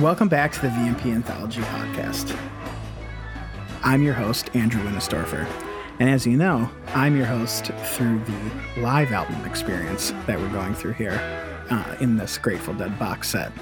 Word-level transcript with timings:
Welcome 0.00 0.28
back 0.28 0.52
to 0.52 0.62
the 0.62 0.68
VMP 0.68 1.12
Anthology 1.12 1.60
Podcast. 1.60 2.34
I'm 3.82 4.02
your 4.02 4.14
host, 4.14 4.48
Andrew 4.56 4.82
Winistorfer. 4.82 5.46
And 5.98 6.08
as 6.08 6.26
you 6.26 6.38
know, 6.38 6.70
I'm 6.94 7.18
your 7.18 7.26
host 7.26 7.66
through 7.66 8.24
the 8.24 8.80
live 8.80 9.12
album 9.12 9.44
experience 9.44 10.12
that 10.26 10.40
we're 10.40 10.48
going 10.52 10.74
through 10.74 10.94
here 10.94 11.20
uh, 11.68 11.96
in 12.00 12.16
this 12.16 12.38
Grateful 12.38 12.72
Dead 12.72 12.98
box 12.98 13.28
set. 13.28 13.52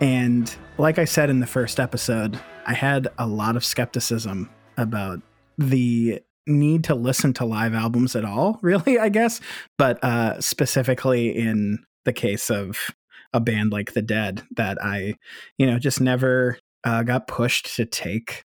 And 0.00 0.52
like 0.78 0.98
I 0.98 1.04
said 1.04 1.30
in 1.30 1.38
the 1.38 1.46
first 1.46 1.78
episode, 1.78 2.40
I 2.66 2.74
had 2.74 3.06
a 3.16 3.28
lot 3.28 3.54
of 3.54 3.64
skepticism 3.64 4.50
about 4.76 5.22
the 5.58 6.20
need 6.44 6.82
to 6.84 6.96
listen 6.96 7.32
to 7.34 7.44
live 7.44 7.72
albums 7.72 8.16
at 8.16 8.24
all, 8.24 8.58
really, 8.62 8.98
I 8.98 9.10
guess, 9.10 9.40
but 9.78 10.02
uh, 10.02 10.40
specifically 10.40 11.28
in 11.28 11.84
the 12.04 12.12
case 12.12 12.50
of 12.50 12.90
a 13.32 13.40
band 13.40 13.72
like 13.72 13.92
The 13.92 14.02
Dead, 14.02 14.42
that 14.56 14.82
I, 14.82 15.14
you 15.58 15.66
know, 15.66 15.78
just 15.78 16.00
never 16.00 16.58
uh, 16.84 17.02
got 17.02 17.26
pushed 17.26 17.76
to 17.76 17.86
take 17.86 18.44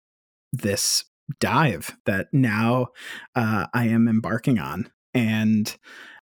this 0.54 1.04
dive 1.40 1.96
that 2.06 2.28
now 2.32 2.88
uh, 3.36 3.68
I 3.74 3.88
am 3.88 4.08
embarking 4.08 4.60
on. 4.60 4.90
And 5.14 5.76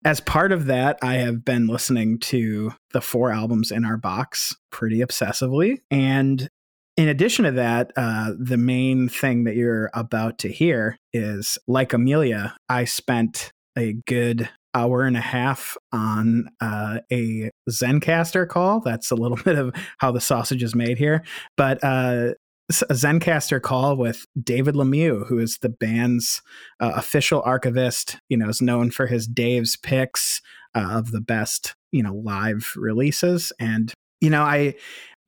as 0.05 0.21
part 0.21 0.53
of 0.53 0.67
that, 0.67 0.99
I 1.03 1.15
have 1.15 1.45
been 1.45 1.67
listening 1.67 2.19
to 2.21 2.73
the 2.93 3.01
four 3.01 3.31
albums 3.31 3.71
in 3.71 3.85
our 3.85 3.97
box 3.97 4.57
pretty 4.71 4.99
obsessively. 4.99 5.79
And 5.91 6.49
in 6.97 7.09
addition 7.09 7.45
to 7.45 7.53
that, 7.53 7.93
uh, 7.97 8.33
the 8.39 8.57
main 8.57 9.09
thing 9.09 9.45
that 9.45 9.55
you're 9.55 9.91
about 9.95 10.39
to 10.39 10.49
hear 10.49 10.99
is 11.13 11.59
like 11.69 11.93
Amelia, 11.93 12.57
I 12.69 12.85
spent 12.85 13.53
a 13.77 13.95
good 14.07 14.49
hour 14.75 15.03
and 15.03 15.17
a 15.17 15.21
half 15.21 15.77
on 15.93 16.51
uh, 16.61 16.99
a 17.11 17.51
Zencastr 17.71 18.49
call. 18.49 18.81
That's 18.81 19.11
a 19.11 19.17
little 19.17 19.37
bit 19.45 19.59
of 19.59 19.75
how 19.99 20.13
the 20.13 20.21
sausage 20.21 20.63
is 20.63 20.75
made 20.75 20.99
here. 20.99 21.25
But 21.57 21.83
uh, 21.83 22.35
a 22.71 22.95
Zencastr 22.95 23.63
call 23.63 23.97
with 23.97 24.27
David 24.43 24.75
Lemieux, 24.75 25.27
who 25.27 25.39
is 25.39 25.59
the 25.59 25.71
band's 25.71 26.43
uh, 26.81 26.93
official 26.97 27.43
archivist. 27.43 28.19
You 28.29 28.37
know, 28.37 28.49
is 28.49 28.61
known 28.61 28.91
for 28.91 29.07
his 29.07 29.27
Dave's 29.27 29.77
picks 29.77 30.43
uh, 30.75 30.89
of 30.93 31.11
the 31.11 31.21
best 31.21 31.75
you 31.93 32.03
know 32.03 32.15
live 32.15 32.73
releases. 32.77 33.53
And 33.59 33.93
you 34.21 34.31
know, 34.31 34.43
I 34.43 34.75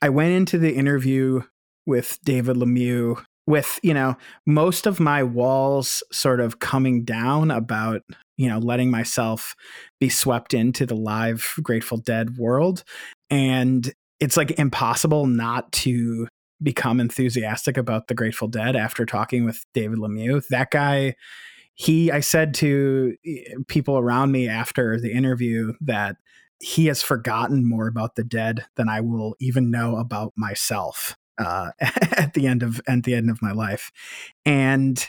I 0.03 0.11
went 0.11 0.33
into 0.33 0.59
the 0.59 0.75
interview 0.75 1.43
with 1.87 2.19
David 2.25 2.57
Lemieux 2.57 3.25
with 3.47 3.81
you 3.83 3.95
know 3.95 4.17
most 4.47 4.87
of 4.87 5.01
my 5.01 5.23
walls 5.23 6.03
sort 6.13 6.41
of 6.41 6.61
coming 6.61 7.05
down 7.05 7.51
about 7.51 8.03
you 8.41 8.49
know 8.49 8.59
letting 8.59 8.91
myself 8.91 9.55
be 10.01 10.09
swept 10.09 10.55
into 10.55 10.87
the 10.87 10.97
live 10.97 11.55
Grateful 11.63 11.99
Dead 11.99 12.39
world, 12.39 12.85
and 13.29 13.93
it's 14.19 14.39
like 14.39 14.59
impossible 14.59 15.27
not 15.27 15.71
to 15.73 16.27
become 16.63 17.01
enthusiastic 17.01 17.77
about 17.77 18.09
the 18.09 18.15
Grateful 18.15 18.49
Dead 18.49 18.77
after 18.77 19.05
talking 19.05 19.45
with 19.45 19.67
David 19.75 19.99
Lemieux. 19.99 20.43
That 20.49 20.71
guy, 20.71 21.17
he, 21.75 22.11
I 22.11 22.21
said 22.21 22.55
to 22.55 23.15
eh, 23.27 23.57
people 23.69 23.99
around 23.99 24.33
me 24.33 24.49
after 24.49 24.99
the 24.99 25.13
interview 25.13 25.75
that 25.83 26.17
he 26.61 26.87
has 26.87 27.03
forgotten 27.03 27.69
more 27.69 27.89
about 27.89 28.17
the 28.17 28.25
dead 28.25 28.65
than 28.77 28.89
I 28.89 29.03
will 29.03 29.37
even 29.39 29.71
know 29.71 29.97
about 29.97 30.33
myself 30.35 31.15
uh, 31.37 31.73
at 31.81 32.33
the 32.33 32.47
end 32.47 32.63
of 32.63 32.81
at 32.89 33.03
the 33.03 33.15
end 33.15 33.29
of 33.29 33.43
my 33.43 33.53
life, 33.53 33.91
and 34.47 35.07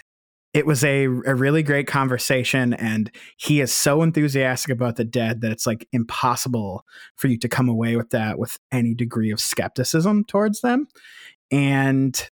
it 0.54 0.66
was 0.66 0.84
a, 0.84 1.06
a 1.06 1.36
really 1.36 1.64
great 1.64 1.88
conversation 1.88 2.74
and 2.74 3.12
he 3.38 3.62
is 3.62 3.72
so 3.72 4.02
enthusiastic 4.02 4.72
about 4.72 4.98
the 4.98 5.06
dead 5.06 5.42
that 5.42 5.52
it's 5.52 5.66
like 5.66 5.88
impossible 5.92 6.86
for 7.16 7.28
you 7.28 7.38
to 7.38 7.48
come 7.48 7.70
away 7.70 7.96
with 7.96 8.10
that 8.10 8.38
with 8.38 8.60
any 8.72 8.94
degree 8.94 9.32
of 9.32 9.40
skepticism 9.40 10.24
towards 10.26 10.62
them 10.62 10.88
and 11.52 12.30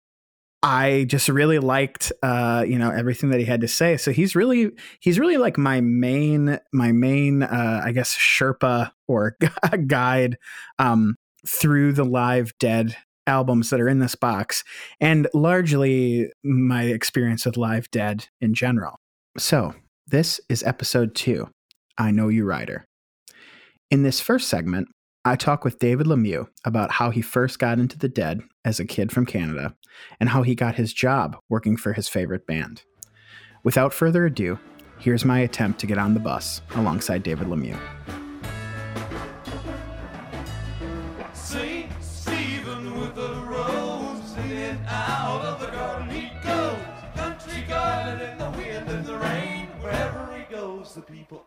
I 0.64 1.06
just 1.08 1.30
really 1.30 1.60
liked 1.60 2.12
uh, 2.24 2.66
you 2.68 2.80
know 2.80 2.90
everything 2.90 3.30
that 3.30 3.40
he 3.40 3.46
had 3.46 3.62
to 3.62 3.68
say. 3.68 3.96
So 3.96 4.12
he's 4.12 4.36
really 4.36 4.72
he's 5.00 5.20
really 5.20 5.38
like 5.38 5.58
my 5.58 5.82
main 5.82 6.60
my 6.74 6.92
main 6.92 7.44
uh, 7.44 7.82
I 7.84 7.92
guess 7.92 8.18
Sherpa 8.18 8.92
or 9.08 9.38
guide 9.88 10.38
um, 10.80 11.16
through 11.48 11.94
the 11.94 12.04
live 12.04 12.58
dead 12.60 12.98
albums 13.28 13.70
that 13.70 13.82
are 13.82 13.88
in 13.88 14.00
this 14.00 14.16
box 14.16 14.64
and 15.00 15.28
largely 15.34 16.32
my 16.44 16.84
experience 16.84 17.46
with 17.46 17.58
live 17.58 17.92
dead 17.92 18.28
in 18.42 18.54
general. 18.54 18.98
So, 19.38 19.76
this 20.08 20.40
is 20.50 20.64
episode 20.64 21.14
2. 21.14 21.50
I 21.98 22.12
know 22.12 22.30
you 22.30 22.46
rider. 22.46 22.86
In 23.92 24.04
this 24.04 24.20
first 24.20 24.48
segment, 24.48 24.88
I 25.26 25.36
talk 25.36 25.66
with 25.66 25.80
David 25.80 26.08
Lemieux 26.08 26.48
about 26.64 26.92
how 26.92 27.10
he 27.10 27.22
first 27.22 27.60
got 27.60 27.80
into 27.80 27.98
the 27.98 28.08
dead 28.08 28.42
as 28.64 28.80
a 28.80 28.86
kid 28.86 29.12
from 29.12 29.26
Canada 29.26 29.76
and 30.20 30.30
how 30.30 30.44
he 30.44 30.56
got 30.56 30.76
his 30.76 30.94
job 30.94 31.38
working 31.50 31.76
for 31.76 31.94
his 31.94 32.08
favorite 32.08 32.48
band. 32.48 32.84
Without 33.64 33.94
further 33.94 34.26
ado, 34.26 34.58
here's 35.00 35.26
my 35.26 35.40
attempt 35.40 35.80
to 35.82 35.88
get 35.88 35.98
on 35.98 36.14
the 36.14 36.20
bus 36.22 36.62
alongside 36.76 37.24
David 37.24 37.48
Lemieux. 37.48 37.78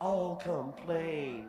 All 0.01 0.37
complain. 0.37 1.47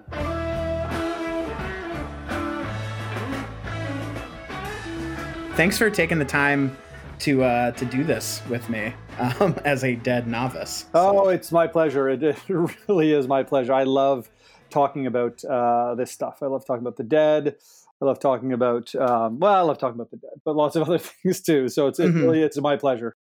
thanks 5.61 5.77
for 5.77 5.89
taking 5.91 6.17
the 6.17 6.25
time 6.25 6.75
to 7.19 7.43
uh, 7.43 7.71
to 7.71 7.85
do 7.85 8.03
this 8.03 8.41
with 8.49 8.67
me 8.69 8.93
um, 9.19 9.55
as 9.65 9.83
a 9.83 9.95
dead 9.95 10.27
novice. 10.27 10.85
Oh, 10.93 11.29
it's 11.29 11.51
my 11.51 11.67
pleasure. 11.67 12.09
It, 12.09 12.23
it, 12.23 12.37
really 12.49 13.13
is 13.13 13.27
my 13.27 13.43
pleasure. 13.43 13.73
I 13.73 13.83
love 13.83 14.29
talking 14.71 15.05
about 15.05 15.43
uh, 15.45 15.93
this 15.95 16.11
stuff. 16.11 16.39
I 16.41 16.47
love 16.47 16.65
talking 16.65 16.81
about 16.81 16.97
the 16.97 17.03
dead. 17.03 17.57
I 18.01 18.05
love 18.05 18.19
talking 18.19 18.53
about 18.53 18.95
um, 18.95 19.39
well, 19.39 19.53
I 19.53 19.61
love 19.61 19.77
talking 19.77 19.95
about 19.95 20.09
the 20.09 20.17
dead, 20.17 20.41
but 20.43 20.55
lots 20.55 20.75
of 20.75 20.81
other 20.87 20.97
things 20.97 21.41
too. 21.41 21.69
So 21.69 21.87
it's 21.87 21.99
it 21.99 22.07
mm-hmm. 22.07 22.23
really 22.23 22.41
it's 22.41 22.59
my 22.59 22.75
pleasure. 22.75 23.15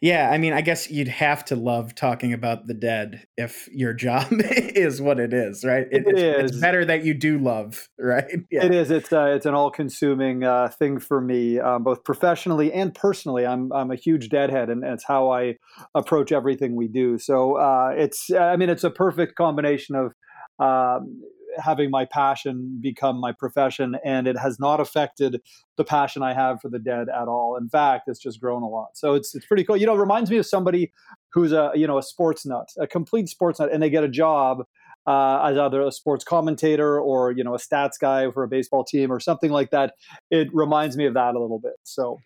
Yeah, 0.00 0.30
I 0.30 0.38
mean, 0.38 0.52
I 0.52 0.60
guess 0.60 0.90
you'd 0.90 1.08
have 1.08 1.44
to 1.46 1.56
love 1.56 1.94
talking 1.94 2.32
about 2.32 2.66
the 2.66 2.74
dead 2.74 3.26
if 3.36 3.68
your 3.72 3.92
job 4.06 4.26
is 4.30 5.00
what 5.00 5.18
it 5.18 5.32
is, 5.32 5.64
right? 5.64 5.86
It, 5.90 6.06
it 6.06 6.08
it's, 6.08 6.20
is. 6.20 6.50
It's 6.50 6.60
better 6.60 6.84
that 6.84 7.04
you 7.04 7.14
do 7.14 7.38
love, 7.38 7.88
right? 7.98 8.24
Yeah. 8.50 8.64
It 8.64 8.74
is. 8.74 8.90
It's 8.90 9.12
uh, 9.12 9.32
it's 9.34 9.46
an 9.46 9.54
all-consuming 9.54 10.44
uh, 10.44 10.68
thing 10.68 10.98
for 10.98 11.20
me, 11.20 11.58
um, 11.58 11.84
both 11.84 12.04
professionally 12.04 12.72
and 12.72 12.94
personally. 12.94 13.46
I'm 13.46 13.72
I'm 13.72 13.90
a 13.90 13.96
huge 13.96 14.28
deadhead, 14.28 14.70
and 14.70 14.84
it's 14.84 15.04
how 15.04 15.30
I 15.30 15.56
approach 15.94 16.32
everything 16.32 16.76
we 16.76 16.88
do. 16.88 17.18
So 17.18 17.56
uh, 17.56 17.92
it's 17.96 18.30
I 18.30 18.56
mean, 18.56 18.70
it's 18.70 18.84
a 18.84 18.90
perfect 18.90 19.36
combination 19.36 19.94
of 19.96 20.12
um, 20.58 21.22
having 21.58 21.90
my 21.90 22.04
passion 22.04 22.78
become 22.80 23.18
my 23.18 23.32
profession, 23.32 23.96
and 24.04 24.26
it 24.26 24.38
has 24.38 24.58
not 24.58 24.80
affected 24.80 25.40
the 25.76 25.84
passion 25.84 26.22
I 26.22 26.34
have 26.34 26.60
for 26.60 26.68
the 26.68 26.78
dead 26.78 27.08
at 27.08 27.28
all. 27.28 27.56
In 27.60 27.68
fact, 27.68 28.08
it's 28.08 28.18
just 28.20 28.40
grown 28.40 28.62
a 28.62 28.68
lot. 28.68 28.96
So 28.96 29.14
it's 29.14 29.34
it's 29.34 29.46
pretty 29.46 29.64
cool. 29.64 29.76
You 29.76 29.86
know, 29.86 29.94
it 29.94 30.00
reminds 30.00 30.30
me 30.30 30.38
of 30.38 30.46
somebody 30.46 30.92
who's 31.32 31.52
a 31.52 31.72
you 31.74 31.86
know 31.86 31.98
a 31.98 32.02
sports 32.02 32.46
nut, 32.46 32.68
a 32.78 32.86
complete 32.86 33.28
sports 33.28 33.60
nut, 33.60 33.70
and 33.72 33.82
they 33.82 33.90
get 33.90 34.04
a 34.04 34.08
job 34.08 34.64
uh, 35.06 35.40
as 35.44 35.56
either 35.56 35.80
a 35.82 35.92
sports 35.92 36.24
commentator 36.24 36.98
or 36.98 37.32
you 37.32 37.44
know 37.44 37.54
a 37.54 37.58
stats 37.58 37.98
guy 38.00 38.30
for 38.30 38.42
a 38.42 38.48
baseball 38.48 38.84
team 38.84 39.12
or 39.12 39.20
something 39.20 39.50
like 39.50 39.70
that. 39.70 39.94
It 40.30 40.48
reminds 40.52 40.96
me 40.96 41.06
of 41.06 41.14
that 41.14 41.34
a 41.34 41.40
little 41.40 41.60
bit. 41.60 41.74
So 41.84 42.18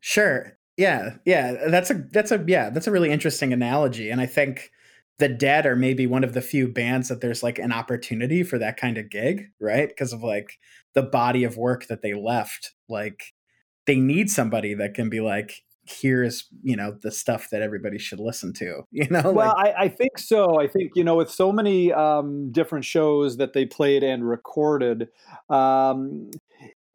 sure, 0.00 0.56
yeah, 0.76 1.16
yeah, 1.24 1.68
that's 1.68 1.90
a 1.90 2.04
that's 2.12 2.32
a 2.32 2.44
yeah 2.46 2.70
that's 2.70 2.86
a 2.86 2.90
really 2.90 3.10
interesting 3.10 3.52
analogy, 3.52 4.10
and 4.10 4.20
I 4.20 4.26
think 4.26 4.70
the 5.18 5.28
dead 5.28 5.64
are 5.66 5.76
maybe 5.76 6.06
one 6.06 6.24
of 6.24 6.34
the 6.34 6.42
few 6.42 6.68
bands 6.68 7.08
that 7.08 7.20
there's 7.20 7.42
like 7.42 7.58
an 7.58 7.72
opportunity 7.72 8.42
for 8.42 8.58
that 8.58 8.76
kind 8.76 8.98
of 8.98 9.10
gig 9.10 9.46
right? 9.60 9.88
Because 9.88 10.12
of 10.12 10.22
like 10.22 10.58
the 10.94 11.02
body 11.02 11.44
of 11.44 11.56
work 11.56 11.86
that 11.88 12.02
they 12.02 12.14
left 12.14 12.72
like 12.88 13.32
they 13.86 13.96
need 13.96 14.30
somebody 14.30 14.74
that 14.74 14.94
can 14.94 15.08
be 15.08 15.20
like 15.20 15.62
here's 15.86 16.48
you 16.62 16.76
know 16.76 16.96
the 17.02 17.10
stuff 17.10 17.48
that 17.50 17.60
everybody 17.60 17.98
should 17.98 18.20
listen 18.20 18.52
to 18.54 18.82
you 18.90 19.06
know 19.10 19.32
well 19.32 19.54
like, 19.56 19.74
I, 19.76 19.84
I, 19.84 19.88
think 19.88 20.18
so. 20.18 20.58
I 20.58 20.66
think 20.66 20.92
you 20.94 21.04
know 21.04 21.16
with 21.16 21.30
so 21.30 21.52
many 21.52 21.92
um, 21.92 22.50
different 22.52 22.84
shows 22.84 23.36
that 23.36 23.52
they 23.52 23.66
played 23.66 24.02
and 24.02 24.26
recorded 24.26 25.08
um, 25.50 26.30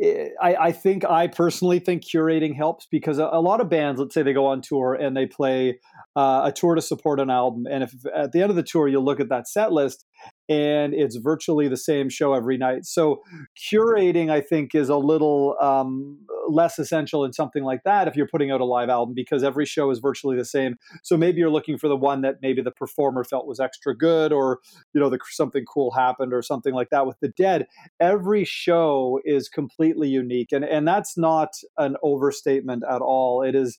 I, 0.02 0.56
I, 0.60 0.72
think 0.72 1.04
I 1.04 1.28
personally 1.28 1.80
think 1.80 2.04
curating 2.04 2.56
helps 2.56 2.88
because 2.90 3.18
a, 3.18 3.30
a, 3.34 3.42
lot 3.42 3.60
of 3.60 3.70
bands, 3.70 4.00
let's 4.00 4.14
say 4.14 4.24
they 4.24 4.32
go 4.32 4.46
on 4.46 4.62
tour 4.62 4.94
and 4.94 5.16
they 5.16 5.26
play 5.26 5.80
uh, 6.16 6.44
a 6.46 6.54
tour 6.54 6.76
to 6.76 6.82
support 6.82 7.20
an 7.20 7.30
album, 7.30 7.66
and 7.70 7.84
if 7.84 7.94
at 8.16 8.32
the 8.32 8.42
end 8.42 8.50
of 8.50 8.56
the 8.56 8.64
tour 8.64 8.88
you 8.88 9.02
look 9.02 9.20
at 9.20 9.28
that 9.30 9.48
set 9.48 9.74
list 9.74 10.06
and 10.50 10.94
it's 10.94 11.16
virtually 11.18 11.68
the 11.68 11.78
same 11.78 12.10
show 12.10 12.34
every 12.34 12.58
night. 12.58 12.86
So 12.86 13.22
curating, 13.56 14.32
I 14.32 14.42
think, 14.42 14.74
is 14.74 14.90
a 14.90 14.98
little 14.98 15.56
um, 15.62 16.18
less 16.50 16.80
essential 16.80 17.24
in 17.24 17.34
something 17.34 17.64
like 17.64 17.84
that 17.86 18.08
if 18.08 18.16
you're 18.16 18.28
putting 18.28 18.50
out 18.50 18.60
a 18.60 18.66
live 18.66 18.90
album 18.90 19.14
because 19.14 19.44
every 19.44 19.66
show 19.66 19.92
is 19.92 20.00
virtually 20.00 20.36
the 20.36 20.46
same. 20.46 20.76
So 21.04 21.16
maybe 21.18 21.38
you're 21.40 21.52
looking 21.52 21.78
for 21.78 21.88
the 21.88 21.96
one 21.96 22.22
that 22.22 22.38
maybe 22.42 22.62
the 22.64 22.72
performer 22.72 23.24
felt 23.24 23.48
was 23.48 23.60
extra 23.60 23.96
good, 23.96 24.32
or 24.34 24.60
you 24.94 25.00
know, 25.00 25.10
the, 25.10 25.20
something 25.30 25.66
cool 25.66 25.92
happened, 25.92 26.34
or 26.34 26.42
something 26.42 26.74
like 26.74 26.90
that. 26.90 27.06
With 27.06 27.20
the 27.22 27.30
Dead, 27.30 27.68
every 28.00 28.44
show 28.44 29.20
is 29.24 29.50
completely 29.50 30.10
unique, 30.10 30.52
and 30.52 30.66
and 30.66 30.88
that's 30.88 31.18
not 31.18 31.50
an 31.78 31.96
overstatement 32.04 32.84
at 32.90 33.02
all. 33.02 33.44
It 33.44 33.56
is 33.56 33.78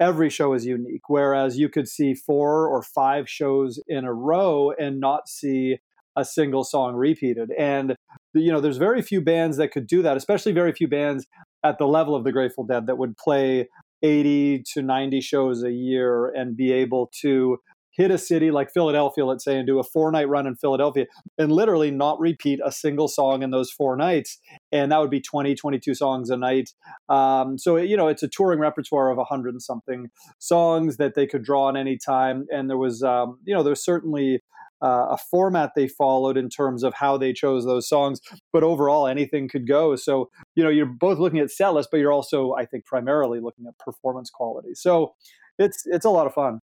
every 0.00 0.30
show 0.30 0.54
is 0.54 0.66
unique. 0.66 1.08
Whereas 1.08 1.58
you 1.58 1.68
could 1.68 1.88
see 1.88 2.14
four 2.14 2.68
or 2.68 2.82
five 2.82 3.28
shows 3.28 3.80
in 3.86 4.04
a 4.04 4.12
row 4.12 4.72
and 4.78 5.00
not 5.00 5.28
see 5.28 5.78
a 6.16 6.24
single 6.24 6.64
song 6.64 6.94
repeated. 6.94 7.50
And 7.58 7.96
you 8.34 8.52
know, 8.52 8.60
there's 8.60 8.76
very 8.76 9.02
few 9.02 9.20
bands 9.20 9.56
that 9.56 9.72
could 9.72 9.86
do 9.86 10.02
that, 10.02 10.16
especially 10.16 10.52
very 10.52 10.72
few 10.72 10.88
bands 10.88 11.26
at 11.64 11.78
the 11.78 11.86
level 11.86 12.14
of 12.14 12.24
the 12.24 12.32
Grateful 12.32 12.64
Dead 12.64 12.86
that 12.86 12.98
would 12.98 13.16
play 13.16 13.68
80 14.02 14.64
to 14.74 14.82
90 14.82 15.20
shows 15.20 15.62
a 15.62 15.72
year 15.72 16.28
and 16.28 16.56
be 16.56 16.72
able 16.72 17.10
to 17.22 17.58
hit 17.96 18.10
a 18.10 18.18
city 18.18 18.50
like 18.50 18.72
Philadelphia, 18.72 19.24
let's 19.24 19.44
say, 19.44 19.56
and 19.56 19.66
do 19.66 19.78
a 19.78 19.84
four 19.84 20.10
night 20.10 20.28
run 20.28 20.46
in 20.46 20.56
Philadelphia 20.56 21.06
and 21.38 21.52
literally 21.52 21.90
not 21.90 22.18
repeat 22.20 22.60
a 22.64 22.72
single 22.72 23.08
song 23.08 23.42
in 23.42 23.50
those 23.50 23.70
four 23.70 23.96
nights. 23.96 24.38
And 24.72 24.92
that 24.92 25.00
would 25.00 25.10
be 25.10 25.20
20, 25.20 25.54
22 25.54 25.94
songs 25.94 26.30
a 26.30 26.36
night. 26.36 26.70
Um, 27.08 27.58
so, 27.58 27.76
you 27.76 27.96
know, 27.96 28.08
it's 28.08 28.22
a 28.22 28.28
touring 28.28 28.58
repertoire 28.58 29.10
of 29.10 29.16
100 29.16 29.54
and 29.54 29.62
something 29.62 30.10
songs 30.38 30.96
that 30.96 31.14
they 31.14 31.26
could 31.26 31.44
draw 31.44 31.64
on 31.64 31.76
any 31.76 31.96
time. 31.96 32.46
And 32.50 32.68
there 32.68 32.78
was, 32.78 33.02
um, 33.02 33.38
you 33.44 33.54
know, 33.54 33.62
there's 33.62 33.84
certainly 33.84 34.42
uh, 34.82 35.06
a 35.10 35.16
format 35.16 35.70
they 35.74 35.88
followed 35.88 36.36
in 36.36 36.48
terms 36.48 36.82
of 36.82 36.94
how 36.94 37.16
they 37.16 37.32
chose 37.32 37.64
those 37.64 37.88
songs. 37.88 38.20
But 38.52 38.64
overall, 38.64 39.06
anything 39.06 39.48
could 39.48 39.66
go. 39.66 39.96
So, 39.96 40.30
you 40.56 40.64
know, 40.64 40.70
you're 40.70 40.86
both 40.86 41.18
looking 41.18 41.38
at 41.38 41.50
set 41.50 41.74
list, 41.74 41.88
but 41.90 41.98
you're 41.98 42.12
also, 42.12 42.54
I 42.54 42.66
think, 42.66 42.84
primarily 42.84 43.40
looking 43.40 43.66
at 43.66 43.78
performance 43.78 44.30
quality. 44.30 44.74
So, 44.74 45.14
it's 45.58 45.84
it's 45.86 46.04
a 46.04 46.10
lot 46.10 46.26
of 46.26 46.34
fun. 46.34 46.60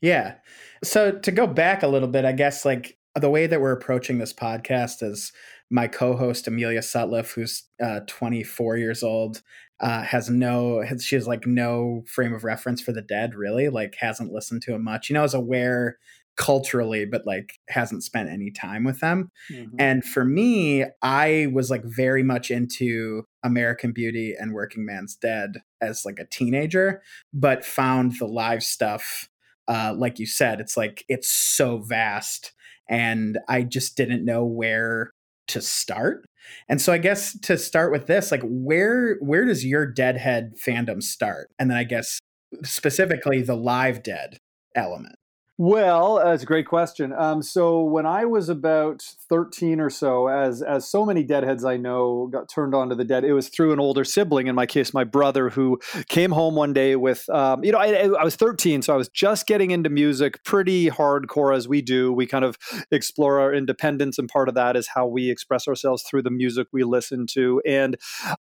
Yeah. 0.00 0.36
So 0.82 1.12
to 1.12 1.30
go 1.30 1.46
back 1.46 1.82
a 1.82 1.88
little 1.88 2.08
bit, 2.08 2.24
I 2.24 2.32
guess 2.32 2.64
like 2.64 2.98
the 3.14 3.30
way 3.30 3.46
that 3.46 3.60
we're 3.60 3.72
approaching 3.72 4.18
this 4.18 4.32
podcast 4.32 5.02
is 5.02 5.32
my 5.70 5.86
co-host 5.88 6.46
Amelia 6.46 6.80
Sutliff, 6.80 7.34
who's 7.34 7.64
uh, 7.82 8.00
24 8.06 8.76
years 8.76 9.02
old, 9.02 9.42
uh, 9.80 10.02
has 10.02 10.30
no, 10.30 10.82
has, 10.82 11.04
she 11.04 11.16
has 11.16 11.26
like 11.26 11.46
no 11.46 12.04
frame 12.06 12.34
of 12.34 12.44
reference 12.44 12.80
for 12.80 12.92
the 12.92 13.02
dead, 13.02 13.34
really. 13.34 13.68
Like 13.68 13.96
hasn't 13.98 14.32
listened 14.32 14.62
to 14.62 14.74
him 14.74 14.84
much. 14.84 15.08
You 15.08 15.14
know, 15.14 15.24
is 15.24 15.34
aware 15.34 15.98
culturally, 16.36 17.04
but 17.04 17.26
like 17.26 17.58
hasn't 17.68 18.02
spent 18.02 18.28
any 18.28 18.50
time 18.50 18.84
with 18.84 19.00
them. 19.00 19.30
Mm-hmm. 19.50 19.76
And 19.78 20.04
for 20.04 20.24
me, 20.24 20.84
I 21.02 21.48
was 21.52 21.70
like 21.70 21.84
very 21.84 22.22
much 22.22 22.50
into 22.50 23.24
American 23.42 23.92
Beauty 23.92 24.34
and 24.38 24.52
Working 24.52 24.84
Man's 24.84 25.16
Dead 25.16 25.62
as 25.80 26.04
like 26.04 26.18
a 26.18 26.26
teenager, 26.26 27.02
but 27.32 27.64
found 27.64 28.18
the 28.18 28.26
live 28.26 28.62
stuff 28.62 29.28
uh, 29.68 29.94
like 29.96 30.18
you 30.18 30.26
said, 30.26 30.60
it's 30.60 30.76
like 30.76 31.04
it's 31.08 31.28
so 31.28 31.78
vast, 31.78 32.52
and 32.88 33.38
I 33.48 33.62
just 33.62 33.96
didn't 33.96 34.24
know 34.24 34.44
where 34.44 35.12
to 35.48 35.60
start. 35.60 36.26
And 36.68 36.80
so 36.80 36.92
I 36.92 36.98
guess 36.98 37.38
to 37.40 37.56
start 37.56 37.92
with 37.92 38.06
this, 38.06 38.30
like 38.30 38.42
where 38.44 39.16
where 39.20 39.44
does 39.44 39.64
your 39.64 39.86
Deadhead 39.86 40.54
fandom 40.64 41.02
start? 41.02 41.50
And 41.58 41.70
then 41.70 41.78
I 41.78 41.84
guess 41.84 42.18
specifically 42.62 43.42
the 43.42 43.56
live 43.56 44.02
Dead 44.02 44.38
element. 44.74 45.16
Well, 45.56 46.16
that's 46.16 46.42
a 46.42 46.46
great 46.46 46.66
question. 46.66 47.12
Um, 47.12 47.40
so 47.40 47.80
when 47.80 48.06
I 48.06 48.24
was 48.24 48.48
about 48.48 49.02
thirteen 49.02 49.78
or 49.78 49.88
so, 49.88 50.26
as 50.26 50.62
as 50.62 50.90
so 50.90 51.06
many 51.06 51.22
deadheads 51.22 51.64
I 51.64 51.76
know 51.76 52.26
got 52.26 52.48
turned 52.48 52.74
on 52.74 52.88
to 52.88 52.96
the 52.96 53.04
dead, 53.04 53.22
it 53.22 53.34
was 53.34 53.48
through 53.48 53.72
an 53.72 53.78
older 53.78 54.02
sibling. 54.02 54.48
In 54.48 54.56
my 54.56 54.66
case, 54.66 54.92
my 54.92 55.04
brother, 55.04 55.50
who 55.50 55.78
came 56.08 56.32
home 56.32 56.56
one 56.56 56.72
day 56.72 56.96
with, 56.96 57.28
um, 57.28 57.62
you 57.62 57.70
know, 57.70 57.78
I, 57.78 58.10
I, 58.18 58.24
was 58.24 58.34
thirteen, 58.34 58.82
so 58.82 58.94
I 58.94 58.96
was 58.96 59.08
just 59.08 59.46
getting 59.46 59.70
into 59.70 59.88
music, 59.88 60.42
pretty 60.42 60.90
hardcore 60.90 61.56
as 61.56 61.68
we 61.68 61.82
do. 61.82 62.12
We 62.12 62.26
kind 62.26 62.44
of 62.44 62.58
explore 62.90 63.38
our 63.38 63.54
independence, 63.54 64.18
and 64.18 64.28
part 64.28 64.48
of 64.48 64.56
that 64.56 64.74
is 64.74 64.88
how 64.88 65.06
we 65.06 65.30
express 65.30 65.68
ourselves 65.68 66.02
through 66.02 66.22
the 66.22 66.32
music 66.32 66.66
we 66.72 66.82
listen 66.82 67.28
to. 67.28 67.62
And 67.64 67.96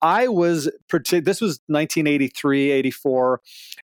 I 0.03 0.27
was, 0.27 0.69
this 0.91 1.41
was 1.41 1.59
1983, 1.65 2.69
84, 2.69 3.41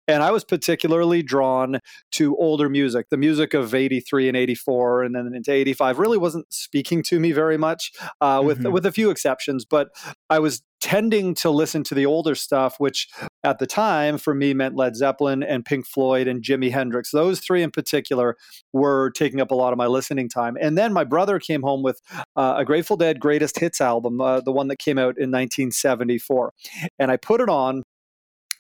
and 0.08 0.22
I 0.22 0.30
was 0.30 0.44
particularly 0.44 1.22
drawn 1.22 1.80
to 2.12 2.36
older 2.36 2.68
music 2.68 3.08
the 3.14 3.18
music 3.18 3.54
of 3.54 3.76
83 3.76 4.26
and 4.26 4.36
84 4.36 5.04
and 5.04 5.14
then 5.14 5.32
into 5.36 5.52
85 5.52 6.00
really 6.00 6.18
wasn't 6.18 6.52
speaking 6.52 7.00
to 7.04 7.20
me 7.20 7.30
very 7.30 7.56
much 7.56 7.92
uh, 8.20 8.42
with 8.44 8.58
mm-hmm. 8.58 8.72
with 8.72 8.84
a 8.86 8.90
few 8.90 9.08
exceptions 9.10 9.64
but 9.64 9.90
i 10.28 10.40
was 10.40 10.62
tending 10.80 11.32
to 11.36 11.48
listen 11.48 11.84
to 11.84 11.94
the 11.94 12.04
older 12.06 12.34
stuff 12.34 12.74
which 12.78 13.08
at 13.44 13.60
the 13.60 13.68
time 13.68 14.18
for 14.18 14.34
me 14.34 14.52
meant 14.52 14.74
led 14.74 14.96
zeppelin 14.96 15.44
and 15.44 15.64
pink 15.64 15.86
floyd 15.86 16.26
and 16.26 16.42
jimi 16.42 16.72
hendrix. 16.72 17.10
Those 17.10 17.40
three 17.40 17.62
in 17.62 17.70
particular 17.70 18.36
were 18.72 19.12
taking 19.12 19.40
up 19.40 19.50
a 19.50 19.54
lot 19.54 19.72
of 19.72 19.78
my 19.78 19.86
listening 19.86 20.28
time. 20.28 20.56
And 20.60 20.76
then 20.76 20.92
my 20.92 21.04
brother 21.04 21.38
came 21.38 21.62
home 21.62 21.82
with 21.82 22.02
uh, 22.36 22.56
a 22.58 22.64
grateful 22.64 22.96
dead 22.96 23.20
greatest 23.20 23.60
hits 23.60 23.80
album 23.80 24.20
uh, 24.20 24.40
the 24.40 24.52
one 24.52 24.68
that 24.68 24.78
came 24.78 24.98
out 24.98 25.16
in 25.16 25.30
1974 25.30 26.52
and 26.98 27.10
i 27.10 27.16
put 27.16 27.40
it 27.40 27.48
on 27.48 27.82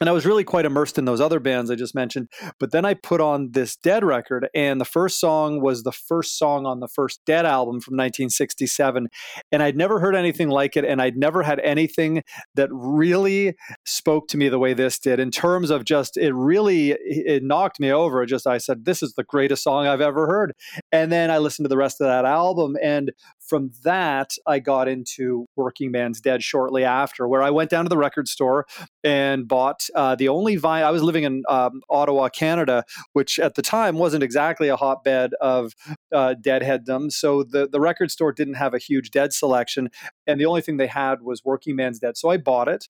and 0.00 0.08
I 0.08 0.12
was 0.12 0.26
really 0.26 0.44
quite 0.44 0.64
immersed 0.64 0.98
in 0.98 1.04
those 1.04 1.20
other 1.20 1.40
bands 1.40 1.70
I 1.70 1.74
just 1.74 1.94
mentioned. 1.94 2.28
But 2.58 2.72
then 2.72 2.84
I 2.84 2.94
put 2.94 3.20
on 3.20 3.52
this 3.52 3.76
Dead 3.76 4.04
record, 4.04 4.48
and 4.54 4.80
the 4.80 4.84
first 4.84 5.20
song 5.20 5.60
was 5.60 5.82
the 5.82 5.92
first 5.92 6.38
song 6.38 6.66
on 6.66 6.80
the 6.80 6.88
first 6.88 7.20
Dead 7.26 7.46
album 7.46 7.80
from 7.80 7.94
1967. 7.94 9.08
And 9.52 9.62
I'd 9.62 9.76
never 9.76 10.00
heard 10.00 10.14
anything 10.14 10.48
like 10.48 10.76
it, 10.76 10.84
and 10.84 11.00
I'd 11.00 11.16
never 11.16 11.42
had 11.42 11.60
anything 11.60 12.22
that 12.54 12.68
really 12.72 13.54
spoke 13.84 14.28
to 14.28 14.36
me 14.36 14.48
the 14.48 14.58
way 14.58 14.74
this 14.74 14.98
did 14.98 15.20
in 15.20 15.30
terms 15.30 15.70
of 15.70 15.84
just 15.84 16.16
it 16.16 16.32
really 16.32 16.92
it 16.92 17.42
knocked 17.42 17.80
me 17.80 17.92
over. 17.92 18.24
Just 18.26 18.46
I 18.46 18.58
said, 18.58 18.84
This 18.84 19.02
is 19.02 19.14
the 19.14 19.24
greatest 19.24 19.62
song 19.62 19.86
I've 19.86 20.00
ever 20.00 20.26
heard. 20.26 20.54
And 20.92 21.12
then 21.12 21.30
I 21.30 21.38
listened 21.38 21.64
to 21.64 21.68
the 21.68 21.76
rest 21.76 22.00
of 22.00 22.06
that 22.06 22.24
album, 22.24 22.76
and 22.82 23.12
from 23.46 23.72
that, 23.82 24.34
I 24.46 24.58
got 24.58 24.88
into 24.88 25.46
Working 25.56 25.90
Man's 25.90 26.20
Dead 26.20 26.42
shortly 26.42 26.84
after, 26.84 27.28
where 27.28 27.42
I 27.42 27.50
went 27.50 27.70
down 27.70 27.84
to 27.84 27.88
the 27.88 27.98
record 27.98 28.28
store 28.28 28.66
and 29.02 29.46
bought 29.46 29.86
uh, 29.94 30.14
the 30.14 30.28
only 30.28 30.56
vinyl. 30.56 30.84
I 30.84 30.90
was 30.90 31.02
living 31.02 31.24
in 31.24 31.42
um, 31.48 31.82
Ottawa, 31.90 32.28
Canada, 32.28 32.84
which 33.12 33.38
at 33.38 33.54
the 33.54 33.62
time 33.62 33.96
wasn't 33.96 34.22
exactly 34.22 34.68
a 34.68 34.76
hotbed 34.76 35.34
of 35.40 35.74
uh, 36.12 36.34
deadheaddom. 36.40 37.12
So 37.12 37.42
the, 37.42 37.68
the 37.68 37.80
record 37.80 38.10
store 38.10 38.32
didn't 38.32 38.54
have 38.54 38.74
a 38.74 38.78
huge 38.78 39.10
dead 39.10 39.32
selection. 39.32 39.90
And 40.26 40.40
the 40.40 40.46
only 40.46 40.62
thing 40.62 40.78
they 40.78 40.86
had 40.86 41.22
was 41.22 41.44
Working 41.44 41.76
Man's 41.76 41.98
Dead. 41.98 42.16
So 42.16 42.30
I 42.30 42.38
bought 42.38 42.68
it. 42.68 42.86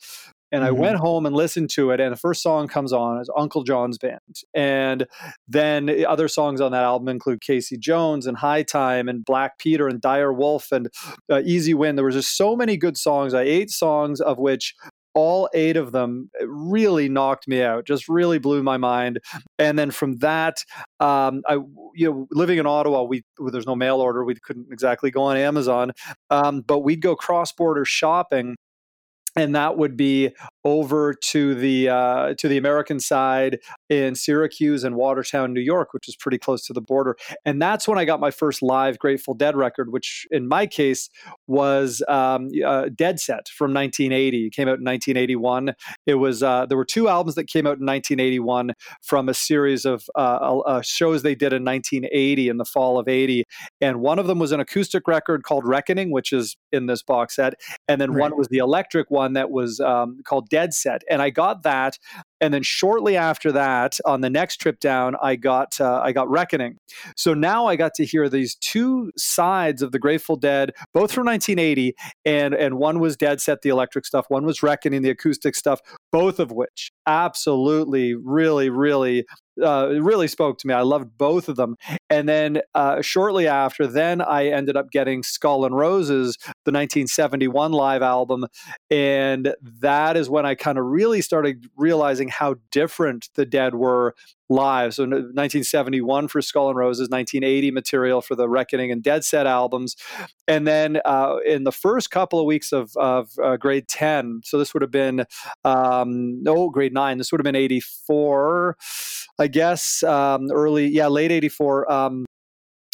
And 0.54 0.62
mm-hmm. 0.62 0.68
I 0.68 0.70
went 0.70 0.96
home 0.98 1.26
and 1.26 1.34
listened 1.34 1.68
to 1.70 1.90
it, 1.90 1.98
and 1.98 2.12
the 2.12 2.16
first 2.16 2.40
song 2.40 2.68
comes 2.68 2.92
on 2.92 3.20
is 3.20 3.28
Uncle 3.36 3.64
John's 3.64 3.98
Band. 3.98 4.20
And 4.54 5.08
then 5.48 6.04
other 6.06 6.28
songs 6.28 6.60
on 6.60 6.70
that 6.70 6.84
album 6.84 7.08
include 7.08 7.40
Casey 7.40 7.76
Jones 7.76 8.24
and 8.24 8.36
High 8.36 8.62
Time 8.62 9.08
and 9.08 9.24
Black 9.24 9.58
Peter 9.58 9.88
and 9.88 10.00
Dire 10.00 10.32
Wolf 10.32 10.70
and 10.70 10.88
uh, 11.28 11.42
Easy 11.44 11.74
Wind. 11.74 11.98
There 11.98 12.04
was 12.04 12.14
just 12.14 12.36
so 12.36 12.54
many 12.54 12.76
good 12.76 12.96
songs. 12.96 13.34
I 13.34 13.42
eight 13.42 13.70
songs 13.70 14.20
of 14.20 14.38
which 14.38 14.76
all 15.14 15.48
eight 15.54 15.76
of 15.76 15.92
them 15.92 16.30
really 16.44 17.08
knocked 17.08 17.46
me 17.46 17.62
out 17.62 17.86
just 17.86 18.08
really 18.08 18.38
blew 18.38 18.62
my 18.64 18.76
mind 18.76 19.20
and 19.60 19.78
then 19.78 19.92
from 19.92 20.16
that 20.16 20.64
um, 20.98 21.40
i 21.48 21.54
you 21.94 22.10
know 22.10 22.26
living 22.32 22.58
in 22.58 22.66
ottawa 22.66 23.02
we 23.02 23.22
there's 23.52 23.66
no 23.66 23.76
mail 23.76 24.00
order 24.00 24.24
we 24.24 24.34
couldn't 24.34 24.66
exactly 24.72 25.12
go 25.12 25.22
on 25.22 25.36
amazon 25.36 25.92
um, 26.30 26.62
but 26.62 26.80
we'd 26.80 27.00
go 27.00 27.14
cross 27.14 27.52
border 27.52 27.84
shopping 27.84 28.56
and 29.36 29.54
that 29.56 29.76
would 29.76 29.96
be 29.96 30.30
over 30.64 31.12
to 31.12 31.54
the 31.54 31.88
uh, 31.88 32.34
to 32.38 32.48
the 32.48 32.56
American 32.56 32.98
side 32.98 33.58
in 33.90 34.14
Syracuse 34.14 34.82
and 34.82 34.96
Watertown, 34.96 35.52
New 35.52 35.60
York, 35.60 35.92
which 35.92 36.08
is 36.08 36.16
pretty 36.16 36.38
close 36.38 36.64
to 36.66 36.72
the 36.72 36.80
border. 36.80 37.16
And 37.44 37.60
that's 37.60 37.86
when 37.86 37.98
I 37.98 38.04
got 38.04 38.20
my 38.20 38.30
first 38.30 38.62
live 38.62 38.98
Grateful 38.98 39.34
Dead 39.34 39.56
record, 39.56 39.92
which 39.92 40.26
in 40.30 40.48
my 40.48 40.66
case 40.66 41.10
was 41.46 42.02
um, 42.08 42.48
uh, 42.64 42.88
Dead 42.94 43.20
Set 43.20 43.48
from 43.48 43.74
1980. 43.74 44.46
It 44.46 44.50
came 44.50 44.68
out 44.68 44.78
in 44.78 44.84
1981. 44.84 45.74
It 46.06 46.14
was 46.14 46.42
uh, 46.42 46.66
there 46.66 46.78
were 46.78 46.84
two 46.84 47.08
albums 47.08 47.34
that 47.34 47.46
came 47.46 47.66
out 47.66 47.78
in 47.78 47.86
1981 47.86 48.72
from 49.02 49.28
a 49.28 49.34
series 49.34 49.84
of 49.84 50.04
uh, 50.14 50.58
uh, 50.60 50.82
shows 50.82 51.22
they 51.22 51.34
did 51.34 51.52
in 51.52 51.64
1980 51.64 52.48
in 52.48 52.56
the 52.56 52.64
fall 52.64 52.98
of 52.98 53.08
80, 53.08 53.44
and 53.80 54.00
one 54.00 54.18
of 54.18 54.26
them 54.26 54.38
was 54.38 54.52
an 54.52 54.60
acoustic 54.60 55.06
record 55.06 55.42
called 55.42 55.66
Reckoning, 55.66 56.10
which 56.10 56.32
is 56.32 56.56
in 56.72 56.86
this 56.86 57.02
box 57.02 57.36
set, 57.36 57.54
and 57.86 58.00
then 58.00 58.12
right. 58.12 58.22
one 58.22 58.38
was 58.38 58.48
the 58.48 58.58
electric 58.58 59.10
one 59.10 59.34
that 59.34 59.50
was 59.50 59.80
um, 59.80 60.20
called 60.24 60.48
Dead 60.54 60.72
Set, 60.72 61.02
and 61.10 61.20
I 61.20 61.30
got 61.30 61.64
that. 61.64 61.98
And 62.40 62.54
then 62.54 62.62
shortly 62.62 63.16
after 63.16 63.50
that, 63.50 63.98
on 64.04 64.20
the 64.20 64.30
next 64.30 64.58
trip 64.58 64.78
down, 64.78 65.16
I 65.20 65.34
got 65.34 65.80
uh, 65.80 66.00
I 66.00 66.12
got 66.12 66.30
Reckoning. 66.30 66.78
So 67.16 67.34
now 67.34 67.66
I 67.66 67.74
got 67.74 67.92
to 67.94 68.04
hear 68.04 68.28
these 68.28 68.54
two 68.54 69.10
sides 69.16 69.82
of 69.82 69.90
the 69.90 69.98
Grateful 69.98 70.36
Dead, 70.36 70.70
both 70.92 71.10
from 71.10 71.26
1980, 71.26 71.96
and 72.24 72.54
and 72.54 72.78
one 72.78 73.00
was 73.00 73.16
Dead 73.16 73.40
Set, 73.40 73.62
the 73.62 73.68
electric 73.68 74.06
stuff. 74.06 74.26
One 74.28 74.46
was 74.46 74.62
Reckoning, 74.62 75.02
the 75.02 75.10
acoustic 75.10 75.56
stuff. 75.56 75.80
Both 76.12 76.38
of 76.38 76.52
which 76.52 76.92
absolutely, 77.04 78.14
really, 78.14 78.70
really 78.70 79.26
uh, 79.62 79.88
really 80.00 80.28
spoke 80.28 80.58
to 80.58 80.66
me. 80.66 80.74
I 80.74 80.82
loved 80.82 81.16
both 81.16 81.48
of 81.48 81.56
them. 81.56 81.76
And 82.10 82.28
then 82.28 82.60
uh, 82.74 83.02
shortly 83.02 83.46
after, 83.46 83.86
then 83.86 84.20
I 84.20 84.48
ended 84.48 84.76
up 84.76 84.90
getting 84.90 85.22
Skull 85.22 85.64
and 85.64 85.76
Roses, 85.76 86.36
the 86.64 86.72
1971 86.72 87.72
live 87.72 88.02
album, 88.02 88.46
and 88.90 89.54
that 89.80 90.16
is 90.16 90.28
when 90.28 90.46
I 90.46 90.54
kind 90.54 90.78
of 90.78 90.86
really 90.86 91.20
started 91.20 91.68
realizing 91.76 92.28
how 92.28 92.56
different 92.70 93.30
the 93.34 93.46
Dead 93.46 93.74
were 93.74 94.14
live. 94.48 94.94
So 94.94 95.04
1971 95.04 96.28
for 96.28 96.42
Skull 96.42 96.68
and 96.68 96.76
Roses, 96.76 97.08
1980 97.08 97.70
material 97.70 98.20
for 98.20 98.34
the 98.34 98.48
Reckoning 98.48 98.90
and 98.90 99.02
Dead 99.02 99.24
Set 99.24 99.46
albums, 99.46 99.96
and 100.46 100.66
then 100.66 101.00
uh, 101.04 101.36
in 101.46 101.64
the 101.64 101.72
first 101.72 102.10
couple 102.10 102.38
of 102.38 102.46
weeks 102.46 102.72
of, 102.72 102.96
of 102.96 103.30
uh, 103.42 103.56
grade 103.56 103.88
10, 103.88 104.42
so 104.44 104.58
this 104.58 104.74
would 104.74 104.82
have 104.82 104.90
been 104.90 105.24
um, 105.64 106.42
no 106.42 106.70
grade 106.70 106.92
nine. 106.92 107.18
This 107.18 107.32
would 107.32 107.40
have 107.40 107.44
been 107.44 107.56
84, 107.56 108.76
I 109.38 109.46
guess, 109.48 110.02
um, 110.02 110.50
early 110.52 110.86
yeah 110.88 111.08
late 111.08 111.32
84. 111.32 111.90
Um, 111.90 112.24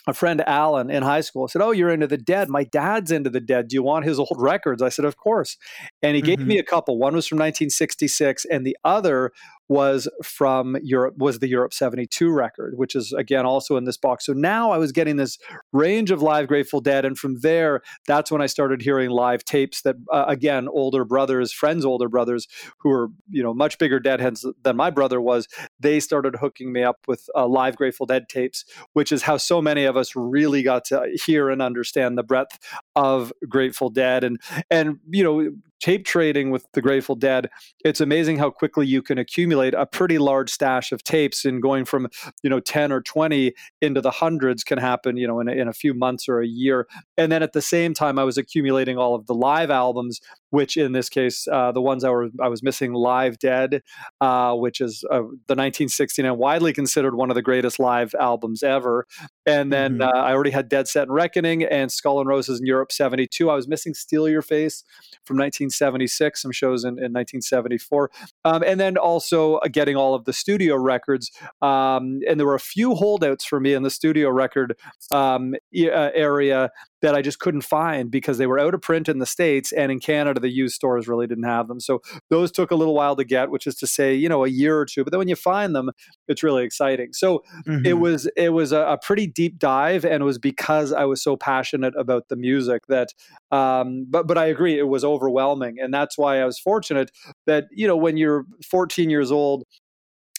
a 0.06 0.14
friend 0.14 0.42
Alan 0.46 0.90
in 0.90 1.02
high 1.02 1.20
school 1.20 1.46
said, 1.46 1.62
"Oh, 1.62 1.72
you're 1.72 1.90
into 1.90 2.06
the 2.06 2.16
Dead. 2.16 2.48
My 2.48 2.64
dad's 2.64 3.10
into 3.10 3.30
the 3.30 3.40
Dead. 3.40 3.68
Do 3.68 3.74
you 3.74 3.82
want 3.82 4.04
his 4.04 4.18
old 4.18 4.36
records?" 4.38 4.82
I 4.82 4.88
said, 4.88 5.04
"Of 5.04 5.16
course." 5.16 5.56
And 6.02 6.16
he 6.16 6.22
mm-hmm. 6.22 6.26
gave 6.26 6.46
me 6.46 6.58
a 6.58 6.62
couple. 6.62 6.98
One 6.98 7.14
was 7.14 7.26
from 7.26 7.36
1966, 7.36 8.46
and 8.46 8.66
the 8.66 8.76
other 8.84 9.32
was 9.70 10.08
from 10.24 10.76
Europe 10.82 11.14
was 11.16 11.38
the 11.38 11.48
Europe 11.48 11.72
72 11.72 12.28
record, 12.28 12.74
which 12.76 12.96
is 12.96 13.12
again 13.12 13.46
also 13.46 13.76
in 13.76 13.84
this 13.84 13.96
box. 13.96 14.26
So 14.26 14.32
now 14.32 14.72
I 14.72 14.78
was 14.78 14.90
getting 14.90 15.14
this 15.14 15.38
range 15.72 16.10
of 16.10 16.20
live 16.20 16.48
Grateful 16.48 16.80
Dead, 16.80 17.04
and 17.04 17.16
from 17.16 17.38
there, 17.38 17.80
that's 18.08 18.32
when 18.32 18.42
I 18.42 18.46
started 18.46 18.82
hearing 18.82 19.10
live 19.10 19.44
tapes 19.44 19.82
that 19.82 19.94
uh, 20.12 20.24
again 20.26 20.66
older 20.66 21.04
brothers, 21.04 21.52
friends, 21.52 21.84
older 21.84 22.08
brothers 22.08 22.48
who 22.78 22.88
were 22.88 23.10
you 23.30 23.44
know 23.44 23.54
much 23.54 23.78
bigger 23.78 24.00
Deadheads 24.00 24.44
than 24.64 24.76
my 24.76 24.90
brother 24.90 25.20
was. 25.20 25.46
They 25.78 26.00
started 26.00 26.34
hooking 26.40 26.72
me 26.72 26.82
up 26.82 26.98
with 27.06 27.28
uh, 27.36 27.46
live 27.46 27.76
Grateful 27.76 28.06
Dead 28.06 28.28
tapes, 28.28 28.64
which 28.94 29.12
is 29.12 29.22
how 29.22 29.36
so 29.36 29.62
many 29.62 29.84
of 29.84 29.96
us 29.96 30.16
really 30.16 30.64
got 30.64 30.84
to 30.86 31.16
hear 31.24 31.48
and 31.48 31.62
understand 31.62 32.18
the 32.18 32.24
breadth 32.24 32.58
of 32.96 33.32
Grateful 33.48 33.88
Dead, 33.88 34.24
and 34.24 34.40
and 34.68 34.98
you 35.08 35.22
know 35.22 35.52
tape 35.80 36.04
trading 36.04 36.50
with 36.50 36.66
the 36.72 36.82
Grateful 36.82 37.14
Dead, 37.14 37.50
it's 37.84 38.00
amazing 38.00 38.38
how 38.38 38.50
quickly 38.50 38.86
you 38.86 39.02
can 39.02 39.18
accumulate 39.18 39.74
a 39.74 39.86
pretty 39.86 40.18
large 40.18 40.50
stash 40.50 40.92
of 40.92 41.02
tapes. 41.02 41.44
And 41.44 41.62
going 41.62 41.84
from 41.84 42.08
you 42.42 42.50
know 42.50 42.60
ten 42.60 42.92
or 42.92 43.00
twenty 43.00 43.54
into 43.80 44.00
the 44.00 44.10
hundreds 44.10 44.64
can 44.64 44.78
happen 44.78 45.16
you 45.16 45.26
know 45.26 45.40
in 45.40 45.48
a, 45.48 45.52
in 45.52 45.68
a 45.68 45.72
few 45.72 45.94
months 45.94 46.28
or 46.28 46.40
a 46.40 46.46
year. 46.46 46.86
And 47.16 47.30
then 47.30 47.42
at 47.42 47.52
the 47.52 47.62
same 47.62 47.94
time, 47.94 48.18
I 48.18 48.24
was 48.24 48.38
accumulating 48.38 48.98
all 48.98 49.14
of 49.14 49.26
the 49.26 49.34
live 49.34 49.70
albums 49.70 50.20
which 50.50 50.76
in 50.76 50.92
this 50.92 51.08
case, 51.08 51.48
uh, 51.48 51.72
the 51.72 51.80
ones 51.80 52.04
I, 52.04 52.10
were, 52.10 52.28
I 52.40 52.48
was 52.48 52.62
missing, 52.62 52.92
Live 52.92 53.38
Dead, 53.38 53.82
uh, 54.20 54.54
which 54.54 54.80
is 54.80 55.04
uh, 55.10 55.22
the 55.46 55.56
1969, 55.56 56.36
widely 56.36 56.72
considered 56.72 57.14
one 57.14 57.30
of 57.30 57.34
the 57.36 57.42
greatest 57.42 57.78
live 57.78 58.14
albums 58.20 58.62
ever. 58.62 59.06
And 59.46 59.72
then 59.72 59.98
mm-hmm. 59.98 60.02
Uh, 60.02 60.20
I 60.20 60.32
already 60.32 60.50
had 60.50 60.68
Dead 60.68 60.88
Set 60.88 61.04
and 61.04 61.12
Reckoning 61.12 61.62
and 61.62 61.90
Skull 61.90 62.20
and 62.20 62.28
Roses 62.28 62.60
in 62.60 62.66
Europe 62.66 62.92
72. 62.92 63.48
I 63.48 63.54
was 63.54 63.68
missing 63.68 63.94
Steal 63.94 64.28
Your 64.28 64.42
Face 64.42 64.82
from 65.24 65.36
1976, 65.70 66.42
some 66.42 66.52
shows 66.52 66.84
in, 66.84 66.90
in 66.90 67.12
1974. 67.12 68.10
Um, 68.44 68.62
and 68.62 68.80
then 68.80 68.96
also 68.96 69.56
uh, 69.56 69.68
getting 69.68 69.96
all 69.96 70.14
of 70.14 70.24
the 70.24 70.32
studio 70.32 70.76
records. 70.76 71.30
Um, 71.62 72.20
and 72.28 72.38
there 72.38 72.46
were 72.46 72.54
a 72.54 72.60
few 72.60 72.94
holdouts 72.94 73.44
for 73.44 73.60
me 73.60 73.74
in 73.74 73.82
the 73.82 73.90
studio 73.90 74.30
record 74.30 74.76
um, 75.10 75.54
uh, 75.54 76.10
area 76.14 76.70
that 77.02 77.14
I 77.14 77.22
just 77.22 77.38
couldn't 77.38 77.62
find 77.62 78.10
because 78.10 78.38
they 78.38 78.46
were 78.46 78.58
out 78.58 78.74
of 78.74 78.82
print 78.82 79.08
in 79.08 79.18
the 79.18 79.26
States 79.26 79.72
and 79.72 79.90
in 79.90 80.00
Canada, 80.00 80.40
the 80.40 80.50
used 80.50 80.74
stores 80.74 81.08
really 81.08 81.26
didn't 81.26 81.44
have 81.44 81.68
them. 81.68 81.80
So 81.80 82.02
those 82.28 82.52
took 82.52 82.70
a 82.70 82.74
little 82.74 82.94
while 82.94 83.16
to 83.16 83.24
get, 83.24 83.50
which 83.50 83.66
is 83.66 83.74
to 83.76 83.86
say, 83.86 84.14
you 84.14 84.28
know, 84.28 84.44
a 84.44 84.48
year 84.48 84.78
or 84.78 84.84
two. 84.84 85.04
But 85.04 85.12
then 85.12 85.18
when 85.18 85.28
you 85.28 85.36
find 85.36 85.74
them, 85.74 85.90
it's 86.28 86.42
really 86.42 86.64
exciting. 86.64 87.12
So 87.12 87.42
mm-hmm. 87.66 87.86
it 87.86 87.98
was 87.98 88.28
it 88.36 88.50
was 88.50 88.72
a, 88.72 88.80
a, 88.80 88.98
pretty 88.98 89.26
deep 89.26 89.58
dive, 89.58 90.04
and 90.04 90.22
it 90.22 90.24
was 90.24 90.38
because 90.38 90.92
I 90.92 91.04
was 91.04 91.22
so 91.22 91.36
passionate 91.36 91.94
about 91.96 92.28
the 92.28 92.36
music 92.36 92.86
that. 92.88 93.08
Um, 93.50 94.06
but 94.08 94.26
but 94.26 94.38
I 94.38 94.46
agree, 94.46 94.78
it 94.78 94.88
was 94.88 95.04
overwhelming, 95.04 95.59
and 95.62 95.92
that's 95.92 96.16
why 96.18 96.40
I 96.40 96.44
was 96.44 96.58
fortunate 96.58 97.10
that 97.46 97.64
you 97.70 97.86
know 97.86 97.96
when 97.96 98.16
you're 98.16 98.44
14 98.70 99.10
years 99.10 99.30
old 99.30 99.64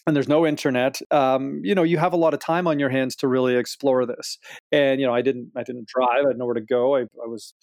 and 0.07 0.15
there's 0.15 0.27
no 0.27 0.47
internet 0.47 0.99
um, 1.11 1.61
you 1.63 1.75
know 1.75 1.83
you 1.83 1.97
have 1.97 2.13
a 2.13 2.17
lot 2.17 2.33
of 2.33 2.39
time 2.39 2.67
on 2.67 2.79
your 2.79 2.89
hands 2.89 3.15
to 3.17 3.27
really 3.27 3.55
explore 3.55 4.05
this. 4.05 4.37
And 4.71 4.99
you 4.99 5.07
know 5.07 5.13
i 5.13 5.21
didn't 5.21 5.51
i 5.55 5.63
didn't 5.63 5.87
drive 5.87 6.25
i 6.25 6.29
had 6.29 6.37
nowhere 6.37 6.55
to 6.55 6.61
go 6.61 6.95
i, 6.95 7.01
I 7.01 7.27
was 7.27 7.53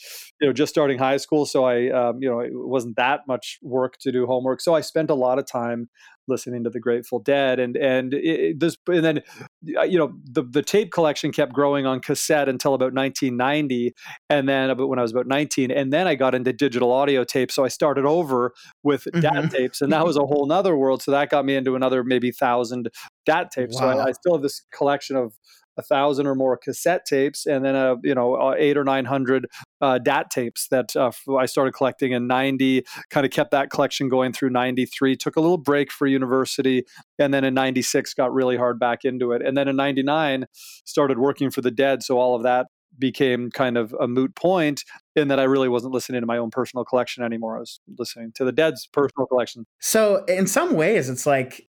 you 0.40 0.46
know 0.46 0.52
just 0.52 0.70
starting 0.70 0.98
high 0.98 1.16
school 1.16 1.46
so 1.46 1.64
i 1.64 1.88
um, 1.90 2.18
you 2.20 2.28
know 2.28 2.40
it 2.40 2.50
wasn't 2.52 2.96
that 2.96 3.20
much 3.26 3.58
work 3.62 3.98
to 4.00 4.12
do 4.12 4.26
homework. 4.26 4.60
So 4.60 4.74
i 4.74 4.80
spent 4.80 5.10
a 5.10 5.14
lot 5.14 5.38
of 5.38 5.46
time 5.46 5.88
listening 6.28 6.62
to 6.64 6.70
the 6.70 6.78
Grateful 6.78 7.18
Dead, 7.18 7.58
and 7.58 7.76
and 7.76 8.14
it, 8.14 8.60
this 8.60 8.76
and 8.86 9.04
then 9.04 9.22
you 9.62 9.98
know 9.98 10.12
the 10.24 10.42
the 10.42 10.62
tape 10.62 10.92
collection 10.92 11.32
kept 11.32 11.52
growing 11.52 11.86
on 11.86 12.00
cassette 12.00 12.48
until 12.48 12.74
about 12.74 12.92
1990, 12.92 13.94
and 14.30 14.48
then 14.48 14.70
about 14.70 14.88
when 14.88 14.98
I 14.98 15.02
was 15.02 15.10
about 15.10 15.26
19, 15.26 15.70
and 15.70 15.92
then 15.92 16.06
I 16.06 16.14
got 16.14 16.34
into 16.34 16.52
digital 16.52 16.92
audio 16.92 17.24
tape, 17.24 17.50
so 17.50 17.64
I 17.64 17.68
started 17.68 18.04
over 18.04 18.52
with 18.82 19.04
mm-hmm. 19.04 19.20
DAT 19.20 19.50
tapes, 19.50 19.80
and 19.80 19.92
that 19.92 20.04
was 20.04 20.16
a 20.16 20.20
whole 20.26 20.46
nother 20.46 20.76
world. 20.76 21.02
So 21.02 21.10
that 21.10 21.30
got 21.30 21.44
me 21.44 21.56
into 21.56 21.74
another 21.74 22.04
maybe 22.04 22.30
thousand 22.30 22.88
DAT 23.26 23.50
tapes. 23.50 23.74
Wow. 23.80 23.92
So 23.92 23.98
I, 23.98 24.06
I 24.08 24.12
still 24.12 24.34
have 24.34 24.42
this 24.42 24.62
collection 24.72 25.16
of 25.16 25.34
a 25.78 25.82
thousand 25.82 26.26
or 26.26 26.34
more 26.34 26.56
cassette 26.56 27.06
tapes, 27.06 27.46
and 27.46 27.64
then 27.64 27.74
a 27.74 27.96
you 28.02 28.14
know 28.14 28.34
uh, 28.34 28.54
eight 28.58 28.76
or 28.76 28.84
nine 28.84 29.04
hundred 29.04 29.46
uh, 29.80 29.98
DAT 29.98 30.30
tapes 30.30 30.68
that 30.68 30.94
uh, 30.96 31.10
I 31.36 31.46
started 31.46 31.72
collecting 31.72 32.12
in 32.12 32.26
'90. 32.26 32.84
Kind 33.10 33.24
of 33.24 33.32
kept 33.32 33.52
that 33.52 33.70
collection 33.70 34.08
going 34.08 34.32
through 34.32 34.50
'93. 34.50 35.16
Took 35.16 35.36
a 35.36 35.40
little 35.40 35.58
break 35.58 35.90
for 35.90 36.06
university, 36.06 36.84
and 37.18 37.32
then 37.32 37.44
in 37.44 37.54
'96 37.54 38.12
got 38.14 38.32
really 38.32 38.56
hard 38.56 38.78
back 38.78 39.04
into 39.04 39.32
it. 39.32 39.42
And 39.42 39.56
then 39.56 39.68
in 39.68 39.76
'99 39.76 40.46
started 40.84 41.18
working 41.18 41.50
for 41.50 41.60
the 41.62 41.70
Dead. 41.70 42.02
So 42.02 42.18
all 42.18 42.34
of 42.34 42.42
that 42.42 42.66
became 42.98 43.50
kind 43.50 43.76
of 43.76 43.94
a 44.00 44.08
moot 44.08 44.34
point 44.34 44.82
in 45.14 45.28
that 45.28 45.38
I 45.38 45.44
really 45.44 45.68
wasn't 45.68 45.94
listening 45.94 46.20
to 46.20 46.26
my 46.26 46.38
own 46.38 46.50
personal 46.50 46.84
collection 46.84 47.22
anymore. 47.22 47.56
I 47.56 47.60
was 47.60 47.80
listening 47.96 48.32
to 48.36 48.44
the 48.44 48.52
Dead's 48.52 48.88
personal 48.92 49.26
collection. 49.26 49.66
So 49.80 50.24
in 50.24 50.46
some 50.46 50.74
ways, 50.74 51.08
it's 51.08 51.26
like 51.26 51.68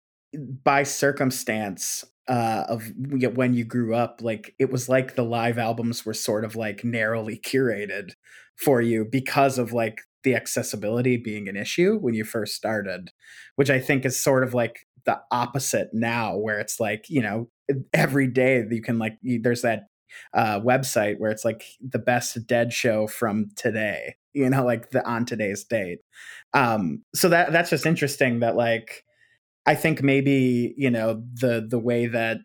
by 0.63 0.83
circumstance 0.83 2.05
uh, 2.28 2.64
of 2.68 2.90
when 2.97 3.54
you 3.54 3.64
grew 3.64 3.95
up, 3.95 4.21
like 4.23 4.54
it 4.59 4.71
was 4.71 4.88
like 4.88 5.14
the 5.14 5.25
live 5.25 5.59
albums 5.59 6.04
were 6.04 6.14
sort 6.14 6.45
of 6.45 6.56
like 6.56 6.85
narrowly 6.85 7.38
curated 7.38 8.12
for 8.56 8.80
you 8.80 9.04
because 9.11 9.59
of 9.59 9.73
like 9.73 10.00
the 10.25 10.35
accessibility 10.35 11.16
being 11.16 11.49
an 11.49 11.56
issue 11.56 11.99
when 11.99 12.14
you 12.14 12.25
first 12.25 12.54
started, 12.54 13.11
which 13.54 13.71
I 13.71 13.78
think 13.78 14.04
is 14.04 14.21
sort 14.21 14.42
of 14.42 14.54
like 14.54 14.87
the 15.04 15.21
opposite 15.30 15.90
now, 15.92 16.37
where 16.37 16.59
it's 16.59 16.80
like, 16.80 17.04
you 17.09 17.23
know, 17.23 17.49
every 17.95 18.26
day 18.26 18.64
you 18.68 18.83
can 18.83 18.99
like, 18.99 19.18
there's 19.23 19.62
that 19.62 19.85
uh, 20.35 20.61
website 20.61 21.18
where 21.18 21.30
it's 21.30 21.45
like 21.45 21.62
the 21.80 21.99
best 21.99 22.47
dead 22.47 22.73
show 22.73 23.06
from 23.06 23.50
today, 23.56 24.16
you 24.33 24.50
know, 24.50 24.64
like 24.64 24.90
the 24.90 25.06
on 25.06 25.25
today's 25.25 25.64
date. 25.64 25.99
Um, 26.54 27.04
so 27.14 27.28
that 27.28 27.52
that's 27.52 27.71
just 27.71 27.87
interesting 27.87 28.40
that 28.40 28.56
like 28.56 29.04
I 29.66 29.75
think 29.75 30.02
maybe 30.02 30.75
you 30.76 30.90
know 30.90 31.23
the 31.35 31.66
the 31.68 31.78
way 31.78 32.06
that 32.06 32.38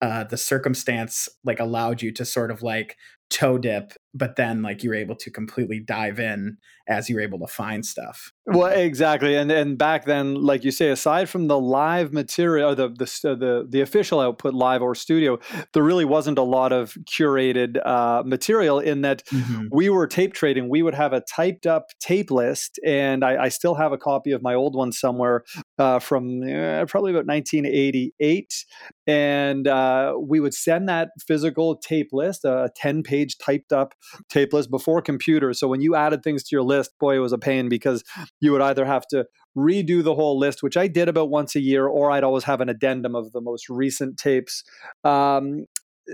uh, 0.00 0.24
the 0.24 0.36
circumstance 0.36 1.28
like 1.44 1.60
allowed 1.60 2.02
you 2.02 2.12
to 2.12 2.24
sort 2.24 2.50
of 2.50 2.62
like 2.62 2.96
toe 3.30 3.58
dip 3.58 3.92
but 4.12 4.34
then 4.34 4.60
like 4.60 4.82
you 4.82 4.90
were 4.90 4.96
able 4.96 5.14
to 5.14 5.30
completely 5.30 5.78
dive 5.78 6.18
in 6.18 6.56
as 6.88 7.08
you 7.08 7.14
were 7.14 7.20
able 7.20 7.38
to 7.38 7.46
find 7.46 7.86
stuff 7.86 8.32
well 8.46 8.66
exactly 8.66 9.36
and 9.36 9.52
and 9.52 9.78
back 9.78 10.04
then 10.04 10.34
like 10.34 10.64
you 10.64 10.72
say 10.72 10.90
aside 10.90 11.28
from 11.28 11.46
the 11.46 11.58
live 11.58 12.12
material 12.12 12.74
the 12.74 12.88
the 12.88 13.36
the, 13.36 13.66
the 13.68 13.80
official 13.80 14.18
output 14.18 14.52
live 14.52 14.82
or 14.82 14.96
studio 14.96 15.38
there 15.74 15.84
really 15.84 16.04
wasn't 16.04 16.36
a 16.36 16.42
lot 16.42 16.72
of 16.72 16.94
curated 17.04 17.78
uh, 17.86 18.24
material 18.26 18.80
in 18.80 19.02
that 19.02 19.24
mm-hmm. 19.26 19.66
we 19.70 19.88
were 19.88 20.08
tape 20.08 20.34
trading 20.34 20.68
we 20.68 20.82
would 20.82 20.94
have 20.94 21.12
a 21.12 21.20
typed 21.20 21.68
up 21.68 21.86
tape 22.00 22.32
list 22.32 22.80
and 22.84 23.24
i, 23.24 23.44
I 23.44 23.48
still 23.48 23.76
have 23.76 23.92
a 23.92 23.98
copy 23.98 24.32
of 24.32 24.42
my 24.42 24.54
old 24.54 24.74
one 24.74 24.90
somewhere 24.90 25.44
uh, 25.80 25.98
from 25.98 26.42
uh, 26.42 26.84
probably 26.84 27.10
about 27.10 27.26
1988 27.26 28.66
and 29.06 29.66
uh, 29.66 30.14
we 30.20 30.38
would 30.38 30.52
send 30.52 30.86
that 30.90 31.08
physical 31.26 31.74
tape 31.74 32.10
list 32.12 32.44
a 32.44 32.68
10 32.76 33.02
page 33.02 33.38
typed 33.38 33.72
up 33.72 33.94
tape 34.28 34.52
list 34.52 34.70
before 34.70 35.00
computers. 35.00 35.58
So 35.58 35.68
when 35.68 35.80
you 35.80 35.96
added 35.96 36.22
things 36.22 36.42
to 36.44 36.48
your 36.54 36.62
list, 36.62 36.90
boy, 37.00 37.16
it 37.16 37.20
was 37.20 37.32
a 37.32 37.38
pain 37.38 37.70
because 37.70 38.04
you 38.40 38.52
would 38.52 38.60
either 38.60 38.84
have 38.84 39.06
to 39.08 39.24
redo 39.56 40.04
the 40.04 40.14
whole 40.14 40.38
list, 40.38 40.62
which 40.62 40.76
I 40.76 40.86
did 40.86 41.08
about 41.08 41.30
once 41.30 41.56
a 41.56 41.60
year, 41.60 41.86
or 41.86 42.10
I'd 42.10 42.24
always 42.24 42.44
have 42.44 42.60
an 42.60 42.68
addendum 42.68 43.14
of 43.14 43.32
the 43.32 43.40
most 43.40 43.70
recent 43.70 44.18
tapes. 44.18 44.62
Um, 45.02 45.64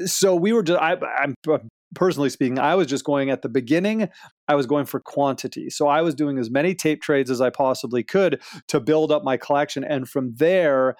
so 0.04 0.36
we 0.36 0.52
were 0.52 0.62
just, 0.62 0.80
I, 0.80 0.96
I'm 1.18 1.34
personally 1.96 2.30
speaking, 2.30 2.58
I 2.60 2.76
was 2.76 2.86
just 2.86 3.04
going 3.04 3.30
at 3.30 3.42
the 3.42 3.48
beginning, 3.48 4.08
I 4.46 4.54
was 4.54 4.66
going 4.66 4.84
for 4.84 5.00
quantity. 5.00 5.70
So 5.70 5.88
I 5.88 6.02
was 6.02 6.14
doing 6.14 6.38
as 6.38 6.50
many 6.50 6.74
tape 6.74 7.02
trades 7.02 7.30
as 7.30 7.40
I 7.40 7.50
possibly 7.50 8.04
could 8.04 8.40
to 8.68 8.78
build 8.78 9.10
up 9.10 9.24
my 9.24 9.36
collection. 9.36 9.82
And 9.82 10.08
from 10.08 10.34
there, 10.36 10.94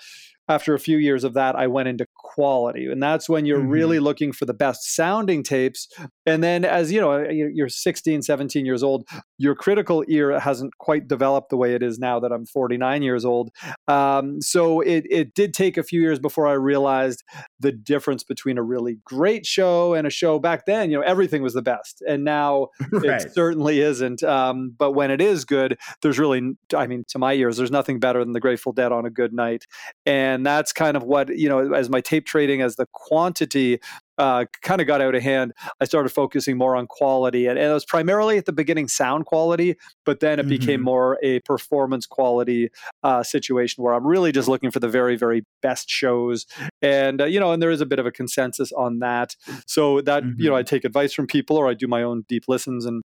after 0.49 0.75
a 0.75 0.79
few 0.79 0.97
years 0.97 1.23
of 1.23 1.35
that, 1.35 1.55
I 1.55 1.67
went 1.67 1.89
into 1.89 2.06
quality 2.37 2.85
and 2.85 3.03
that's 3.03 3.31
when 3.31 3.47
you're 3.47 3.61
mm-hmm. 3.61 3.71
really 3.71 3.99
looking 3.99 4.31
for 4.31 4.45
the 4.45 4.53
best 4.53 4.95
sounding 4.95 5.43
tapes 5.43 5.89
and 6.27 6.45
then 6.45 6.67
as 6.67 6.93
you 6.93 7.01
know 7.01 7.27
you're 7.31 7.67
16 7.67 8.21
17 8.21 8.67
years 8.67 8.83
old 8.83 9.09
your 9.39 9.55
critical 9.55 10.05
ear 10.07 10.39
hasn't 10.39 10.77
quite 10.77 11.09
developed 11.09 11.49
the 11.49 11.57
way 11.57 11.75
it 11.75 11.83
is 11.83 11.99
now 11.99 12.21
that 12.21 12.33
i'm 12.33 12.45
49 12.45 13.01
years 13.01 13.25
old 13.25 13.49
um, 13.89 14.43
so 14.43 14.83
it, 14.83 15.07
it 15.09 15.33
did 15.33 15.55
take 15.55 15.79
a 15.79 15.83
few 15.83 15.99
years 15.99 16.19
before 16.19 16.47
i 16.47 16.53
realized 16.53 17.25
the 17.59 17.73
difference 17.73 18.23
between 18.23 18.59
a 18.59 18.63
really 18.63 18.99
great 19.07 19.47
show 19.47 19.95
and 19.95 20.07
a 20.07 20.11
show 20.11 20.39
back 20.39 20.67
then 20.67 20.91
you 20.91 20.99
know 20.99 21.05
everything 21.07 21.41
was 21.41 21.55
the 21.55 21.63
best 21.63 22.03
and 22.07 22.23
now 22.23 22.69
right. 22.93 23.23
it 23.23 23.33
certainly 23.33 23.81
isn't 23.81 24.23
um, 24.25 24.75
but 24.77 24.93
when 24.93 25.11
it 25.11 25.23
is 25.23 25.47
good 25.47 25.79
there's 26.03 26.19
really 26.19 26.53
i 26.77 26.87
mean 26.87 27.03
to 27.09 27.19
my 27.19 27.33
ears 27.33 27.57
there's 27.57 27.71
nothing 27.71 27.99
better 27.99 28.23
than 28.23 28.35
the 28.35 28.41
grateful 28.41 28.75
dead 28.75 28.93
on 28.93 29.07
a 29.07 29.11
good 29.11 29.33
night 29.33 29.65
and 30.05 30.45
that's 30.45 30.75
kind 30.75 30.99
of 30.99 31.03
what 31.03 31.31
you 31.31 31.49
know 31.49 31.73
as 31.73 31.89
my 31.89 32.03
tape 32.03 32.26
trading 32.27 32.63
as 32.63 32.77
the 32.77 32.87
quantity 32.93 33.81
uh, 34.19 34.47
kind 34.63 34.81
of 34.81 34.87
got 34.87 35.01
out 35.01 35.15
of 35.15 35.23
hand, 35.23 35.53
I 35.81 35.85
started 35.85 36.09
focusing 36.09 36.57
more 36.57 36.75
on 36.75 36.87
quality. 36.87 37.47
And, 37.47 37.59
and, 37.59 37.71
it 37.71 37.75
was 37.75 37.85
primarily 37.85 38.39
at 38.39 38.47
the 38.47 38.53
beginning 38.53 38.89
sound 38.89 39.27
quality, 39.27 39.77
but 40.05 40.21
then 40.21 40.39
it 40.39 40.43
mm-hmm. 40.43 40.51
became 40.51 40.81
more 40.81 41.19
a 41.23 41.41
performance 41.41 42.07
quality 42.07 42.71
uh, 43.03 43.23
situation 43.23 43.85
where 43.85 43.93
I'm 43.93 44.07
really 44.07 44.33
just 44.33 44.49
looking 44.49 44.71
for 44.71 44.81
the 44.81 44.89
very, 44.89 45.17
very 45.17 45.45
best 45.61 45.91
shows. 45.91 46.47
And, 46.81 47.21
uh, 47.21 47.25
you 47.27 47.41
know, 47.41 47.53
and 47.53 47.63
there 47.63 47.71
is 47.71 47.81
a 47.81 47.87
bit 47.87 47.99
of 47.99 48.07
a 48.07 48.13
consensus 48.13 48.73
on 48.73 49.01
that. 49.01 49.37
So 49.67 50.01
that, 50.03 50.23
mm-hmm. 50.23 50.41
you 50.41 50.49
know, 50.49 50.57
I 50.57 50.61
mm-hmm. 50.61 50.67
take 50.67 50.85
advice 50.85 51.13
from 51.13 51.27
people 51.27 51.57
or 51.57 51.69
I 51.69 51.75
do 51.75 51.87
my 51.87 52.03
own 52.03 52.25
deep 52.29 52.45
listens 52.49 52.87
and 52.87 53.03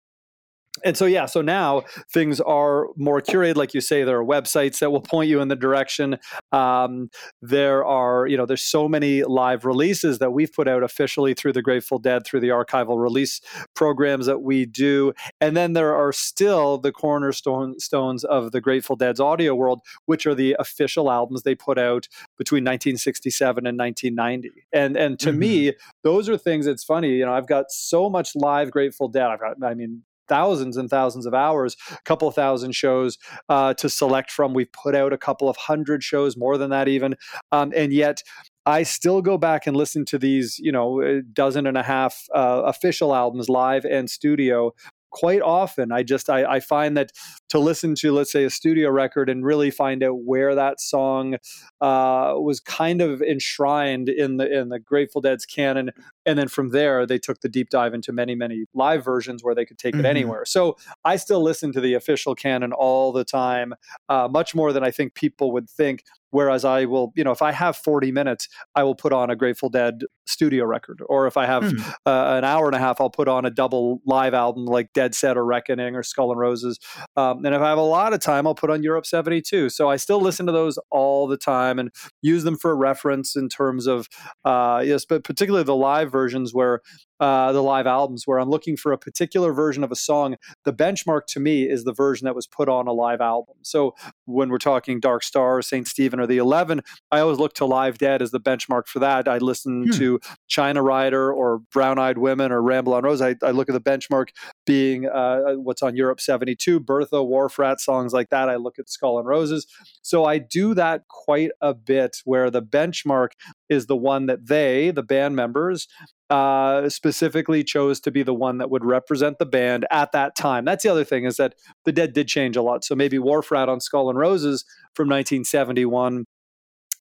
and 0.84 0.98
so 0.98 1.06
yeah 1.06 1.26
so 1.26 1.42
now 1.42 1.84
things 2.12 2.40
are 2.42 2.88
more 2.96 3.22
curated. 3.22 3.56
Like 3.56 3.74
you 3.74 3.82
say 3.82 4.04
there 4.04 4.20
are 4.20 4.26
websites 4.26 4.80
that 4.80 4.92
will 4.92 5.02
point 5.02 5.30
you 5.30 5.42
in 5.42 5.48
the 5.48 5.56
direction. 5.56 6.18
Um, 6.52 7.10
there 7.42 7.86
are 7.86 8.28
you 8.28 8.38
know 8.38 8.46
there's 8.46 8.64
so 8.64 8.88
many 8.88 9.24
live 9.24 9.66
releases 9.66 10.20
that 10.20 10.32
we've 10.32 10.52
put 10.52 10.68
out 10.68 10.84
officially 10.84 11.34
through 11.34 11.54
the 11.54 11.62
grateful 11.62 12.00
dead 12.00 12.26
through 12.26 12.40
the 12.42 12.50
archival 12.50 13.02
release 13.02 13.42
programs 13.76 14.26
that 14.26 14.42
we 14.42 14.66
do. 14.66 15.14
And 15.42 15.56
then 15.56 15.74
there 15.74 15.96
are 15.96 16.12
still 16.12 16.78
the 16.78 16.92
cornerstones 16.92 18.24
of 18.24 18.52
the 18.52 18.62
grateful 18.62 18.96
dead's 18.96 19.20
audio 19.20 19.56
world 19.56 19.82
which 20.06 20.26
are 20.26 20.36
the 20.36 20.56
official 20.60 21.12
albums 21.12 21.44
they 21.44 21.56
put 21.56 21.78
out 21.78 22.08
between 22.38 22.64
1967 22.64 23.66
and 23.66 23.78
1990 23.78 24.66
and 24.74 24.98
and 24.98 25.20
to 25.20 25.30
mm-hmm. 25.30 25.40
me 25.40 25.74
those 26.04 26.30
are 26.30 26.38
things 26.38 26.68
it's 26.68 26.84
funny 26.84 27.16
you 27.16 27.26
know 27.26 27.34
i've 27.34 27.48
got 27.48 27.72
so 27.72 28.10
much 28.10 28.36
live 28.36 28.72
grateful 28.72 29.08
dead. 29.08 29.28
I've 29.28 29.40
got 29.40 29.64
i 29.64 29.74
mean 29.74 30.04
thousands 30.30 30.78
and 30.78 30.90
thousands 30.90 31.26
of 31.26 31.34
hours, 31.34 31.76
a 31.92 31.98
couple 32.06 32.30
thousand 32.32 32.74
shows 32.74 33.18
uh, 33.50 33.74
to 33.76 33.90
select 33.90 34.32
from. 34.32 34.54
We've 34.54 34.72
put 34.72 34.96
out 34.96 35.12
a 35.12 35.18
couple 35.18 35.50
of 35.50 35.58
hundred 35.58 36.04
shows, 36.04 36.38
more 36.38 36.58
than 36.58 36.70
that 36.70 36.88
even, 36.88 37.16
um, 37.52 37.74
and 37.76 37.92
yet. 37.92 38.22
I 38.66 38.84
still 38.84 39.24
go 39.24 39.36
back 39.36 39.66
and 39.66 39.76
listen 39.76 40.06
to 40.06 40.20
these, 40.20 40.60
you 40.60 40.72
know, 40.72 41.22
dozen 41.34 41.66
and 41.66 41.76
a 41.76 41.82
half 41.82 42.26
uh, 42.36 42.62
official 42.66 43.16
albums, 43.16 43.50
live 43.50 43.84
and 43.84 44.08
studio, 44.08 44.74
quite 45.12 45.42
often 45.42 45.92
i 45.92 46.04
just 46.04 46.30
I, 46.30 46.44
I, 46.46 46.60
find 46.60 46.96
that 46.98 47.12
to 47.50 47.60
listen 47.60 47.96
to 47.96 48.12
let's 48.12 48.32
say 48.32 48.44
a 48.44 48.50
studio 48.50 48.90
record 48.90 49.30
and 49.30 49.46
really 49.46 49.72
find 49.72 50.04
out 50.04 50.24
where 50.24 50.56
that 50.56 50.80
song 50.80 51.36
uh, 51.82 52.34
was 52.38 52.60
kind 52.60 53.02
of 53.02 53.22
enshrined 53.22 54.10
in 54.10 54.38
the 54.38 54.60
in 54.60 54.70
the 54.70 54.80
grateful 54.80 55.22
dead's 55.22 55.46
canon 55.46 55.92
and 56.26 56.40
then 56.40 56.48
from 56.48 56.70
there 56.70 57.06
they 57.06 57.18
took 57.18 57.42
the 57.42 57.50
deep 57.50 57.70
dive 57.70 57.94
into 57.94 58.12
many 58.12 58.36
many 58.36 58.66
live 58.74 59.04
versions 59.04 59.44
where 59.44 59.56
they 59.56 59.66
could 59.66 59.78
take 59.78 59.94
mm-hmm. 59.94 60.06
it 60.06 60.10
anywhere 60.10 60.46
so 60.46 60.78
i 61.04 61.16
still 61.16 61.42
listen 61.42 61.72
to 61.72 61.82
the 61.82 61.94
official 61.94 62.36
canon 62.36 62.72
all 62.74 63.12
the 63.12 63.26
time 63.26 63.74
uh, 64.10 64.28
much 64.32 64.56
more 64.56 64.72
than 64.72 64.84
i 64.84 64.92
think 64.92 65.14
people 65.14 65.52
would 65.52 65.70
think 65.70 66.04
Whereas 66.32 66.64
I 66.64 66.86
will, 66.86 67.12
you 67.16 67.24
know, 67.24 67.32
if 67.32 67.42
I 67.42 67.52
have 67.52 67.76
40 67.76 68.12
minutes, 68.12 68.48
I 68.76 68.84
will 68.84 68.96
put 68.96 69.14
on 69.14 69.30
a 69.30 69.36
Grateful 69.36 69.70
Dead 69.70 70.04
studio 70.28 70.66
record. 70.66 71.02
Or 71.08 71.26
if 71.26 71.38
I 71.38 71.46
have 71.46 71.64
mm. 71.64 71.94
uh, 72.06 72.38
an 72.38 72.44
hour 72.44 72.68
and 72.68 72.76
a 72.76 72.80
half, 72.80 73.02
I'll 73.02 73.10
put 73.10 73.28
on 73.28 73.46
a 73.46 73.50
double 73.50 74.02
live 74.06 74.34
album 74.34 74.66
like 74.66 74.94
Dead 74.94 75.16
Set 75.16 75.38
or 75.38 75.46
Reckoning 75.46 75.96
or 75.96 76.04
Skull 76.04 76.32
and 76.32 76.40
Roses. 76.40 76.80
Um, 77.16 77.39
and 77.44 77.56
if 77.56 77.62
I 77.62 77.70
have 77.70 77.78
a 77.78 77.82
lot 77.82 78.14
of 78.14 78.20
time, 78.20 78.48
I'll 78.48 78.56
put 78.56 78.70
on 78.70 78.84
Europe 78.84 79.06
72. 79.06 79.70
So 79.70 79.90
I 79.90 79.96
still 79.96 80.22
listen 80.22 80.46
to 80.46 80.52
those 80.52 80.78
all 80.90 81.28
the 81.28 81.38
time 81.38 81.80
and 81.80 81.92
use 82.22 82.44
them 82.44 82.58
for 82.58 82.76
reference 82.76 83.36
in 83.36 83.50
terms 83.50 83.88
of, 83.88 84.08
uh, 84.46 84.84
yes, 84.86 85.06
but 85.06 85.24
particularly 85.24 85.64
the 85.64 85.76
live 85.76 86.12
versions 86.12 86.54
where 86.54 86.82
uh, 87.20 87.52
the 87.52 87.62
live 87.62 87.86
albums 87.86 88.26
where 88.26 88.40
I'm 88.40 88.50
looking 88.50 88.78
for 88.78 88.92
a 88.92 88.98
particular 88.98 89.52
version 89.52 89.84
of 89.84 89.92
a 89.92 89.96
song. 89.96 90.36
The 90.64 90.74
benchmark 90.74 91.26
to 91.30 91.40
me 91.40 91.64
is 91.64 91.84
the 91.84 91.94
version 91.94 92.26
that 92.26 92.36
was 92.36 92.48
put 92.48 92.70
on 92.70 92.88
a 92.88 92.94
live 92.94 93.20
album. 93.20 93.56
So 93.62 93.94
when 94.26 94.50
we're 94.50 94.58
talking 94.58 95.00
Dark 95.00 95.24
Star, 95.24 95.62
St. 95.62 95.88
Stephen, 95.88 96.20
or 96.20 96.28
the 96.28 96.38
Eleven, 96.38 96.82
I 97.12 97.20
always 97.20 97.38
look 97.38 97.54
to 97.56 97.66
Live 97.66 97.98
Dead 97.98 98.22
as 98.22 98.32
the 98.32 98.40
benchmark 98.40 98.88
for 98.88 99.00
that. 99.00 99.28
I 99.28 99.38
listen 99.40 99.84
hmm. 99.84 99.92
to 99.98 100.20
China 100.48 100.82
Rider 100.82 101.32
or 101.32 101.60
Brown 101.74 102.00
Eyed 102.00 102.18
Women 102.18 102.52
or 102.52 102.62
Ramble 102.62 102.94
on 102.94 103.04
Rose. 103.04 103.22
I, 103.22 103.36
I 103.44 103.52
look 103.52 103.70
at 103.70 103.74
the 103.74 103.82
benchmark 103.82 104.30
being 104.66 105.06
uh, 105.08 105.56
what's 105.56 105.82
on 105.82 105.96
Europe 105.96 106.22
72, 106.22 106.80
Bertha, 106.80 107.22
Wharf 107.30 107.58
Rat, 107.60 107.80
songs 107.80 108.14
like 108.14 108.30
that. 108.30 108.50
I 108.50 108.56
look 108.56 108.80
at 108.80 108.90
Skull 108.90 109.20
and 109.20 109.28
Roses. 109.28 109.68
So 110.02 110.26
I 110.26 110.38
do 110.40 110.74
that 110.74 111.08
quite 111.08 111.52
a 111.62 111.74
bit 111.74 112.18
where 112.26 112.50
the 112.50 112.62
benchmark 112.62 113.30
is 113.70 113.86
the 113.86 113.96
one 113.96 114.26
that 114.26 114.48
they, 114.48 114.92
the 114.92 115.04
band 115.04 115.36
members, 115.36 115.88
uh, 116.30 116.90
specifically 116.90 117.64
chose 117.64 118.00
to 118.02 118.12
be 118.12 118.24
the 118.24 118.34
one 118.34 118.60
that 118.60 118.70
would 118.70 118.86
represent 118.86 119.40
the 119.40 119.46
band 119.46 119.86
at 119.90 120.12
that 120.12 120.36
time. 120.36 120.66
That's 120.66 120.84
the 120.84 120.90
other 120.90 121.04
thing 121.04 121.26
is 121.26 121.38
that 121.38 121.56
the 121.86 121.92
Dead 121.92 122.14
did 122.14 122.28
change 122.28 122.56
a 122.56 122.62
lot. 122.62 122.84
So 122.84 122.96
maybe 122.96 123.18
Wharf 123.18 123.52
Rat 123.52 123.70
on 123.70 123.80
Skull 123.80 124.10
and 124.10 124.20
Roses 124.20 124.64
from 124.94 125.08
1971 125.08 126.26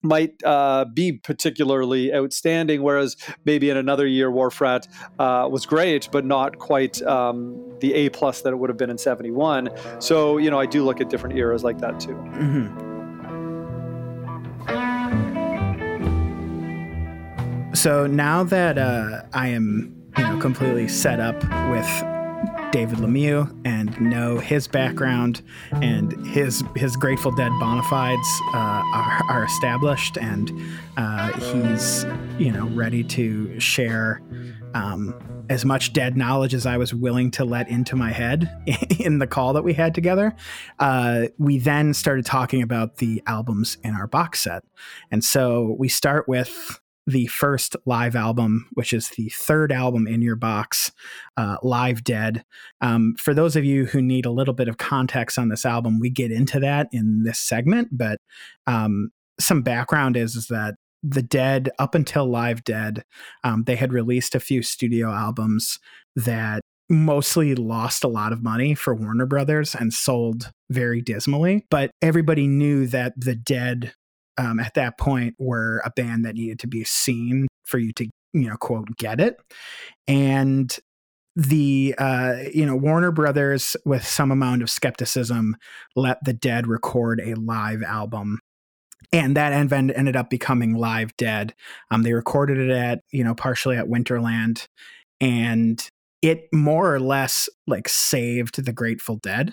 might 0.02 0.42
uh, 0.44 0.84
be 0.92 1.12
particularly 1.12 2.14
outstanding, 2.14 2.82
whereas 2.82 3.16
maybe 3.44 3.70
in 3.70 3.76
another 3.76 4.06
year 4.06 4.30
Wharf 4.30 4.60
Rat 4.60 4.86
uh, 5.18 5.48
was 5.50 5.66
great, 5.66 6.08
but 6.12 6.24
not 6.24 6.58
quite 6.58 7.02
um, 7.02 7.56
the 7.80 7.94
A 7.94 8.08
plus 8.10 8.42
that 8.42 8.52
it 8.52 8.56
would 8.56 8.70
have 8.70 8.76
been 8.78 8.90
in 8.90 8.98
'71. 8.98 9.70
So 9.98 10.38
you 10.38 10.50
know, 10.50 10.58
I 10.58 10.66
do 10.66 10.84
look 10.84 11.00
at 11.00 11.08
different 11.08 11.36
eras 11.36 11.64
like 11.64 11.78
that 11.78 12.00
too. 12.00 12.14
Mm-hmm. 12.14 12.88
So 17.74 18.06
now 18.08 18.42
that 18.44 18.76
uh, 18.76 19.22
I 19.32 19.48
am, 19.48 19.94
you 20.16 20.24
know, 20.24 20.40
completely 20.40 20.88
set 20.88 21.20
up 21.20 21.36
with 21.70 22.17
David 22.70 22.98
Lemieux 22.98 23.50
and 23.64 23.98
know 24.00 24.38
his 24.38 24.68
background 24.68 25.42
and 25.72 26.12
his 26.26 26.62
his 26.76 26.96
Grateful 26.96 27.32
Dead 27.32 27.50
bona 27.58 27.82
fides 27.84 28.28
uh, 28.52 28.82
are, 28.94 29.22
are, 29.30 29.44
established, 29.44 30.18
and 30.18 30.52
uh, 30.96 31.32
he's 31.32 32.04
you 32.38 32.52
know 32.52 32.66
ready 32.68 33.02
to 33.04 33.58
share 33.58 34.20
um, 34.74 35.18
as 35.48 35.64
much 35.64 35.94
dead 35.94 36.16
knowledge 36.16 36.52
as 36.52 36.66
I 36.66 36.76
was 36.76 36.92
willing 36.92 37.30
to 37.32 37.44
let 37.44 37.68
into 37.70 37.96
my 37.96 38.10
head 38.10 38.50
in 39.00 39.18
the 39.18 39.26
call 39.26 39.54
that 39.54 39.62
we 39.62 39.72
had 39.72 39.94
together. 39.94 40.36
Uh, 40.78 41.28
we 41.38 41.58
then 41.58 41.94
started 41.94 42.26
talking 42.26 42.60
about 42.62 42.96
the 42.96 43.22
albums 43.26 43.78
in 43.82 43.94
our 43.94 44.06
box 44.06 44.40
set, 44.40 44.62
and 45.10 45.24
so 45.24 45.74
we 45.78 45.88
start 45.88 46.28
with 46.28 46.80
the 47.08 47.26
first 47.28 47.74
live 47.86 48.14
album, 48.14 48.68
which 48.74 48.92
is 48.92 49.08
the 49.10 49.30
third 49.30 49.72
album 49.72 50.06
in 50.06 50.20
your 50.20 50.36
box, 50.36 50.92
uh, 51.38 51.56
Live 51.62 52.04
Dead. 52.04 52.44
Um, 52.82 53.14
for 53.18 53.32
those 53.32 53.56
of 53.56 53.64
you 53.64 53.86
who 53.86 54.02
need 54.02 54.26
a 54.26 54.30
little 54.30 54.52
bit 54.52 54.68
of 54.68 54.76
context 54.76 55.38
on 55.38 55.48
this 55.48 55.64
album, 55.64 56.00
we 56.00 56.10
get 56.10 56.30
into 56.30 56.60
that 56.60 56.88
in 56.92 57.22
this 57.22 57.40
segment, 57.40 57.88
but 57.92 58.18
um, 58.66 59.08
some 59.40 59.62
background 59.62 60.18
is, 60.18 60.36
is 60.36 60.48
that 60.48 60.74
the 61.02 61.22
Dead, 61.22 61.70
up 61.78 61.94
until 61.94 62.26
Live 62.26 62.62
Dead, 62.62 63.04
um, 63.42 63.64
they 63.64 63.76
had 63.76 63.92
released 63.92 64.34
a 64.34 64.40
few 64.40 64.62
studio 64.62 65.10
albums 65.10 65.78
that 66.14 66.60
mostly 66.90 67.54
lost 67.54 68.04
a 68.04 68.08
lot 68.08 68.32
of 68.34 68.42
money 68.42 68.74
for 68.74 68.94
Warner 68.94 69.26
Brothers 69.26 69.74
and 69.74 69.94
sold 69.94 70.50
very 70.68 71.00
dismally. 71.00 71.64
But 71.70 71.90
everybody 72.02 72.46
knew 72.46 72.86
that 72.88 73.14
the 73.16 73.34
Dead 73.34 73.94
um, 74.38 74.60
at 74.60 74.74
that 74.74 74.98
point 74.98 75.34
were 75.38 75.82
a 75.84 75.90
band 75.90 76.24
that 76.24 76.34
needed 76.34 76.58
to 76.60 76.66
be 76.66 76.84
seen 76.84 77.48
for 77.64 77.78
you 77.78 77.92
to 77.94 78.08
you 78.32 78.48
know 78.48 78.56
quote 78.56 78.96
get 78.96 79.20
it. 79.20 79.36
And 80.06 80.74
the 81.36 81.94
uh, 81.98 82.36
you 82.52 82.66
know 82.66 82.76
Warner 82.76 83.12
Brothers, 83.12 83.76
with 83.84 84.04
some 84.06 84.30
amount 84.30 84.62
of 84.62 84.70
skepticism, 84.70 85.56
let 85.94 86.24
the 86.24 86.32
Dead 86.32 86.66
record 86.66 87.20
a 87.24 87.34
live 87.34 87.82
album, 87.82 88.40
and 89.12 89.36
that 89.36 89.52
event 89.52 89.92
ended 89.94 90.16
up 90.16 90.30
becoming 90.30 90.74
Live 90.74 91.16
Dead. 91.16 91.54
Um, 91.90 92.02
they 92.02 92.12
recorded 92.12 92.58
it 92.58 92.70
at 92.70 93.00
you 93.12 93.24
know 93.24 93.34
partially 93.34 93.76
at 93.76 93.86
Winterland, 93.86 94.66
and 95.20 95.88
it 96.20 96.48
more 96.52 96.92
or 96.92 96.98
less 96.98 97.48
like 97.66 97.88
saved 97.88 98.64
the 98.64 98.72
Grateful 98.72 99.16
Dead. 99.16 99.52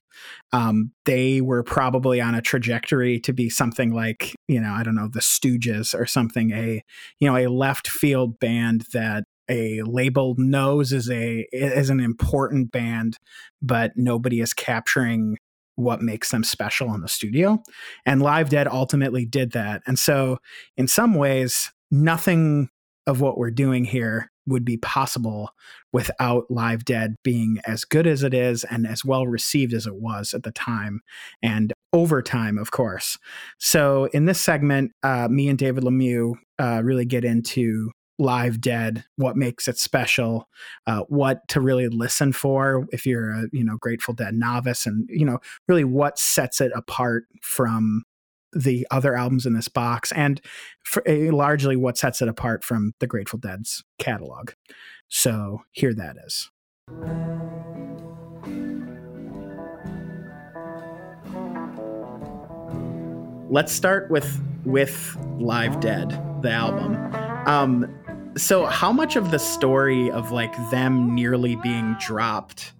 Um, 0.51 0.91
they 1.05 1.41
were 1.41 1.63
probably 1.63 2.19
on 2.19 2.33
a 2.33 2.41
trajectory 2.41 3.19
to 3.19 3.33
be 3.33 3.49
something 3.49 3.93
like, 3.93 4.33
you 4.47 4.59
know, 4.59 4.71
I 4.71 4.83
don't 4.83 4.95
know, 4.95 5.07
the 5.07 5.19
Stooges 5.19 5.97
or 5.97 6.05
something, 6.05 6.51
a, 6.51 6.81
you 7.19 7.29
know, 7.29 7.37
a 7.37 7.47
left 7.47 7.87
field 7.87 8.39
band 8.39 8.85
that 8.93 9.25
a 9.47 9.83
label 9.83 10.33
knows 10.37 10.91
is 10.91 11.09
a 11.09 11.45
is 11.51 11.91
an 11.91 11.99
important 11.99 12.71
band, 12.71 13.17
but 13.61 13.91
nobody 13.95 14.41
is 14.41 14.53
capturing 14.53 15.37
what 15.75 16.01
makes 16.01 16.31
them 16.31 16.43
special 16.43 16.93
in 16.93 17.01
the 17.01 17.07
studio. 17.07 17.61
And 18.05 18.21
Live 18.21 18.49
Dead 18.49 18.67
ultimately 18.67 19.25
did 19.25 19.51
that. 19.51 19.83
And 19.85 19.99
so 19.99 20.37
in 20.77 20.87
some 20.87 21.13
ways, 21.13 21.71
nothing 21.91 22.69
of 23.07 23.21
what 23.21 23.37
we're 23.37 23.51
doing 23.51 23.85
here 23.85 24.31
would 24.47 24.65
be 24.65 24.77
possible 24.77 25.49
without 25.91 26.45
Live 26.49 26.85
Dead 26.85 27.15
being 27.23 27.59
as 27.65 27.83
good 27.83 28.05
as 28.05 28.23
it 28.23 28.33
is 28.33 28.63
and 28.63 28.85
as 28.85 29.03
well 29.03 29.25
received 29.25 29.73
as 29.73 29.87
it 29.87 29.95
was 29.95 30.33
at 30.33 30.43
the 30.43 30.51
time 30.51 31.01
and 31.41 31.73
over 31.93 32.21
time, 32.21 32.57
of 32.57 32.71
course. 32.71 33.17
So, 33.57 34.05
in 34.13 34.25
this 34.25 34.39
segment, 34.39 34.91
uh, 35.01 35.29
me 35.29 35.47
and 35.47 35.57
David 35.57 35.83
Lemieux 35.83 36.33
uh, 36.59 36.81
really 36.83 37.05
get 37.05 37.23
into 37.23 37.91
Live 38.19 38.61
Dead, 38.61 39.03
what 39.15 39.35
makes 39.35 39.67
it 39.67 39.77
special, 39.77 40.47
uh, 40.87 41.01
what 41.07 41.47
to 41.49 41.61
really 41.61 41.87
listen 41.87 42.31
for 42.31 42.85
if 42.91 43.05
you're 43.05 43.31
a 43.31 43.45
you 43.51 43.63
know 43.63 43.77
Grateful 43.79 44.13
Dead 44.13 44.33
novice, 44.33 44.85
and 44.85 45.07
you 45.09 45.25
know 45.25 45.39
really 45.67 45.83
what 45.83 46.19
sets 46.19 46.61
it 46.61 46.71
apart 46.75 47.25
from 47.41 48.03
the 48.55 48.87
other 48.89 49.15
albums 49.15 49.45
in 49.45 49.53
this 49.53 49.67
box, 49.67 50.11
and 50.13 50.41
for, 50.83 51.07
uh, 51.07 51.31
largely 51.31 51.75
what 51.75 51.97
sets 51.97 52.21
it 52.21 52.27
apart 52.27 52.63
from 52.63 52.93
the 52.99 53.07
Grateful 53.07 53.37
Dead's 53.37 53.83
catalog. 53.99 54.51
So 55.07 55.61
here 55.71 55.93
that 55.93 56.15
is. 56.25 56.49
Let's 63.49 63.71
start 63.71 64.09
with 64.09 64.41
with 64.65 65.15
Live 65.37 65.79
Dead, 65.79 66.09
the 66.41 66.49
album. 66.49 66.95
Um, 67.47 68.33
so 68.35 68.65
how 68.65 68.91
much 68.91 69.15
of 69.15 69.31
the 69.31 69.39
story 69.39 70.09
of 70.11 70.31
like 70.31 70.53
them 70.71 71.13
nearly 71.13 71.55
being 71.57 71.95
dropped 71.99 72.73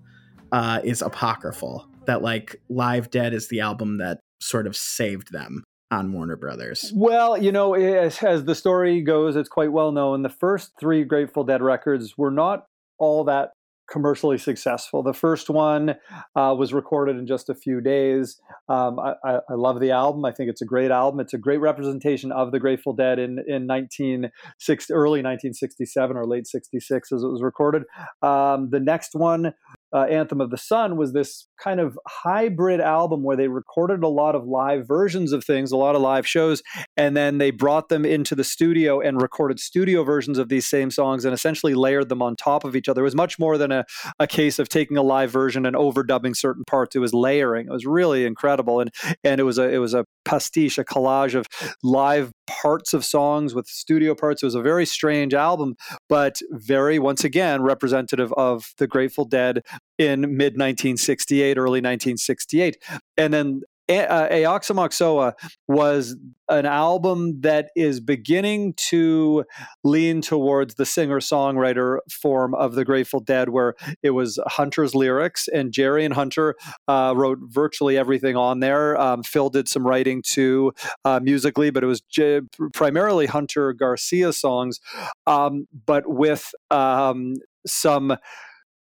uh, 0.52 0.82
is 0.84 1.02
apocryphal? 1.02 1.88
That 2.08 2.22
like 2.22 2.62
Live 2.70 3.10
Dead 3.10 3.34
is 3.34 3.48
the 3.48 3.62
album 3.62 3.98
that 4.00 4.20
sort 4.45 4.67
of 4.67 4.75
saved 4.75 5.31
them 5.31 5.63
on 5.91 6.12
Warner 6.13 6.36
Brothers? 6.36 6.91
Well, 6.95 7.38
you 7.38 7.51
know, 7.51 7.73
as, 7.73 8.21
as 8.23 8.45
the 8.45 8.55
story 8.55 9.01
goes, 9.01 9.36
it's 9.36 9.49
quite 9.49 9.71
well 9.71 9.91
known. 9.91 10.23
The 10.23 10.29
first 10.29 10.71
three 10.79 11.03
Grateful 11.03 11.43
Dead 11.43 11.62
records 11.62 12.17
were 12.17 12.31
not 12.31 12.65
all 12.97 13.23
that 13.25 13.49
commercially 13.89 14.38
successful. 14.38 15.03
The 15.03 15.13
first 15.13 15.49
one 15.49 15.91
uh, 16.36 16.55
was 16.58 16.73
recorded 16.73 17.17
in 17.17 17.27
just 17.27 17.49
a 17.49 17.55
few 17.55 17.81
days. 17.81 18.39
Um, 18.67 18.99
I, 18.99 19.13
I, 19.23 19.34
I, 19.49 19.53
love 19.53 19.79
the 19.79 19.91
album. 19.91 20.25
I 20.25 20.31
think 20.31 20.49
it's 20.49 20.62
a 20.62 20.65
great 20.65 20.91
album. 20.91 21.19
It's 21.19 21.34
a 21.34 21.38
great 21.38 21.60
representation 21.60 22.31
of 22.31 22.51
the 22.51 22.60
Grateful 22.60 22.93
Dead 22.93 23.19
in 23.19 23.38
in 23.47 23.67
1960, 23.67 24.93
early 24.93 25.19
1967 25.19 26.17
or 26.17 26.25
late 26.25 26.47
66 26.47 27.12
as 27.12 27.23
it 27.23 27.27
was 27.27 27.43
recorded. 27.43 27.84
Um, 28.21 28.69
the 28.71 28.79
next 28.79 29.13
one 29.13 29.53
uh, 29.95 30.03
Anthem 30.03 30.41
of 30.41 30.49
the 30.49 30.58
Sun 30.58 30.97
was 30.97 31.13
this 31.13 31.47
kind 31.58 31.79
of 31.79 31.97
hybrid 32.05 32.81
album 32.81 33.23
where 33.23 33.38
they 33.38 33.47
recorded 33.47 34.03
a 34.03 34.10
lot 34.10 34.36
of 34.36 34.45
live 34.45 34.86
versions 34.86 35.31
of 35.31 35.45
things, 35.45 35.71
a 35.71 35.77
lot 35.77 35.95
of 35.95 36.01
live 36.01 36.27
shows, 36.27 36.62
and 36.97 37.15
then 37.15 37.38
they 37.38 37.49
brought 37.49 37.88
them 37.88 38.03
into 38.03 38.36
the 38.36 38.43
studio 38.43 38.99
and 38.99 39.21
recorded 39.21 39.58
studio 39.58 40.03
versions 40.03 40.38
of 40.38 40.49
these 40.49 40.65
same 40.65 40.91
songs 40.91 41.23
and 41.23 41.34
essentially 41.34 41.73
layered 41.73 42.10
them 42.10 42.21
on 42.21 42.36
top 42.36 42.65
of 42.65 42.75
each 42.75 42.89
other. 42.89 43.01
It 43.01 43.05
was 43.05 43.15
much 43.15 43.39
more 43.39 43.58
than 43.58 43.71
a, 43.71 43.86
a 44.19 44.27
case 44.27 44.60
of 44.60 44.67
taking 44.67 44.97
a 44.97 45.01
live 45.01 45.31
version 45.31 45.65
and 45.65 45.77
overdubbing 45.77 46.36
certain 46.36 46.65
parts. 46.65 46.93
It 46.93 46.99
was 46.99 47.13
layering. 47.13 47.67
It 47.67 47.71
was 47.71 47.86
really 47.86 48.25
incredible, 48.25 48.81
and 48.81 48.91
and 49.23 49.39
it 49.39 49.43
was 49.43 49.58
a 49.58 49.69
it 49.69 49.77
was 49.77 49.93
a 49.93 50.03
pastiche, 50.25 50.77
a 50.77 50.84
collage 50.84 51.36
of 51.36 51.47
live 51.84 52.31
parts 52.47 52.93
of 52.93 53.05
songs 53.05 53.53
with 53.53 53.67
studio 53.67 54.15
parts. 54.15 54.43
It 54.43 54.45
was 54.45 54.55
a 54.55 54.62
very 54.62 54.86
strange 54.86 55.34
album, 55.34 55.75
but 56.10 56.39
very 56.51 56.99
once 56.99 57.23
again 57.23 57.62
representative 57.62 58.34
of 58.34 58.73
the 58.77 58.88
Grateful 58.88 59.25
Dead 59.25 59.62
in 59.97 60.21
mid 60.21 60.53
1968, 60.53 61.58
early 61.58 61.79
1968. 61.81 62.77
And 63.17 63.34
then 63.34 63.62
uh, 63.89 64.30
Aoxomoxoa 64.30 65.34
was 65.67 66.15
an 66.50 66.65
album 66.65 67.41
that 67.41 67.69
is 67.76 68.00
beginning 68.00 68.74
to 68.74 69.43
lean 69.84 70.21
towards 70.21 70.76
the 70.76 70.86
singer 70.86 71.19
songwriter 71.19 71.98
form 72.12 72.54
of 72.56 72.76
the 72.76 72.86
Grateful 72.86 73.19
Dead, 73.19 73.50
where 73.50 73.76
it 74.04 74.12
was 74.12 74.39
Hunter's 74.48 74.93
lyrics, 74.93 75.48
and 75.48 75.71
Jerry 75.71 76.06
and 76.06 76.13
Hunter 76.13 76.56
uh, 76.88 77.13
wrote 77.15 77.39
virtually 77.41 77.98
everything 77.98 78.36
on 78.36 78.60
there. 78.60 79.00
Um, 79.00 79.24
Phil 79.24 79.50
did 79.50 79.67
some 79.67 79.86
writing 79.86 80.21
too, 80.21 80.74
uh, 81.04 81.19
musically, 81.21 81.69
but 81.69 81.84
it 81.84 81.88
was 81.88 82.02
j- 82.02 82.41
primarily 82.74 83.26
Hunter 83.26 83.74
Garcia 83.74 84.34
songs, 84.34 84.80
um, 85.26 85.67
but 85.86 86.08
with 86.08 86.54
um, 86.69 87.36
some 87.65 88.17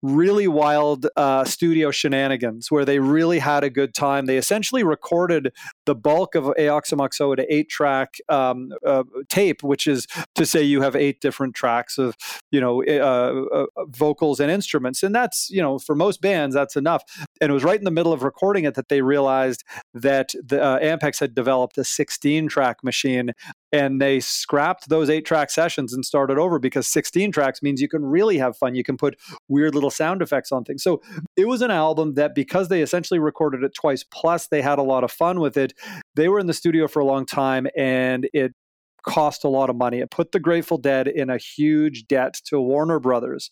really 0.04 0.50
wild 0.50 1.08
uh, 1.16 1.46
studio 1.46 1.89
shenanigans 1.89 2.70
where 2.70 2.84
they 2.84 3.00
really 3.00 3.39
had 3.39 3.63
a 3.63 3.70
good 3.70 3.94
time. 3.94 4.26
They 4.26 4.38
essentially 4.38 4.84
recorded 4.84 5.54
the 5.86 5.96
bulk 5.96 6.36
of 6.36 6.44
Aoxomoxoa 6.44 7.38
to 7.38 7.54
eight 7.54 7.70
track 7.70 8.18
um, 8.28 8.74
uh, 8.86 9.04
tape, 9.30 9.63
which 9.63 9.88
is 9.88 10.06
to 10.36 10.46
say 10.46 10.62
you 10.62 10.82
have 10.82 10.96
eight 10.96 11.22
different 11.22 11.56
tracks 11.56 11.98
of 11.98 12.16
you 12.52 12.60
know 12.60 12.84
uh, 12.84 13.62
uh, 13.62 13.86
vocals 13.88 14.39
and 14.39 14.52
instruments, 14.52 15.02
and 15.02 15.16
that's 15.16 15.50
you 15.50 15.62
know 15.62 15.80
for 15.80 15.96
most 15.96 16.22
bands 16.22 16.54
that's 16.54 16.76
enough. 16.76 17.04
And 17.39 17.50
it 17.50 17.54
was 17.54 17.63
right 17.63 17.78
in 17.78 17.86
the 17.86 17.92
middle 17.92 18.13
of 18.13 18.24
recording 18.24 18.66
it 18.66 18.76
that 18.76 18.89
they 18.89 19.02
realized 19.02 19.63
that 19.94 20.34
the 20.44 20.62
uh, 20.62 20.80
Ampex 20.80 21.20
had 21.20 21.34
developed 21.34 21.78
a 21.78 21.84
16 21.84 22.50
track 22.50 22.84
machine 22.84 23.32
and 23.74 24.00
they 24.00 24.20
scrapped 24.20 24.88
those 24.88 25.10
eight 25.10 25.26
track 25.26 25.50
sessions 25.50 25.94
and 25.94 26.06
started 26.06 26.38
over 26.38 26.60
because 26.60 26.88
16 26.88 27.32
tracks 27.32 27.64
means 27.64 27.82
you 27.82 27.90
can 27.90 28.06
really 28.06 28.38
have 28.38 28.56
fun. 28.56 28.76
You 28.76 28.84
can 28.84 28.98
put 28.98 29.20
weird 29.50 29.74
little 29.74 29.90
sound 29.90 30.22
effects 30.22 30.52
on 30.52 30.64
things. 30.64 30.84
So 30.84 31.02
it 31.36 31.48
was 31.48 31.64
an 31.64 31.72
album 31.72 32.14
that 32.14 32.36
because 32.36 32.70
they 32.70 32.84
essentially 32.84 33.20
recorded 33.20 33.64
it 33.64 33.74
twice, 33.74 34.04
plus 34.04 34.48
they 34.48 34.62
had 34.62 34.78
a 34.78 34.84
lot 34.84 35.04
of 35.04 35.12
fun 35.12 35.40
with 35.40 35.58
it, 35.58 35.74
they 36.16 36.30
were 36.30 36.40
in 36.40 36.46
the 36.46 36.54
studio 36.54 36.88
for 36.88 37.00
a 37.00 37.06
long 37.06 37.26
time 37.26 37.66
and 37.76 38.30
it 38.32 38.54
cost 39.02 39.44
a 39.44 39.50
lot 39.50 39.72
of 39.72 39.76
money. 39.76 40.00
It 40.00 40.12
put 40.12 40.32
the 40.32 40.40
Grateful 40.40 40.78
Dead 40.78 41.08
in 41.08 41.32
a 41.32 41.38
huge 41.38 42.08
debt 42.08 42.36
to 42.46 42.62
Warner 42.62 43.00
Brothers. 43.00 43.50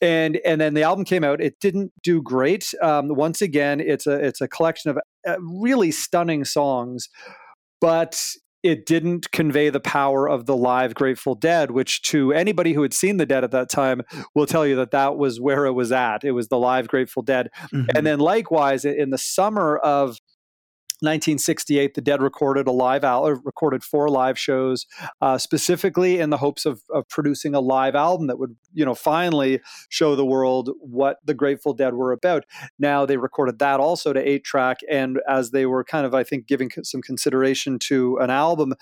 And 0.00 0.38
and 0.44 0.60
then 0.60 0.74
the 0.74 0.84
album 0.84 1.04
came 1.04 1.24
out. 1.24 1.40
It 1.40 1.58
didn't 1.60 1.92
do 2.04 2.22
great. 2.22 2.72
Um, 2.80 3.08
once 3.08 3.42
again, 3.42 3.80
it's 3.80 4.06
a 4.06 4.14
it's 4.24 4.40
a 4.40 4.46
collection 4.46 4.92
of 4.92 4.98
uh, 5.26 5.36
really 5.40 5.90
stunning 5.90 6.44
songs, 6.44 7.08
but 7.80 8.24
it 8.62 8.86
didn't 8.86 9.30
convey 9.30 9.70
the 9.70 9.80
power 9.80 10.28
of 10.28 10.46
the 10.46 10.56
live 10.56 10.94
Grateful 10.94 11.34
Dead, 11.34 11.70
which 11.70 12.02
to 12.02 12.32
anybody 12.32 12.72
who 12.72 12.82
had 12.82 12.92
seen 12.92 13.16
the 13.16 13.26
Dead 13.26 13.44
at 13.44 13.50
that 13.52 13.70
time 13.70 14.02
will 14.34 14.46
tell 14.46 14.66
you 14.66 14.76
that 14.76 14.90
that 14.90 15.16
was 15.16 15.40
where 15.40 15.66
it 15.66 15.72
was 15.72 15.92
at. 15.92 16.24
It 16.24 16.32
was 16.32 16.48
the 16.48 16.58
live 16.58 16.88
Grateful 16.88 17.22
Dead. 17.22 17.50
Mm-hmm. 17.72 17.90
And 17.94 18.06
then 18.06 18.18
likewise, 18.18 18.84
in 18.84 19.10
the 19.10 19.18
summer 19.18 19.78
of 19.78 20.18
1968, 21.00 21.94
the 21.94 22.00
Dead 22.00 22.20
recorded 22.20 22.66
a 22.66 22.72
live 22.72 23.04
album, 23.04 23.40
recorded 23.44 23.84
four 23.84 24.08
live 24.08 24.38
shows, 24.38 24.86
uh, 25.20 25.38
specifically 25.38 26.18
in 26.18 26.30
the 26.30 26.36
hopes 26.36 26.66
of, 26.66 26.82
of 26.92 27.08
producing 27.08 27.54
a 27.54 27.60
live 27.60 27.94
album 27.94 28.26
that 28.26 28.38
would, 28.38 28.56
you 28.74 28.84
know, 28.84 28.94
finally 28.94 29.60
show 29.88 30.16
the 30.16 30.26
world 30.26 30.70
what 30.80 31.18
the 31.24 31.34
Grateful 31.34 31.72
Dead 31.72 31.94
were 31.94 32.12
about. 32.12 32.44
Now 32.78 33.06
they 33.06 33.16
recorded 33.16 33.58
that 33.60 33.80
also 33.80 34.12
to 34.12 34.28
eight 34.28 34.44
track, 34.44 34.78
and 34.90 35.20
as 35.28 35.50
they 35.52 35.66
were 35.66 35.84
kind 35.84 36.04
of, 36.04 36.14
I 36.14 36.24
think, 36.24 36.46
giving 36.46 36.70
some 36.82 37.02
consideration 37.02 37.78
to 37.80 38.16
an 38.18 38.30
album, 38.30 38.74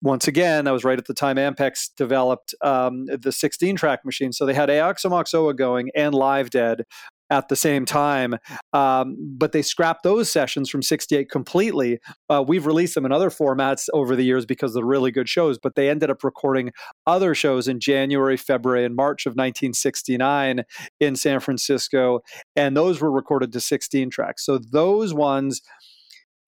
once 0.00 0.28
again, 0.28 0.64
that 0.64 0.70
was 0.70 0.84
right 0.84 0.98
at 0.98 1.06
the 1.06 1.14
time 1.14 1.36
Ampex 1.36 1.90
developed 1.96 2.54
um, 2.60 3.06
the 3.06 3.32
16 3.32 3.76
track 3.76 4.04
machine. 4.04 4.32
So 4.32 4.46
they 4.46 4.54
had 4.54 4.68
Aoxomoxoa 4.68 5.56
going 5.56 5.90
and 5.94 6.14
Live 6.14 6.50
Dead 6.50 6.84
at 7.30 7.48
the 7.48 7.56
same 7.56 7.84
time. 7.84 8.36
Um, 8.72 9.16
but 9.36 9.52
they 9.52 9.62
scrapped 9.62 10.02
those 10.02 10.30
sessions 10.30 10.70
from 10.70 10.82
68 10.82 11.30
completely. 11.30 11.98
Uh, 12.28 12.44
we've 12.46 12.66
released 12.66 12.94
them 12.94 13.04
in 13.04 13.12
other 13.12 13.30
formats 13.30 13.88
over 13.92 14.16
the 14.16 14.24
years 14.24 14.46
because 14.46 14.74
they're 14.74 14.84
really 14.84 15.10
good 15.10 15.28
shows, 15.28 15.58
but 15.58 15.74
they 15.74 15.88
ended 15.88 16.10
up 16.10 16.24
recording 16.24 16.72
other 17.06 17.34
shows 17.34 17.68
in 17.68 17.80
January, 17.80 18.36
February, 18.36 18.84
and 18.84 18.96
March 18.96 19.26
of 19.26 19.32
1969 19.32 20.64
in 21.00 21.16
San 21.16 21.40
Francisco. 21.40 22.20
And 22.56 22.76
those 22.76 23.00
were 23.00 23.10
recorded 23.10 23.52
to 23.52 23.60
16 23.60 24.10
tracks. 24.10 24.44
So 24.44 24.58
those 24.58 25.12
ones 25.14 25.60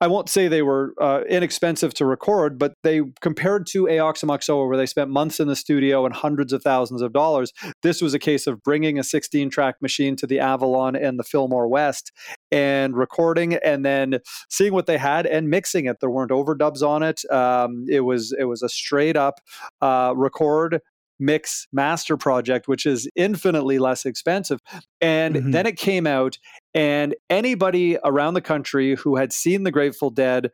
I 0.00 0.06
won't 0.06 0.30
say 0.30 0.48
they 0.48 0.62
were 0.62 0.94
uh, 1.00 1.22
inexpensive 1.28 1.92
to 1.94 2.06
record, 2.06 2.58
but 2.58 2.72
they 2.82 3.02
compared 3.20 3.66
to 3.68 3.84
Aoxomoxoa, 3.84 4.66
where 4.66 4.76
they 4.76 4.86
spent 4.86 5.10
months 5.10 5.40
in 5.40 5.48
the 5.48 5.56
studio 5.56 6.06
and 6.06 6.14
hundreds 6.14 6.52
of 6.52 6.62
thousands 6.62 7.02
of 7.02 7.12
dollars. 7.12 7.52
This 7.82 8.00
was 8.00 8.14
a 8.14 8.18
case 8.18 8.46
of 8.46 8.62
bringing 8.62 8.98
a 8.98 9.04
16 9.04 9.50
track 9.50 9.76
machine 9.82 10.16
to 10.16 10.26
the 10.26 10.40
Avalon 10.40 10.96
and 10.96 11.18
the 11.18 11.24
Fillmore 11.24 11.68
West 11.68 12.12
and 12.50 12.96
recording, 12.96 13.54
and 13.54 13.84
then 13.84 14.20
seeing 14.48 14.72
what 14.72 14.86
they 14.86 14.96
had 14.96 15.26
and 15.26 15.50
mixing 15.50 15.84
it. 15.84 15.98
There 16.00 16.10
weren't 16.10 16.30
overdubs 16.30 16.82
on 16.82 17.02
it. 17.02 17.22
Um, 17.30 17.84
it 17.88 18.00
was 18.00 18.34
it 18.38 18.44
was 18.44 18.62
a 18.62 18.68
straight 18.68 19.16
up 19.16 19.40
uh, 19.82 20.14
record 20.16 20.80
mix 21.20 21.68
master 21.72 22.16
project, 22.16 22.66
which 22.66 22.86
is 22.86 23.08
infinitely 23.14 23.78
less 23.78 24.04
expensive. 24.04 24.60
And 25.00 25.36
mm-hmm. 25.36 25.50
then 25.52 25.66
it 25.66 25.76
came 25.76 26.06
out, 26.06 26.38
and 26.74 27.14
anybody 27.28 27.98
around 28.04 28.34
the 28.34 28.40
country 28.40 28.96
who 28.96 29.16
had 29.16 29.32
seen 29.32 29.64
the 29.64 29.70
Grateful 29.70 30.10
Dead 30.10 30.50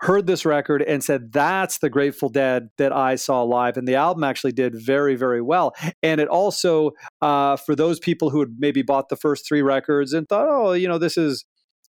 heard 0.00 0.26
this 0.26 0.44
record 0.44 0.82
and 0.82 1.02
said, 1.02 1.32
That's 1.32 1.78
the 1.78 1.90
Grateful 1.90 2.28
Dead 2.28 2.68
that 2.78 2.92
I 2.92 3.16
saw 3.16 3.42
live. 3.42 3.76
And 3.76 3.88
the 3.88 3.94
album 3.94 4.24
actually 4.24 4.52
did 4.52 4.74
very, 4.74 5.16
very 5.16 5.40
well. 5.40 5.74
And 6.02 6.20
it 6.20 6.28
also, 6.28 6.92
uh, 7.22 7.56
for 7.56 7.74
those 7.74 7.98
people 7.98 8.30
who 8.30 8.40
had 8.40 8.50
maybe 8.58 8.82
bought 8.82 9.08
the 9.08 9.16
first 9.16 9.46
three 9.48 9.62
records 9.62 10.12
and 10.12 10.28
thought, 10.28 10.46
Oh, 10.48 10.72
you 10.72 10.88
know, 10.88 10.98
this 10.98 11.16
is. 11.16 11.44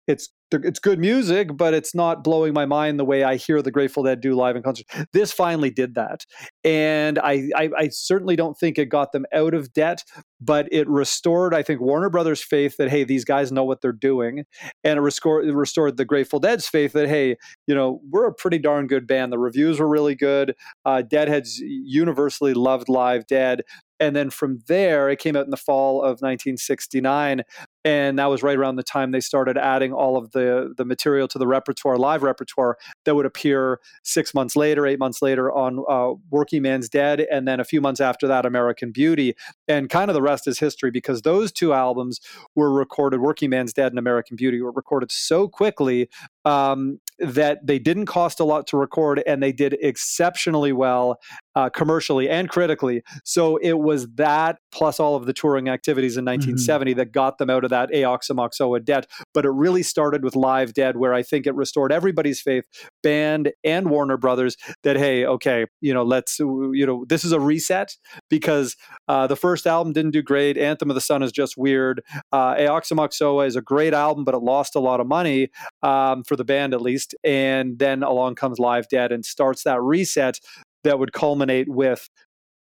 It's 0.06 0.28
it's 0.62 0.78
good 0.78 0.98
music, 0.98 1.56
but 1.56 1.74
it's 1.74 1.94
not 1.94 2.22
blowing 2.22 2.52
my 2.52 2.66
mind 2.66 2.98
the 2.98 3.04
way 3.04 3.24
I 3.24 3.36
hear 3.36 3.62
the 3.62 3.70
Grateful 3.70 4.02
Dead 4.02 4.20
do 4.20 4.34
live 4.34 4.56
in 4.56 4.62
concert. 4.62 4.86
This 5.12 5.32
finally 5.32 5.70
did 5.70 5.94
that, 5.94 6.24
and 6.62 7.18
I, 7.18 7.48
I, 7.56 7.70
I 7.76 7.88
certainly 7.88 8.36
don't 8.36 8.56
think 8.58 8.78
it 8.78 8.86
got 8.86 9.12
them 9.12 9.26
out 9.32 9.54
of 9.54 9.72
debt, 9.72 10.04
but 10.40 10.68
it 10.70 10.88
restored, 10.88 11.54
I 11.54 11.62
think, 11.62 11.80
Warner 11.80 12.10
Brothers' 12.10 12.42
faith 12.42 12.76
that 12.76 12.90
hey, 12.90 13.04
these 13.04 13.24
guys 13.24 13.50
know 13.50 13.64
what 13.64 13.80
they're 13.80 13.92
doing, 13.92 14.44
and 14.82 14.98
it 14.98 15.02
restored, 15.02 15.46
it 15.46 15.54
restored 15.54 15.96
the 15.96 16.04
Grateful 16.04 16.38
Dead's 16.38 16.68
faith 16.68 16.92
that 16.92 17.08
hey, 17.08 17.36
you 17.66 17.74
know, 17.74 18.00
we're 18.10 18.26
a 18.26 18.34
pretty 18.34 18.58
darn 18.58 18.86
good 18.86 19.06
band. 19.06 19.32
The 19.32 19.38
reviews 19.38 19.80
were 19.80 19.88
really 19.88 20.14
good. 20.14 20.54
Uh, 20.84 21.02
Deadheads 21.02 21.58
universally 21.58 22.54
loved 22.54 22.88
Live 22.88 23.26
Dead. 23.26 23.62
And 24.00 24.14
then 24.16 24.30
from 24.30 24.60
there, 24.66 25.08
it 25.08 25.18
came 25.18 25.36
out 25.36 25.44
in 25.44 25.50
the 25.50 25.56
fall 25.56 25.98
of 25.98 26.20
1969 26.20 27.42
and 27.84 28.18
that 28.18 28.26
was 28.26 28.42
right 28.42 28.56
around 28.56 28.76
the 28.76 28.82
time 28.82 29.10
they 29.10 29.20
started 29.20 29.58
adding 29.58 29.92
all 29.92 30.16
of 30.16 30.32
the 30.32 30.72
the 30.76 30.84
material 30.84 31.28
to 31.28 31.38
the 31.38 31.46
repertoire 31.46 31.96
live 31.96 32.22
repertoire 32.22 32.76
that 33.04 33.14
would 33.14 33.26
appear 33.26 33.80
six 34.02 34.34
months 34.34 34.56
later 34.56 34.86
eight 34.86 34.98
months 34.98 35.20
later 35.22 35.52
on 35.52 35.84
uh, 35.88 36.14
working 36.30 36.62
man's 36.62 36.88
dead 36.88 37.20
and 37.30 37.46
then 37.46 37.60
a 37.60 37.64
few 37.64 37.80
months 37.80 38.00
after 38.00 38.26
that 38.26 38.46
american 38.46 38.90
beauty 38.90 39.34
and 39.68 39.90
kind 39.90 40.10
of 40.10 40.14
the 40.14 40.22
rest 40.22 40.46
is 40.46 40.58
history 40.58 40.90
because 40.90 41.22
those 41.22 41.52
two 41.52 41.72
albums 41.72 42.20
were 42.54 42.72
recorded 42.72 43.20
working 43.20 43.50
man's 43.50 43.72
dead 43.72 43.92
and 43.92 43.98
american 43.98 44.36
beauty 44.36 44.60
were 44.60 44.72
recorded 44.72 45.10
so 45.10 45.48
quickly 45.48 46.08
um, 46.44 47.00
that 47.18 47.66
they 47.66 47.78
didn't 47.78 48.06
cost 48.06 48.40
a 48.40 48.44
lot 48.44 48.66
to 48.66 48.76
record 48.76 49.22
and 49.26 49.42
they 49.42 49.52
did 49.52 49.76
exceptionally 49.80 50.72
well 50.72 51.20
uh, 51.54 51.70
commercially 51.70 52.28
and 52.28 52.48
critically. 52.48 53.02
So 53.24 53.56
it 53.58 53.74
was 53.74 54.08
that 54.14 54.58
plus 54.72 54.98
all 54.98 55.16
of 55.16 55.26
the 55.26 55.32
touring 55.32 55.68
activities 55.68 56.16
in 56.16 56.24
1970 56.24 56.90
mm-hmm. 56.90 56.98
that 56.98 57.12
got 57.12 57.38
them 57.38 57.50
out 57.50 57.64
of 57.64 57.70
that 57.74 57.90
Aoxomoxoa 57.90 58.84
debt. 58.84 59.10
But 59.34 59.44
it 59.44 59.50
really 59.50 59.82
started 59.82 60.22
with 60.22 60.36
Live 60.36 60.74
Dead, 60.74 60.96
where 60.96 61.12
I 61.12 61.22
think 61.22 61.46
it 61.46 61.54
restored 61.54 61.90
everybody's 61.92 62.40
faith, 62.40 62.64
band 63.02 63.52
and 63.64 63.90
Warner 63.90 64.16
Brothers, 64.16 64.56
that 64.84 64.96
hey, 64.96 65.26
okay, 65.26 65.66
you 65.80 65.92
know, 65.92 66.04
let's 66.04 66.38
you 66.38 66.86
know, 66.86 67.04
this 67.08 67.24
is 67.24 67.32
a 67.32 67.40
reset 67.40 67.96
because 68.30 68.76
uh, 69.08 69.26
the 69.26 69.36
first 69.36 69.66
album 69.66 69.92
didn't 69.92 70.12
do 70.12 70.22
great. 70.22 70.56
Anthem 70.56 70.90
of 70.90 70.94
the 70.94 71.00
Sun 71.00 71.22
is 71.22 71.32
just 71.32 71.56
weird. 71.56 72.00
Uh, 72.32 72.54
Aoxomoxoa 72.54 73.46
is 73.46 73.56
a 73.56 73.62
great 73.62 73.92
album, 73.92 74.24
but 74.24 74.34
it 74.34 74.42
lost 74.42 74.76
a 74.76 74.80
lot 74.80 75.00
of 75.00 75.06
money 75.06 75.48
um, 75.82 76.22
for 76.22 76.36
the 76.36 76.44
band 76.44 76.74
at 76.74 76.80
least. 76.80 77.14
And 77.24 77.78
then 77.78 78.02
along 78.02 78.36
comes 78.36 78.58
Live 78.58 78.88
Dead 78.88 79.10
and 79.10 79.24
starts 79.24 79.64
that 79.64 79.82
reset 79.82 80.38
that 80.84 80.98
would 80.98 81.12
culminate 81.12 81.68
with 81.68 82.08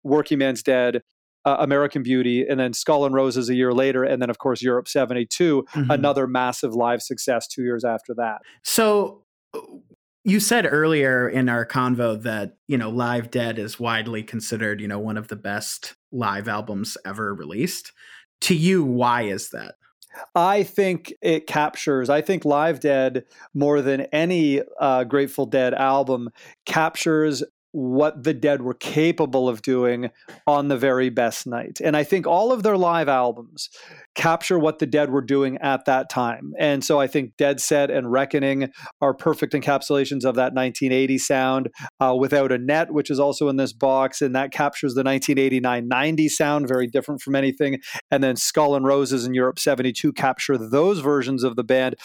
Working 0.02 0.38
Man's 0.38 0.62
Dead, 0.62 1.02
uh, 1.44 1.56
American 1.58 2.02
Beauty, 2.02 2.46
and 2.46 2.58
then 2.58 2.72
Skull 2.72 3.04
and 3.04 3.14
Roses 3.14 3.48
a 3.48 3.54
year 3.54 3.72
later, 3.72 4.04
and 4.04 4.20
then 4.20 4.30
of 4.30 4.38
course 4.38 4.62
Europe 4.62 4.88
'72, 4.88 5.64
mm-hmm. 5.74 5.90
another 5.90 6.26
massive 6.26 6.74
live 6.74 7.02
success 7.02 7.46
two 7.46 7.62
years 7.62 7.84
after 7.84 8.14
that. 8.14 8.38
So. 8.62 9.22
You 10.26 10.40
said 10.40 10.66
earlier 10.68 11.28
in 11.28 11.50
our 11.50 11.66
convo 11.66 12.22
that, 12.22 12.56
you 12.66 12.78
know, 12.78 12.88
Live 12.88 13.30
Dead 13.30 13.58
is 13.58 13.78
widely 13.78 14.22
considered, 14.22 14.80
you 14.80 14.88
know, 14.88 14.98
one 14.98 15.18
of 15.18 15.28
the 15.28 15.36
best 15.36 15.96
live 16.12 16.48
albums 16.48 16.96
ever 17.04 17.34
released. 17.34 17.92
To 18.40 18.54
you, 18.54 18.82
why 18.84 19.24
is 19.24 19.50
that? 19.50 19.74
I 20.34 20.62
think 20.62 21.12
it 21.20 21.46
captures, 21.46 22.08
I 22.08 22.22
think 22.22 22.46
Live 22.46 22.80
Dead, 22.80 23.24
more 23.52 23.82
than 23.82 24.02
any 24.12 24.62
uh, 24.80 25.04
Grateful 25.04 25.44
Dead 25.44 25.74
album, 25.74 26.30
captures 26.64 27.44
what 27.74 28.22
the 28.22 28.32
dead 28.32 28.62
were 28.62 28.74
capable 28.74 29.48
of 29.48 29.60
doing 29.60 30.08
on 30.46 30.68
the 30.68 30.76
very 30.76 31.10
best 31.10 31.44
night. 31.44 31.80
And 31.82 31.96
I 31.96 32.04
think 32.04 32.24
all 32.24 32.52
of 32.52 32.62
their 32.62 32.76
live 32.76 33.08
albums 33.08 33.68
capture 34.14 34.60
what 34.60 34.78
the 34.78 34.86
dead 34.86 35.10
were 35.10 35.20
doing 35.20 35.58
at 35.58 35.84
that 35.86 36.08
time. 36.08 36.52
And 36.56 36.84
so 36.84 37.00
I 37.00 37.08
think 37.08 37.36
Dead 37.36 37.60
Set 37.60 37.90
and 37.90 38.12
Reckoning 38.12 38.70
are 39.00 39.12
perfect 39.12 39.54
encapsulations 39.54 40.24
of 40.24 40.36
that 40.36 40.54
1980 40.54 41.18
sound. 41.18 41.68
Uh, 41.98 42.14
Without 42.14 42.52
a 42.52 42.58
Net, 42.58 42.92
which 42.92 43.10
is 43.10 43.18
also 43.18 43.48
in 43.48 43.56
this 43.56 43.72
box, 43.72 44.22
and 44.22 44.36
that 44.36 44.52
captures 44.52 44.94
the 44.94 45.02
1989 45.02 45.88
90 45.88 46.28
sound, 46.28 46.68
very 46.68 46.86
different 46.86 47.22
from 47.22 47.34
anything. 47.34 47.80
And 48.08 48.22
then 48.22 48.36
Skull 48.36 48.76
and 48.76 48.86
Roses 48.86 49.26
in 49.26 49.34
Europe 49.34 49.58
72 49.58 50.12
capture 50.12 50.56
those 50.56 51.00
versions 51.00 51.42
of 51.42 51.56
the 51.56 51.64
band 51.64 51.96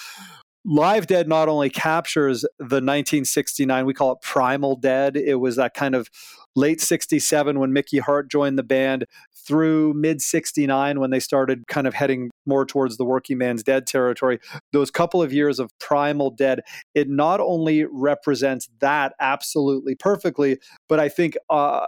Live 0.66 1.08
Dead 1.08 1.28
not 1.28 1.48
only 1.48 1.70
captures 1.70 2.42
the 2.58 2.82
1969, 2.82 3.86
we 3.86 3.94
call 3.94 4.12
it 4.12 4.22
Primal 4.22 4.76
Dead. 4.76 5.16
It 5.16 5.36
was 5.36 5.56
that 5.56 5.74
kind 5.74 5.96
of 5.96 6.10
late 6.56 6.82
67 6.82 7.60
when 7.60 7.72
Mickey 7.72 8.00
Hart 8.00 8.30
joined 8.30 8.58
the 8.58 8.64
band 8.64 9.06
through 9.34 9.94
mid 9.94 10.22
69 10.22 11.00
when 11.00 11.10
they 11.10 11.20
started 11.20 11.68
kind 11.68 11.88
of 11.88 11.94
heading 11.94 12.30
more 12.46 12.66
towards 12.66 12.98
the 12.98 13.06
working 13.06 13.38
man's 13.38 13.64
dead 13.64 13.88
territory. 13.88 14.40
Those 14.74 14.92
couple 14.92 15.22
of 15.22 15.32
years 15.32 15.60
of 15.60 15.72
Primal 15.80 16.30
Dead, 16.30 16.62
it 16.94 17.10
not 17.10 17.40
only 17.40 17.86
represents 17.86 18.70
that 18.80 19.14
absolutely 19.20 19.96
perfectly, 19.96 20.60
but 20.88 21.00
I 21.00 21.10
think 21.10 21.38
uh, 21.50 21.86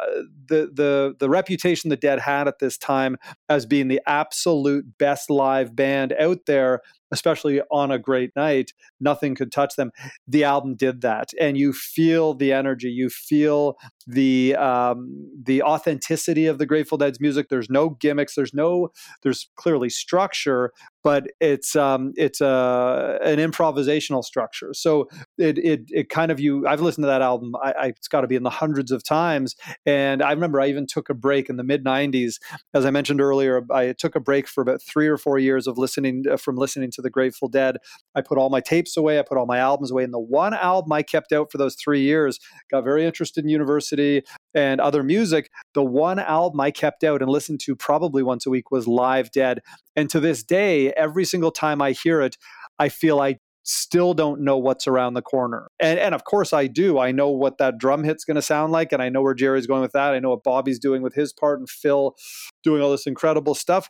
the, 0.48 0.72
the, 0.74 1.16
the 1.20 1.30
reputation 1.30 1.90
the 1.90 1.98
Dead 1.98 2.20
had 2.20 2.48
at 2.48 2.60
this 2.60 2.78
time 2.78 3.18
as 3.50 3.66
being 3.66 3.90
the 3.90 4.02
absolute 4.08 4.98
best 4.98 5.30
live 5.30 5.76
band 5.76 6.14
out 6.14 6.46
there 6.48 6.82
especially 7.12 7.62
on 7.72 7.92
a 7.92 8.00
great 8.00 8.32
night, 8.36 8.74
nothing 9.00 9.36
could 9.36 9.52
touch 9.52 9.76
them. 9.76 9.92
The 10.28 10.44
album 10.44 10.76
did 10.76 11.02
that, 11.02 11.30
and 11.40 11.58
you 11.58 11.74
feel 11.74 12.34
the 12.34 12.54
energy, 12.54 12.90
you 12.90 13.10
feel 13.10 13.78
the 14.08 14.56
um, 14.56 15.30
the 15.44 15.62
authenticity 15.64 16.46
of 16.46 16.58
the 16.58 16.66
Grateful 16.66 16.98
Dead's 16.98 17.20
music. 17.20 17.50
There's 17.50 17.70
no 17.70 17.92
gimmicks. 17.92 18.36
There's 18.36 18.54
no. 18.54 18.90
There's 19.24 19.50
clearly 19.56 19.90
structure, 19.90 20.72
but 21.04 21.28
it's 21.40 21.76
um, 21.76 22.14
it's 22.16 22.42
a 22.42 23.20
an 23.24 23.38
improvisational 23.38 24.24
structure. 24.24 24.74
So 24.74 25.08
it 25.38 25.58
it 25.58 25.82
it 25.90 26.10
kind 26.10 26.32
of 26.32 26.40
you. 26.40 26.68
I've 26.68 26.82
listened 26.82 27.04
to 27.04 27.08
that 27.08 27.22
album. 27.22 27.54
I, 27.62 27.72
I 27.72 27.86
it's 27.88 28.08
got 28.08 28.22
to 28.22 28.28
be 28.28 28.36
in 28.36 28.44
the 28.44 28.50
hundreds 28.50 28.92
of 28.92 29.04
times. 29.04 29.56
And 29.86 30.22
I 30.22 30.32
remember 30.32 30.62
I 30.62 30.68
even 30.68 30.86
took 30.88 31.10
a 31.10 31.14
break 31.14 31.50
in 31.50 31.58
the 31.58 31.64
mid 31.64 31.84
'90s, 31.84 32.40
as 32.74 32.86
I 32.86 32.92
mentioned 32.92 33.22
earlier. 33.22 33.62
I 33.72 33.94
took 33.94 34.16
a 34.16 34.20
break 34.20 34.48
for 34.48 34.62
about 34.62 34.82
three 34.82 35.08
or 35.08 35.18
four 35.18 35.40
years 35.40 35.68
of 35.68 35.78
listening 35.78 36.24
uh, 36.30 36.38
from 36.38 36.56
listening 36.56 36.92
to 36.92 37.02
the 37.02 37.10
Grateful 37.10 37.48
Dead. 37.48 37.78
I 38.16 38.22
put 38.22 38.38
all 38.38 38.50
my 38.50 38.62
tapes 38.62 38.98
away. 38.98 39.20
I 39.20 39.24
put 39.24 39.38
all 39.38 39.46
my 39.46 39.58
albums 39.58 39.92
away. 39.92 40.04
And 40.04 40.14
the 40.14 40.20
one 40.20 40.54
album 40.54 40.92
I 40.92 41.04
kept 41.04 41.32
out 41.32 41.52
for 41.52 41.58
those 41.58 41.76
three 41.76 42.02
years 42.02 42.40
got 42.70 42.84
very 42.84 43.06
interested 43.06 43.44
in 43.44 43.50
university 43.50 44.24
and 44.54 44.82
other 44.82 45.04
music. 45.04 45.50
The 45.74 45.84
one 45.84 46.20
album 46.20 46.60
I 46.60 46.72
kept 46.72 47.04
out 47.04 47.22
and 47.22 47.32
listened 47.32 47.60
to 47.62 47.76
probably 47.76 48.24
once 48.24 48.46
a 48.46 48.50
week 48.50 48.72
was 48.72 48.88
Live 48.88 49.32
Dead. 49.32 49.62
And 49.96 50.10
to 50.10 50.20
this 50.20 50.44
day, 50.44 50.92
every 50.94 51.26
single 51.26 51.52
time 51.52 51.82
I 51.82 51.92
hear 51.92 52.22
it, 52.22 52.38
I 52.80 52.90
feel 52.90 53.20
I 53.20 53.38
still 53.64 54.14
don't 54.14 54.42
know 54.42 54.58
what's 54.58 54.88
around 54.88 55.14
the 55.14 55.22
corner. 55.22 55.70
And 55.80 56.00
and 56.00 56.16
of 56.16 56.24
course 56.24 56.52
I 56.52 56.68
do. 56.68 56.98
I 56.98 57.12
know 57.12 57.30
what 57.30 57.60
that 57.60 57.78
drum 57.78 58.04
hit's 58.04 58.26
going 58.26 58.36
to 58.36 58.42
sound 58.42 58.72
like 58.72 58.92
and 58.92 59.04
I 59.04 59.10
know 59.10 59.22
where 59.22 59.36
Jerry's 59.36 59.68
going 59.68 59.82
with 59.82 59.92
that. 59.92 60.14
I 60.14 60.20
know 60.20 60.32
what 60.32 60.44
Bobby's 60.44 60.80
doing 60.80 61.04
with 61.04 61.14
his 61.14 61.32
part 61.32 61.60
and 61.60 61.70
Phil 61.70 62.16
doing 62.64 62.82
all 62.82 62.90
this 62.90 63.06
incredible 63.06 63.54
stuff 63.54 63.88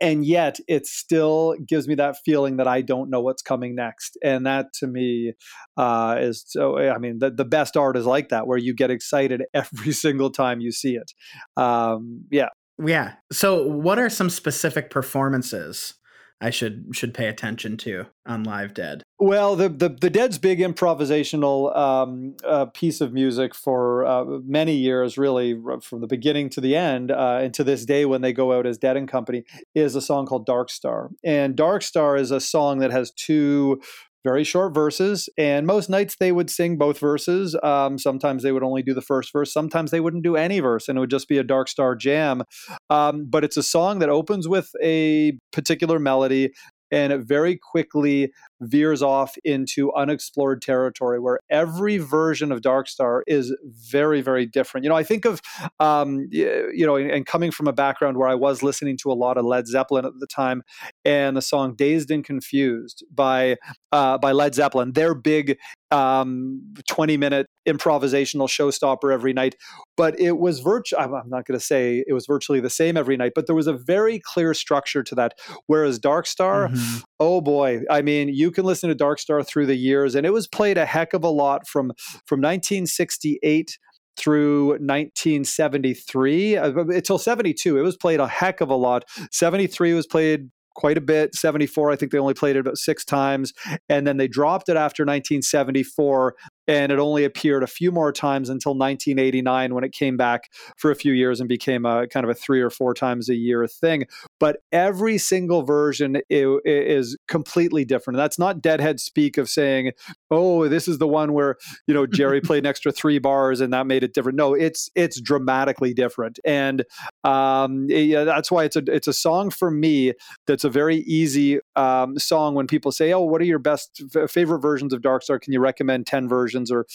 and 0.00 0.24
yet 0.24 0.58
it 0.68 0.86
still 0.86 1.54
gives 1.66 1.88
me 1.88 1.94
that 1.96 2.16
feeling 2.24 2.56
that 2.58 2.68
I 2.68 2.82
don't 2.82 3.10
know 3.10 3.20
what's 3.20 3.42
coming 3.42 3.74
next. 3.74 4.18
And 4.22 4.46
that 4.46 4.72
to 4.74 4.86
me 4.86 5.32
uh, 5.76 6.16
is 6.20 6.44
so, 6.46 6.78
I 6.78 6.98
mean, 6.98 7.18
the, 7.18 7.30
the 7.30 7.44
best 7.44 7.76
art 7.76 7.96
is 7.96 8.06
like 8.06 8.28
that, 8.28 8.46
where 8.46 8.58
you 8.58 8.74
get 8.74 8.90
excited 8.90 9.42
every 9.54 9.92
single 9.92 10.30
time 10.30 10.60
you 10.60 10.72
see 10.72 10.96
it. 10.96 11.12
Um, 11.56 12.24
yeah. 12.30 12.48
Yeah. 12.84 13.14
So, 13.32 13.66
what 13.66 13.98
are 13.98 14.08
some 14.08 14.30
specific 14.30 14.90
performances 14.90 15.94
I 16.40 16.50
should 16.50 16.86
should 16.92 17.12
pay 17.12 17.26
attention 17.26 17.76
to 17.78 18.06
on 18.26 18.44
Live 18.44 18.72
Dead? 18.72 19.02
Well, 19.18 19.56
the 19.56 19.68
the, 19.68 19.90
the 19.90 20.08
Dead's 20.08 20.38
big 20.38 20.60
improvisational 20.60 21.76
um, 21.76 22.36
uh, 22.44 22.66
piece 22.66 23.02
of 23.02 23.12
music 23.12 23.54
for 23.54 24.06
uh, 24.06 24.24
many 24.24 24.76
years, 24.76 25.18
really 25.18 25.60
from 25.82 26.00
the 26.00 26.06
beginning 26.06 26.48
to 26.50 26.60
the 26.60 26.74
end, 26.74 27.10
uh, 27.10 27.40
and 27.42 27.52
to 27.54 27.64
this 27.64 27.84
day 27.84 28.06
when 28.06 28.22
they 28.22 28.32
go 28.32 28.56
out 28.56 28.66
as 28.66 28.78
Dead 28.78 28.96
and 28.96 29.08
Company, 29.08 29.44
is 29.74 29.94
a 29.94 30.00
song 30.00 30.24
called 30.24 30.46
Dark 30.46 30.70
Star. 30.70 31.10
And 31.22 31.54
Dark 31.56 31.82
Star 31.82 32.16
is 32.16 32.30
a 32.30 32.40
song 32.40 32.78
that 32.78 32.90
has 32.90 33.10
two 33.10 33.82
very 34.24 34.44
short 34.44 34.74
verses. 34.74 35.28
And 35.38 35.66
most 35.66 35.88
nights 35.88 36.16
they 36.18 36.32
would 36.32 36.50
sing 36.50 36.78
both 36.78 36.98
verses. 36.98 37.56
Um, 37.62 37.98
sometimes 37.98 38.42
they 38.42 38.52
would 38.52 38.62
only 38.62 38.82
do 38.82 38.94
the 38.94 39.00
first 39.00 39.32
verse. 39.32 39.52
Sometimes 39.52 39.90
they 39.90 40.00
wouldn't 40.00 40.24
do 40.24 40.36
any 40.36 40.60
verse, 40.60 40.88
and 40.88 40.98
it 40.98 41.00
would 41.00 41.10
just 41.10 41.28
be 41.28 41.38
a 41.38 41.44
Dark 41.44 41.68
Star 41.68 41.94
jam. 41.94 42.42
Um, 42.88 43.26
but 43.28 43.44
it's 43.44 43.56
a 43.56 43.62
song 43.62 43.98
that 44.00 44.08
opens 44.08 44.48
with 44.48 44.70
a 44.82 45.32
particular 45.52 45.98
melody 45.98 46.52
and 46.90 47.12
it 47.12 47.20
very 47.20 47.56
quickly 47.56 48.32
veers 48.60 49.02
off 49.02 49.36
into 49.44 49.92
unexplored 49.94 50.60
territory 50.62 51.18
where 51.18 51.40
every 51.50 51.98
version 51.98 52.52
of 52.52 52.62
Dark 52.62 52.88
Star 52.88 53.24
is 53.26 53.54
very, 53.64 54.20
very 54.20 54.46
different. 54.46 54.84
You 54.84 54.90
know, 54.90 54.96
I 54.96 55.02
think 55.02 55.24
of, 55.24 55.40
um, 55.78 56.28
you 56.30 56.86
know, 56.86 56.96
and 56.96 57.26
coming 57.26 57.50
from 57.50 57.66
a 57.66 57.72
background 57.72 58.16
where 58.16 58.28
I 58.28 58.34
was 58.34 58.62
listening 58.62 58.96
to 58.98 59.12
a 59.12 59.14
lot 59.14 59.36
of 59.36 59.44
Led 59.44 59.66
Zeppelin 59.66 60.04
at 60.04 60.12
the 60.18 60.26
time, 60.26 60.62
and 61.04 61.36
the 61.36 61.42
song 61.42 61.74
"Dazed 61.74 62.10
and 62.10 62.24
Confused" 62.24 63.04
by 63.12 63.56
uh, 63.92 64.18
by 64.18 64.32
Led 64.32 64.54
Zeppelin, 64.54 64.92
their 64.92 65.14
big 65.14 65.58
um, 65.90 66.62
20 66.88 67.16
minute 67.16 67.46
improvisational 67.68 68.48
showstopper 68.48 69.12
every 69.12 69.32
night. 69.32 69.56
But 69.96 70.18
it 70.18 70.38
was 70.38 70.60
virtual. 70.60 71.00
I'm 71.00 71.10
not 71.28 71.46
going 71.46 71.58
to 71.58 71.64
say 71.64 72.04
it 72.06 72.12
was 72.12 72.26
virtually 72.26 72.60
the 72.60 72.70
same 72.70 72.96
every 72.96 73.16
night, 73.16 73.32
but 73.34 73.46
there 73.46 73.56
was 73.56 73.66
a 73.66 73.72
very 73.72 74.20
clear 74.20 74.54
structure 74.54 75.02
to 75.02 75.14
that. 75.16 75.34
Whereas 75.66 75.98
Dark 75.98 76.26
Star, 76.26 76.68
mm-hmm. 76.68 76.98
oh 77.18 77.40
boy, 77.40 77.80
I 77.90 78.02
mean, 78.02 78.28
you 78.28 78.50
can 78.50 78.64
listen 78.64 78.88
to 78.88 78.94
Dark 78.94 79.18
Star 79.18 79.42
through 79.42 79.66
the 79.66 79.76
years, 79.76 80.14
and 80.14 80.26
it 80.26 80.32
was 80.32 80.46
played 80.46 80.78
a 80.78 80.86
heck 80.86 81.12
of 81.12 81.24
a 81.24 81.28
lot 81.28 81.66
from 81.66 81.92
from 82.26 82.40
1968 82.40 83.78
through 84.16 84.70
1973 84.70 86.56
uh, 86.56 86.70
until 86.72 87.16
72 87.16 87.78
it 87.78 87.80
was 87.80 87.96
played 87.96 88.18
a 88.18 88.26
heck 88.26 88.60
of 88.60 88.68
a 88.68 88.74
lot 88.74 89.04
73 89.30 89.94
was 89.94 90.06
played 90.06 90.50
quite 90.74 90.96
a 90.96 91.00
bit 91.00 91.34
74 91.34 91.90
i 91.90 91.96
think 91.96 92.12
they 92.12 92.18
only 92.18 92.34
played 92.34 92.56
it 92.56 92.60
about 92.60 92.78
six 92.78 93.04
times 93.04 93.52
and 93.88 94.06
then 94.06 94.16
they 94.16 94.28
dropped 94.28 94.68
it 94.68 94.76
after 94.76 95.02
1974 95.02 96.34
and 96.70 96.92
it 96.92 97.00
only 97.00 97.24
appeared 97.24 97.64
a 97.64 97.66
few 97.66 97.90
more 97.90 98.12
times 98.12 98.48
until 98.48 98.72
1989 98.72 99.74
when 99.74 99.82
it 99.82 99.92
came 99.92 100.16
back 100.16 100.50
for 100.76 100.92
a 100.92 100.94
few 100.94 101.12
years 101.12 101.40
and 101.40 101.48
became 101.48 101.84
a 101.84 102.06
kind 102.06 102.22
of 102.22 102.30
a 102.30 102.34
three 102.34 102.60
or 102.60 102.70
four 102.70 102.94
times 102.94 103.28
a 103.28 103.34
year 103.34 103.66
thing. 103.66 104.04
But 104.40 104.58
every 104.72 105.18
single 105.18 105.62
version 105.62 106.20
is 106.28 107.16
completely 107.28 107.84
different. 107.84 108.16
And 108.16 108.22
that's 108.22 108.38
not 108.38 108.60
Deadhead 108.60 108.98
speak 108.98 109.38
of 109.38 109.48
saying, 109.48 109.92
"Oh, 110.30 110.66
this 110.66 110.88
is 110.88 110.98
the 110.98 111.06
one 111.06 111.32
where 111.32 111.56
you 111.86 111.94
know 111.94 112.06
Jerry 112.06 112.40
played 112.50 112.64
an 112.64 112.66
extra 112.66 112.90
three 112.90 113.18
bars 113.18 113.60
and 113.60 113.72
that 113.72 113.86
made 113.86 114.02
it 114.02 114.14
different." 114.14 114.36
No, 114.36 114.54
it's 114.54 114.90
it's 114.94 115.20
dramatically 115.20 115.94
different, 115.94 116.40
and 116.44 116.84
um, 117.22 117.86
yeah, 117.88 118.24
that's 118.24 118.50
why 118.50 118.64
it's 118.64 118.76
a 118.76 118.82
it's 118.88 119.08
a 119.08 119.12
song 119.12 119.50
for 119.50 119.70
me 119.70 120.14
that's 120.46 120.64
a 120.64 120.70
very 120.70 120.96
easy 120.98 121.60
um, 121.76 122.18
song. 122.18 122.54
When 122.54 122.66
people 122.66 122.90
say, 122.90 123.12
"Oh, 123.12 123.20
what 123.20 123.40
are 123.40 123.44
your 123.44 123.58
best 123.58 124.02
f- 124.14 124.30
favorite 124.30 124.60
versions 124.60 124.92
of 124.92 125.02
Dark 125.02 125.22
Star?" 125.22 125.38
Can 125.38 125.52
you 125.52 125.60
recommend 125.60 126.06
ten 126.06 126.28
versions? 126.28 126.70
or 126.70 126.86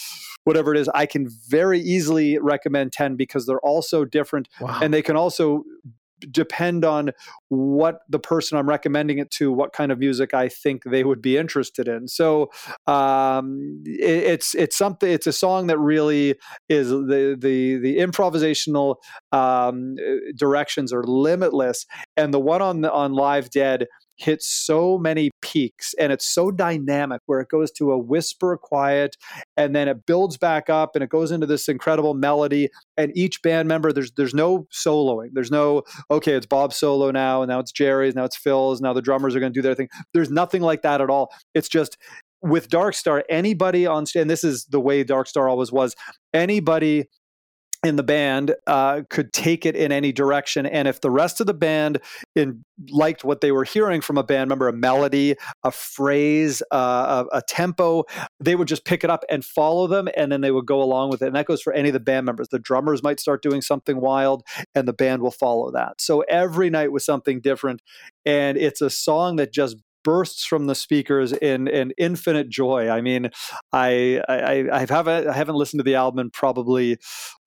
whatever 0.43 0.73
it 0.73 0.79
is, 0.79 0.89
I 0.93 1.05
can 1.05 1.27
very 1.47 1.79
easily 1.79 2.37
recommend 2.37 2.93
10 2.93 3.15
because 3.15 3.45
they're 3.45 3.59
all 3.59 3.81
so 3.81 4.05
different 4.05 4.47
wow. 4.61 4.79
and 4.81 4.93
they 4.93 5.01
can 5.01 5.15
also 5.15 5.63
depend 6.31 6.85
on 6.85 7.11
what 7.49 7.99
the 8.09 8.19
person 8.19 8.57
I'm 8.57 8.67
recommending 8.67 9.19
it 9.19 9.31
to, 9.31 9.51
what 9.51 9.73
kind 9.73 9.91
of 9.91 9.99
music 9.99 10.33
I 10.33 10.49
think 10.49 10.83
they 10.83 11.03
would 11.03 11.21
be 11.21 11.37
interested 11.37 11.87
in. 11.87 12.07
So 12.07 12.51
um, 12.87 13.83
it, 13.85 14.23
it's 14.23 14.55
it's 14.55 14.77
something. 14.77 15.11
It's 15.11 15.27
a 15.27 15.33
song 15.33 15.67
that 15.67 15.79
really 15.79 16.35
is 16.69 16.89
the 16.89 17.37
the 17.39 17.77
the 17.77 17.97
improvisational 17.97 18.95
um, 19.31 19.95
directions 20.35 20.93
are 20.93 21.03
limitless, 21.03 21.85
and 22.17 22.33
the 22.33 22.39
one 22.39 22.61
on 22.61 22.85
on 22.85 23.13
Live 23.13 23.49
Dead 23.49 23.87
hits 24.17 24.47
so 24.47 24.97
many 24.97 25.31
peaks 25.41 25.93
and 25.99 26.11
it's 26.11 26.25
so 26.25 26.51
dynamic 26.51 27.21
where 27.25 27.39
it 27.39 27.49
goes 27.49 27.71
to 27.71 27.91
a 27.91 27.97
whisper 27.97 28.57
quiet 28.57 29.15
and 29.57 29.75
then 29.75 29.87
it 29.87 30.05
builds 30.05 30.37
back 30.37 30.69
up 30.69 30.95
and 30.95 31.03
it 31.03 31.09
goes 31.09 31.31
into 31.31 31.45
this 31.45 31.67
incredible 31.67 32.13
melody 32.13 32.69
and 32.97 33.15
each 33.15 33.41
band 33.41 33.67
member 33.67 33.91
there's 33.91 34.11
there's 34.13 34.33
no 34.33 34.67
soloing. 34.71 35.29
There's 35.33 35.51
no 35.51 35.83
okay 36.09 36.33
it's 36.33 36.45
Bob's 36.45 36.77
solo 36.77 37.11
now 37.11 37.41
and 37.41 37.49
now 37.49 37.59
it's 37.59 37.71
Jerry's 37.71 38.15
now 38.15 38.23
it's 38.23 38.37
Phil's 38.37 38.81
now 38.81 38.93
the 38.93 39.01
drummers 39.01 39.35
are 39.35 39.39
going 39.39 39.53
to 39.53 39.57
do 39.57 39.61
their 39.61 39.75
thing. 39.75 39.89
There's 40.13 40.31
nothing 40.31 40.61
like 40.61 40.81
that 40.83 41.01
at 41.01 41.09
all. 41.09 41.31
It's 41.53 41.69
just 41.69 41.97
with 42.41 42.69
Dark 42.69 42.93
Star 42.93 43.23
anybody 43.29 43.85
on 43.85 44.05
and 44.15 44.29
this 44.29 44.43
is 44.43 44.65
the 44.65 44.79
way 44.79 45.03
Dark 45.03 45.27
Star 45.27 45.49
always 45.49 45.71
was 45.71 45.95
anybody 46.33 47.05
in 47.85 47.97
the 47.97 48.03
band 48.03 48.55
uh, 48.65 49.03
could 49.11 49.31
take 49.31 49.63
it 49.63 49.75
in 49.75 49.91
any 49.91 50.11
direction. 50.11 50.65
And 50.65 50.87
if 50.87 51.01
the 51.01 51.11
rest 51.11 51.39
of 51.39 51.45
the 51.45 51.53
band 51.53 51.99
in, 52.35 52.65
liked 52.89 53.23
what 53.23 53.41
they 53.41 53.51
were 53.51 53.63
hearing 53.63 54.01
from 54.01 54.17
a 54.17 54.23
band 54.23 54.49
member, 54.49 54.67
a 54.67 54.73
melody, 54.73 55.35
a 55.63 55.71
phrase, 55.71 56.63
uh, 56.71 57.25
a, 57.31 57.37
a, 57.37 57.41
tempo, 57.43 58.05
they 58.39 58.55
would 58.55 58.67
just 58.67 58.85
pick 58.85 59.03
it 59.03 59.11
up 59.11 59.23
and 59.29 59.45
follow 59.45 59.85
them, 59.85 60.09
and 60.17 60.31
then 60.31 60.41
they 60.41 60.49
would 60.49 60.65
go 60.65 60.81
along 60.81 61.11
with 61.11 61.21
it. 61.21 61.27
And 61.27 61.35
that 61.35 61.45
goes 61.45 61.61
for 61.61 61.73
any 61.73 61.89
of 61.89 61.93
the 61.93 61.99
band 61.99 62.25
members. 62.25 62.47
The 62.47 62.59
drummers 62.59 63.03
might 63.03 63.19
start 63.19 63.43
doing 63.43 63.61
something 63.61 64.01
wild, 64.01 64.43
and 64.73 64.87
the 64.87 64.93
band 64.93 65.21
will 65.21 65.31
follow 65.31 65.69
that. 65.71 66.01
So 66.01 66.21
every 66.21 66.71
night 66.71 66.91
was 66.91 67.05
something 67.05 67.39
different. 67.39 67.83
And 68.25 68.57
it's 68.57 68.81
a 68.81 68.89
song 68.89 69.35
that 69.35 69.53
just 69.53 69.77
bursts 70.05 70.45
from 70.45 70.67
the 70.67 70.75
speakers 70.75 71.33
in 71.33 71.67
in 71.67 71.91
infinite 71.97 72.47
joy. 72.47 72.89
I 72.89 73.01
mean, 73.01 73.31
I 73.73 74.21
I, 74.29 74.65
I 74.71 74.85
haven't 74.87 75.27
I 75.27 75.33
haven't 75.33 75.55
listened 75.55 75.79
to 75.79 75.83
the 75.83 75.95
album 75.95 76.19
in 76.19 76.29
probably 76.29 76.97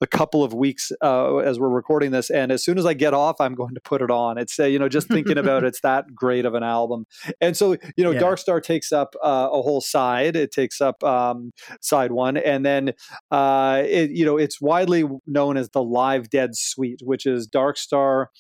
a 0.01 0.07
couple 0.07 0.44
of 0.44 0.53
weeks 0.53 0.92
uh, 1.03 1.37
as 1.38 1.59
we're 1.59 1.71
recording 1.71 2.11
this, 2.11 2.29
and 2.29 2.53
as 2.53 2.62
soon 2.62 2.77
as 2.77 2.85
I 2.85 2.92
get 2.92 3.14
off, 3.14 3.40
I'm 3.40 3.55
going 3.55 3.75
to 3.75 3.81
put 3.81 4.03
it 4.03 4.11
on. 4.11 4.37
It's 4.37 4.59
uh, 4.59 4.64
you 4.64 4.79
know 4.79 4.88
just 4.88 5.09
thinking 5.09 5.38
about 5.38 5.64
it, 5.64 5.68
it's 5.68 5.81
that 5.81 6.14
great 6.14 6.44
of 6.44 6.55
an 6.55 6.64
album, 6.64 7.07
and 7.40 7.57
so 7.57 7.77
you 7.97 8.05
know, 8.05 8.11
yeah. 8.18 8.18
Dark 8.18 8.38
Star 8.38 8.61
takes 8.61 8.92
up 8.92 9.14
uh, 9.23 9.49
a 9.53 9.62
whole 9.62 9.81
side. 9.81 10.37
It 10.37 10.51
takes 10.51 10.81
up 10.81 11.03
um, 11.05 11.53
side 11.81 12.12
one, 12.12 12.37
and 12.37 12.66
then 12.66 12.92
uh, 13.31 13.83
it 13.87 14.11
you 14.11 14.25
know 14.25 14.37
it's 14.37 14.61
widely 14.61 15.05
known 15.27 15.57
as 15.57 15.71
the 15.71 15.83
Live 15.83 16.29
Dead 16.29 16.57
Suite, 16.57 17.01
which 17.05 17.25
is 17.25 17.47
Dark 17.47 17.79
Star 17.79 18.31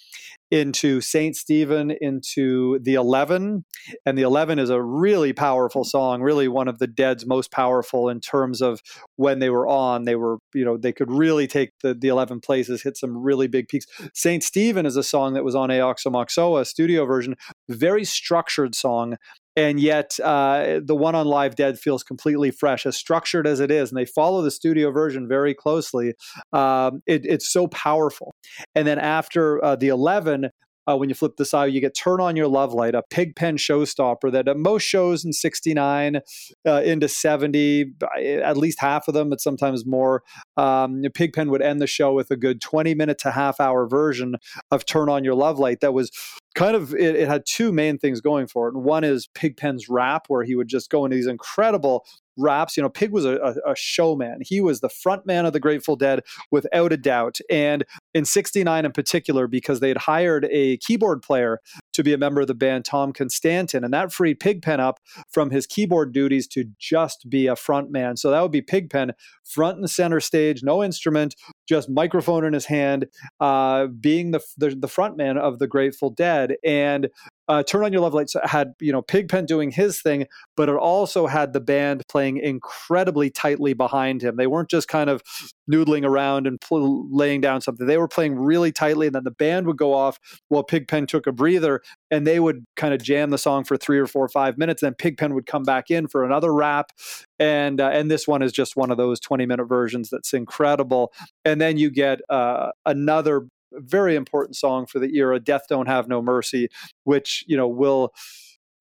into 0.50 1.00
Saint 1.00 1.36
Stephen, 1.36 1.92
into 2.00 2.78
the 2.80 2.94
Eleven, 2.94 3.64
and 4.06 4.16
the 4.16 4.22
Eleven 4.22 4.58
is 4.58 4.70
a 4.70 4.82
really 4.82 5.32
powerful 5.32 5.82
mm-hmm. 5.82 5.88
song, 5.88 6.22
really 6.22 6.48
one 6.48 6.68
of 6.68 6.78
the 6.78 6.86
Dead's 6.86 7.26
most 7.26 7.50
powerful 7.50 8.08
in 8.08 8.20
terms 8.20 8.62
of 8.62 8.80
when 9.16 9.38
they 9.38 9.50
were 9.50 9.66
on. 9.66 10.04
They 10.04 10.16
were, 10.16 10.38
you 10.54 10.64
know, 10.64 10.76
they 10.76 10.92
could 10.92 11.10
really 11.10 11.46
take 11.46 11.70
the 11.82 11.94
the 11.94 12.08
Eleven 12.08 12.40
places, 12.40 12.82
hit 12.82 12.96
some 12.96 13.16
really 13.16 13.48
big 13.48 13.68
peaks. 13.68 13.86
Saint 14.14 14.42
Stephen 14.42 14.86
is 14.86 14.96
a 14.96 15.02
song 15.02 15.34
that 15.34 15.44
was 15.44 15.54
on 15.54 15.68
Aoxomoxoa 15.70 16.66
studio 16.66 17.04
version, 17.04 17.34
very 17.68 18.04
structured 18.04 18.74
song 18.74 19.16
and 19.58 19.80
yet 19.80 20.18
uh, 20.22 20.78
the 20.84 20.94
one 20.94 21.16
on 21.16 21.26
live 21.26 21.56
dead 21.56 21.78
feels 21.78 22.04
completely 22.04 22.52
fresh 22.52 22.86
as 22.86 22.96
structured 22.96 23.46
as 23.46 23.58
it 23.58 23.70
is 23.70 23.90
and 23.90 23.98
they 23.98 24.04
follow 24.04 24.40
the 24.40 24.50
studio 24.50 24.90
version 24.92 25.26
very 25.26 25.52
closely 25.52 26.14
um, 26.52 27.02
it, 27.06 27.24
it's 27.24 27.50
so 27.50 27.66
powerful 27.66 28.32
and 28.74 28.86
then 28.86 28.98
after 28.98 29.62
uh, 29.64 29.74
the 29.74 29.88
11 29.88 30.50
uh, 30.88 30.96
when 30.96 31.10
you 31.10 31.14
flip 31.14 31.36
the 31.36 31.44
side, 31.44 31.72
you 31.72 31.80
get 31.80 31.94
Turn 31.94 32.18
On 32.20 32.34
Your 32.34 32.48
Love 32.48 32.72
Light, 32.72 32.94
a 32.94 33.02
pigpen 33.10 33.56
showstopper 33.56 34.32
that 34.32 34.48
at 34.48 34.56
most 34.56 34.84
shows 34.84 35.22
in 35.22 35.34
69 35.34 36.20
uh, 36.66 36.82
into 36.82 37.08
70, 37.08 37.92
at 38.24 38.56
least 38.56 38.80
half 38.80 39.06
of 39.06 39.12
them, 39.12 39.28
but 39.28 39.40
sometimes 39.40 39.84
more. 39.84 40.22
Um, 40.56 41.02
pigpen 41.12 41.50
would 41.50 41.60
end 41.60 41.82
the 41.82 41.86
show 41.86 42.14
with 42.14 42.30
a 42.30 42.36
good 42.36 42.62
20 42.62 42.94
minute 42.94 43.18
to 43.18 43.32
half 43.32 43.60
hour 43.60 43.86
version 43.86 44.36
of 44.70 44.86
Turn 44.86 45.10
On 45.10 45.24
Your 45.24 45.34
Love 45.34 45.58
Light 45.58 45.80
that 45.80 45.92
was 45.92 46.10
kind 46.58 46.74
of 46.74 46.92
it, 46.92 47.14
it, 47.14 47.28
had 47.28 47.44
two 47.46 47.70
main 47.70 47.98
things 47.98 48.20
going 48.20 48.48
for 48.48 48.66
it. 48.66 48.74
And 48.74 48.82
one 48.82 49.04
is 49.04 49.28
Pigpen's 49.28 49.88
rap, 49.88 50.24
where 50.26 50.42
he 50.42 50.56
would 50.56 50.66
just 50.66 50.90
go 50.90 51.04
into 51.04 51.16
these 51.16 51.28
incredible 51.28 52.04
raps. 52.36 52.76
You 52.76 52.82
know, 52.82 52.88
Pig 52.88 53.12
was 53.12 53.24
a, 53.24 53.54
a, 53.64 53.76
showman. 53.76 54.40
He 54.42 54.60
was 54.60 54.80
the 54.80 54.88
front 54.88 55.24
man 55.24 55.46
of 55.46 55.52
the 55.52 55.60
Grateful 55.60 55.94
Dead 55.94 56.22
without 56.50 56.92
a 56.92 56.96
doubt. 56.96 57.38
And 57.48 57.84
in 58.12 58.24
69 58.24 58.84
in 58.84 58.92
particular, 58.92 59.46
because 59.46 59.78
they 59.78 59.88
had 59.88 59.98
hired 59.98 60.48
a 60.50 60.78
keyboard 60.78 61.22
player 61.22 61.60
to 61.98 62.04
be 62.04 62.12
a 62.12 62.18
member 62.18 62.40
of 62.40 62.46
the 62.46 62.54
band, 62.54 62.84
Tom 62.84 63.12
Constanten, 63.12 63.82
and 63.82 63.92
that 63.92 64.12
freed 64.12 64.38
Pigpen 64.38 64.78
up 64.78 65.00
from 65.28 65.50
his 65.50 65.66
keyboard 65.66 66.12
duties 66.12 66.46
to 66.46 66.64
just 66.78 67.28
be 67.28 67.48
a 67.48 67.56
front 67.56 67.90
man. 67.90 68.16
So 68.16 68.30
that 68.30 68.40
would 68.40 68.52
be 68.52 68.62
Pigpen 68.62 69.10
front 69.44 69.78
and 69.78 69.90
center 69.90 70.20
stage, 70.20 70.62
no 70.62 70.84
instrument, 70.84 71.34
just 71.68 71.90
microphone 71.90 72.44
in 72.44 72.52
his 72.52 72.66
hand, 72.66 73.06
uh, 73.40 73.86
being 73.86 74.30
the, 74.30 74.40
the, 74.56 74.76
the 74.78 74.86
front 74.86 75.16
man 75.16 75.36
of 75.36 75.58
the 75.58 75.66
Grateful 75.66 76.10
Dead. 76.10 76.54
And 76.64 77.08
uh, 77.48 77.62
Turn 77.62 77.84
On 77.84 77.92
Your 77.92 78.02
Love 78.02 78.14
Lights 78.14 78.36
had, 78.44 78.74
you 78.80 78.92
know, 78.92 79.02
Pigpen 79.02 79.46
doing 79.46 79.70
his 79.70 80.00
thing, 80.00 80.26
but 80.56 80.68
it 80.68 80.76
also 80.76 81.26
had 81.26 81.52
the 81.52 81.60
band 81.60 82.02
playing 82.08 82.38
incredibly 82.38 83.30
tightly 83.30 83.72
behind 83.72 84.22
him. 84.22 84.36
They 84.36 84.46
weren't 84.46 84.68
just 84.68 84.88
kind 84.88 85.08
of 85.08 85.22
noodling 85.70 86.04
around 86.04 86.46
and 86.46 86.60
pl- 86.60 87.08
laying 87.10 87.40
down 87.40 87.60
something. 87.60 87.86
They 87.86 87.96
were 87.98 88.08
playing 88.08 88.36
really 88.36 88.72
tightly, 88.72 89.06
and 89.06 89.14
then 89.14 89.24
the 89.24 89.30
band 89.30 89.66
would 89.66 89.78
go 89.78 89.94
off 89.94 90.18
while 90.48 90.62
Pigpen 90.62 91.06
took 91.06 91.26
a 91.26 91.32
breather, 91.32 91.80
and 92.10 92.26
they 92.26 92.40
would 92.40 92.64
kind 92.76 92.92
of 92.92 93.02
jam 93.02 93.30
the 93.30 93.38
song 93.38 93.64
for 93.64 93.76
three 93.76 93.98
or 93.98 94.06
four 94.06 94.24
or 94.24 94.28
five 94.28 94.58
minutes. 94.58 94.82
And 94.82 94.88
then 94.88 94.94
Pigpen 94.96 95.34
would 95.34 95.46
come 95.46 95.62
back 95.62 95.90
in 95.90 96.06
for 96.06 96.24
another 96.24 96.52
rap, 96.52 96.92
and 97.38 97.80
uh, 97.80 97.88
and 97.88 98.10
this 98.10 98.28
one 98.28 98.42
is 98.42 98.52
just 98.52 98.76
one 98.76 98.90
of 98.90 98.98
those 98.98 99.20
twenty 99.20 99.46
minute 99.46 99.66
versions 99.66 100.10
that's 100.10 100.34
incredible. 100.34 101.12
And 101.44 101.60
then 101.60 101.78
you 101.78 101.90
get 101.90 102.20
uh, 102.28 102.70
another 102.84 103.46
very 103.72 104.16
important 104.16 104.56
song 104.56 104.86
for 104.86 104.98
the 104.98 105.16
era, 105.16 105.40
Death 105.40 105.62
Don't 105.68 105.86
Have 105.86 106.08
No 106.08 106.22
Mercy, 106.22 106.68
which, 107.04 107.44
you 107.46 107.56
know, 107.56 107.68
will 107.68 108.12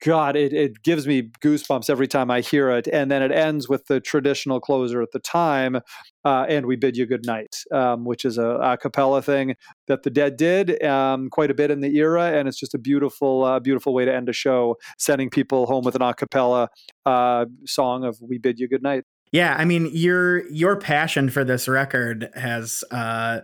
God, 0.04 0.36
it, 0.36 0.54
it 0.54 0.84
gives 0.84 1.08
me 1.08 1.24
goosebumps 1.42 1.90
every 1.90 2.08
time 2.08 2.30
I 2.30 2.42
hear 2.42 2.70
it. 2.70 2.88
And 2.88 3.10
then 3.10 3.24
it 3.24 3.32
ends 3.32 3.68
with 3.68 3.88
the 3.88 4.00
traditional 4.00 4.60
closer 4.60 5.02
at 5.02 5.12
the 5.12 5.20
time, 5.20 5.78
uh, 6.24 6.46
and 6.48 6.66
we 6.68 6.76
bid 6.76 6.96
you 6.96 7.06
good 7.08 7.26
night, 7.26 7.64
um, 7.72 8.06
which 8.06 8.24
is 8.24 8.38
a, 8.38 8.48
a 8.48 8.78
cappella 8.78 9.22
thing 9.22 9.56
that 9.88 10.04
the 10.04 10.12
Dead 10.12 10.38
did 10.38 10.84
um, 10.84 11.30
quite 11.30 11.50
a 11.50 11.56
bit 11.56 11.72
in 11.72 11.82
the 11.82 11.98
era, 11.98 12.26
and 12.26 12.48
it's 12.48 12.60
just 12.60 12.76
a 12.76 12.78
beautiful, 12.78 13.44
uh, 13.44 13.60
beautiful 13.60 13.94
way 13.94 14.06
to 14.06 14.14
end 14.14 14.30
a 14.30 14.34
show, 14.34 14.78
sending 15.00 15.30
people 15.30 15.66
home 15.66 15.84
with 15.84 15.96
an 15.96 16.02
a 16.04 16.14
cappella 16.14 16.70
uh, 17.06 17.46
song 17.66 18.04
of 18.04 18.18
"We 18.22 18.38
bid 18.38 18.60
you 18.60 18.68
good 18.68 18.84
night." 18.84 19.04
Yeah, 19.32 19.56
I 19.58 19.66
mean 19.66 19.90
your 19.92 20.48
your 20.50 20.78
passion 20.78 21.30
for 21.30 21.44
this 21.44 21.68
record 21.68 22.30
has 22.36 22.84
uh, 22.92 23.42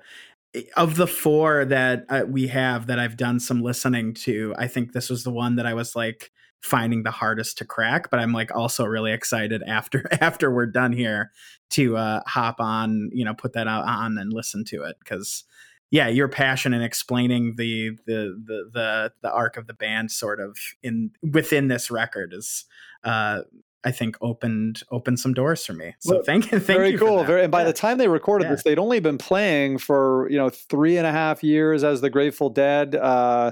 of 0.76 0.96
the 0.96 1.08
four 1.08 1.66
that 1.66 2.06
uh, 2.10 2.24
we 2.28 2.48
have 2.48 2.88
that 2.88 3.00
I've 3.00 3.18
done 3.18 3.40
some 3.40 3.62
listening 3.62 4.14
to, 4.16 4.54
I 4.58 4.68
think 4.68 4.94
this 4.94 5.10
was 5.10 5.24
the 5.24 5.32
one 5.32 5.56
that 5.56 5.66
I 5.66 5.74
was 5.74 5.96
like, 5.96 6.32
finding 6.64 7.04
the 7.04 7.12
hardest 7.12 7.58
to 7.58 7.66
crack. 7.66 8.10
But 8.10 8.22
I'm 8.22 8.32
like 8.32 8.56
also 8.56 8.86
really 8.86 9.12
excited 9.12 9.62
after 9.68 10.08
after 10.22 10.50
we're 10.50 10.66
done 10.66 10.94
here 10.94 11.32
to 11.72 11.98
uh, 11.98 12.22
hop 12.26 12.60
on, 12.60 13.10
you 13.14 13.26
know, 13.26 13.34
put 13.34 13.54
that 13.54 13.68
out 13.68 13.86
on 13.86 14.18
and 14.18 14.34
listen 14.34 14.64
to 14.66 14.84
it 14.84 14.96
because 15.00 15.44
yeah, 15.92 16.08
your 16.08 16.28
passion 16.28 16.74
in 16.74 16.82
explaining 16.82 17.56
the, 17.58 17.92
the 18.08 18.42
the 18.46 18.70
the 18.74 19.14
the 19.22 19.32
arc 19.32 19.58
of 19.58 19.68
the 19.68 19.74
band 19.74 20.10
sort 20.10 20.40
of 20.40 20.58
in 20.82 21.12
within 21.22 21.68
this 21.68 21.92
record 21.92 22.34
is 22.34 22.66
uh 23.04 23.42
I 23.84 23.92
think 23.92 24.18
opened 24.22 24.84
opened 24.92 25.20
some 25.20 25.34
doors 25.34 25.66
for 25.66 25.74
me. 25.74 25.96
So 26.00 26.16
well, 26.16 26.24
thank 26.24 26.46
you. 26.46 26.60
Thank 26.60 26.68
you. 26.70 26.74
very 26.76 26.92
you 26.92 26.98
cool. 26.98 27.24
Very, 27.24 27.44
and 27.44 27.52
by 27.52 27.62
yeah. 27.62 27.68
the 27.68 27.74
time 27.74 27.98
they 27.98 28.08
recorded 28.08 28.46
yeah. 28.46 28.52
this, 28.52 28.64
they'd 28.64 28.80
only 28.80 29.00
been 29.00 29.18
playing 29.18 29.78
for 29.78 30.28
you 30.30 30.38
know 30.38 30.50
three 30.50 30.98
and 30.98 31.06
a 31.06 31.12
half 31.12 31.44
years 31.44 31.84
as 31.84 32.02
the 32.02 32.10
Grateful 32.10 32.50
Dead. 32.50 32.96
Uh, 32.96 33.52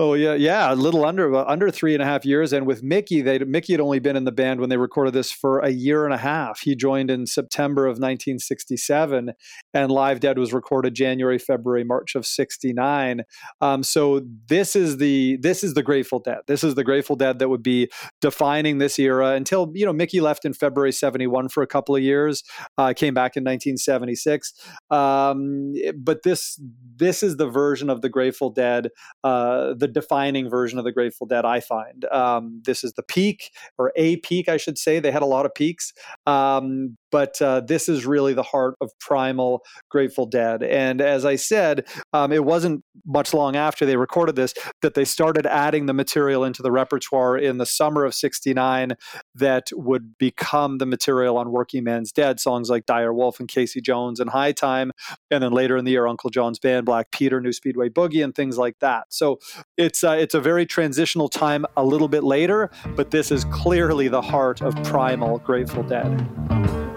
Oh 0.00 0.14
yeah, 0.14 0.34
yeah, 0.34 0.72
a 0.72 0.76
little 0.76 1.04
under 1.04 1.34
under 1.34 1.72
three 1.72 1.92
and 1.92 2.00
a 2.00 2.06
half 2.06 2.24
years. 2.24 2.52
And 2.52 2.68
with 2.68 2.84
Mickey, 2.84 3.20
they 3.20 3.40
Mickey 3.40 3.72
had 3.72 3.80
only 3.80 3.98
been 3.98 4.14
in 4.14 4.22
the 4.22 4.30
band 4.30 4.60
when 4.60 4.68
they 4.68 4.76
recorded 4.76 5.12
this 5.12 5.32
for 5.32 5.58
a 5.58 5.70
year 5.70 6.04
and 6.04 6.14
a 6.14 6.18
half. 6.18 6.60
He 6.60 6.76
joined 6.76 7.10
in 7.10 7.26
September 7.26 7.84
of 7.84 7.94
1967, 7.94 9.32
and 9.74 9.90
Live 9.90 10.20
Dead 10.20 10.38
was 10.38 10.52
recorded 10.52 10.94
January, 10.94 11.36
February, 11.36 11.82
March 11.82 12.14
of 12.14 12.26
'69. 12.26 13.22
Um, 13.60 13.82
so 13.82 14.22
this 14.46 14.76
is 14.76 14.98
the 14.98 15.36
this 15.42 15.64
is 15.64 15.74
the 15.74 15.82
Grateful 15.82 16.20
Dead. 16.20 16.42
This 16.46 16.62
is 16.62 16.76
the 16.76 16.84
Grateful 16.84 17.16
Dead 17.16 17.40
that 17.40 17.48
would 17.48 17.64
be 17.64 17.90
defining 18.20 18.78
this 18.78 19.00
era 19.00 19.30
until 19.30 19.72
you 19.74 19.84
know 19.84 19.92
Mickey 19.92 20.20
left 20.20 20.44
in 20.44 20.52
February 20.52 20.92
'71 20.92 21.48
for 21.48 21.64
a 21.64 21.66
couple 21.66 21.96
of 21.96 22.02
years, 22.02 22.44
uh, 22.78 22.92
came 22.92 23.14
back 23.14 23.36
in 23.36 23.42
1976. 23.42 24.52
Um, 24.90 25.74
but 25.96 26.22
this 26.22 26.60
this 26.94 27.24
is 27.24 27.36
the 27.36 27.48
version 27.48 27.90
of 27.90 28.00
the 28.00 28.08
Grateful 28.08 28.50
Dead. 28.50 28.90
Uh, 29.24 29.74
the 29.74 29.87
defining 29.88 30.48
version 30.48 30.78
of 30.78 30.84
the 30.84 30.92
Grateful 30.92 31.26
Dead, 31.26 31.44
I 31.44 31.60
find. 31.60 32.04
Um, 32.06 32.62
this 32.64 32.84
is 32.84 32.92
the 32.94 33.02
peak, 33.02 33.50
or 33.78 33.92
a 33.96 34.16
peak, 34.16 34.48
I 34.48 34.56
should 34.56 34.78
say. 34.78 35.00
They 35.00 35.10
had 35.10 35.22
a 35.22 35.26
lot 35.26 35.46
of 35.46 35.54
peaks. 35.54 35.92
Um, 36.26 36.96
but 37.10 37.40
uh, 37.40 37.60
this 37.60 37.88
is 37.88 38.06
really 38.06 38.34
the 38.34 38.42
heart 38.42 38.74
of 38.80 38.90
primal 39.00 39.62
Grateful 39.90 40.26
Dead. 40.26 40.62
And 40.62 41.00
as 41.00 41.24
I 41.24 41.36
said, 41.36 41.86
um, 42.12 42.32
it 42.32 42.44
wasn't 42.44 42.84
much 43.06 43.32
long 43.32 43.56
after 43.56 43.86
they 43.86 43.96
recorded 43.96 44.36
this 44.36 44.54
that 44.82 44.94
they 44.94 45.04
started 45.04 45.46
adding 45.46 45.86
the 45.86 45.94
material 45.94 46.44
into 46.44 46.62
the 46.62 46.70
repertoire 46.70 47.36
in 47.36 47.58
the 47.58 47.66
summer 47.66 48.04
of 48.04 48.14
69 48.14 48.94
that 49.34 49.68
would 49.72 50.16
become 50.18 50.78
the 50.78 50.86
material 50.86 51.36
on 51.36 51.50
Working 51.50 51.84
Man's 51.84 52.12
Dead, 52.12 52.40
songs 52.40 52.70
like 52.70 52.86
Dire 52.86 53.12
Wolf 53.12 53.40
and 53.40 53.48
Casey 53.48 53.80
Jones 53.80 54.20
and 54.20 54.30
High 54.30 54.52
Time. 54.52 54.92
And 55.30 55.42
then 55.42 55.52
later 55.52 55.76
in 55.76 55.84
the 55.84 55.92
year, 55.92 56.06
Uncle 56.06 56.30
John's 56.30 56.58
Band, 56.58 56.86
Black 56.86 57.10
Peter, 57.10 57.40
New 57.40 57.52
Speedway 57.52 57.88
Boogie, 57.88 58.22
and 58.22 58.34
things 58.34 58.58
like 58.58 58.78
that. 58.80 59.04
So 59.08 59.38
it's, 59.76 60.04
uh, 60.04 60.16
it's 60.18 60.34
a 60.34 60.40
very 60.40 60.66
transitional 60.66 61.28
time 61.28 61.64
a 61.76 61.84
little 61.84 62.08
bit 62.08 62.24
later, 62.24 62.70
but 62.96 63.10
this 63.10 63.30
is 63.30 63.44
clearly 63.46 64.08
the 64.08 64.22
heart 64.22 64.60
of 64.60 64.74
primal 64.84 65.38
Grateful 65.38 65.82
Dead. 65.82 66.87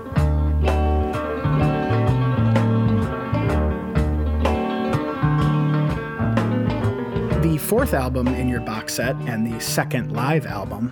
Fourth 7.57 7.93
album 7.93 8.27
in 8.27 8.47
your 8.47 8.61
box 8.61 8.95
set 8.95 9.15
and 9.27 9.45
the 9.45 9.59
second 9.59 10.13
live 10.13 10.45
album 10.45 10.91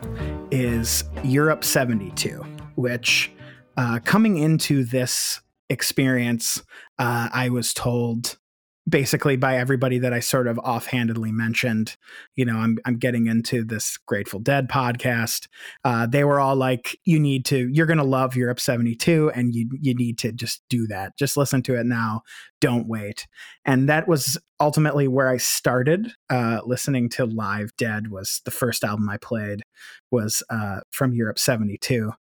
is 0.52 1.04
Europe 1.24 1.64
72, 1.64 2.44
which 2.76 3.32
uh, 3.78 4.00
coming 4.04 4.38
into 4.38 4.84
this 4.84 5.42
experience, 5.70 6.64
uh, 6.98 7.30
I 7.32 7.50
was 7.50 7.74
told 7.74 8.38
basically 8.90 9.38
by 9.38 9.58
everybody 9.58 10.00
that 10.00 10.14
I 10.14 10.20
sort 10.20 10.48
of 10.48 10.58
offhandedly 10.60 11.32
mentioned. 11.32 11.96
You 12.36 12.46
know, 12.46 12.58
I'm 12.58 12.78
I'm 12.86 12.98
getting 12.98 13.28
into 13.28 13.64
this 13.64 13.98
Grateful 13.98 14.40
Dead 14.40 14.70
podcast. 14.70 15.48
Uh, 15.84 16.08
they 16.08 16.24
were 16.24 16.40
all 16.40 16.56
like, 16.56 16.98
"You 17.06 17.20
need 17.20 17.46
to, 17.46 17.70
you're 17.72 17.86
gonna 17.86 18.04
love 18.04 18.36
Europe 18.36 18.60
'72, 18.60 19.32
and 19.36 19.54
you 19.54 19.70
you 19.80 19.94
need 19.94 20.18
to 20.20 20.32
just 20.32 20.62
do 20.70 20.88
that. 20.88 21.18
Just 21.18 21.38
listen 21.38 21.62
to 21.64 21.80
it 21.80 21.86
now. 21.86 22.22
Don't 22.62 22.88
wait." 22.88 23.28
And 23.66 23.88
that 23.90 24.08
was 24.08 24.38
ultimately 24.60 25.08
where 25.08 25.30
I 25.30 25.38
started 25.38 26.14
uh, 26.30 26.62
listening 26.66 27.10
to 27.10 27.26
Live 27.26 27.76
Dead. 27.78 28.10
Was 28.10 28.42
the 28.46 28.52
first 28.52 28.84
album 28.84 29.10
I 29.10 29.18
played 29.18 29.62
was 30.12 30.44
uh, 30.50 30.82
from 30.92 31.14
Europe 31.14 31.40
'72, 31.40 32.12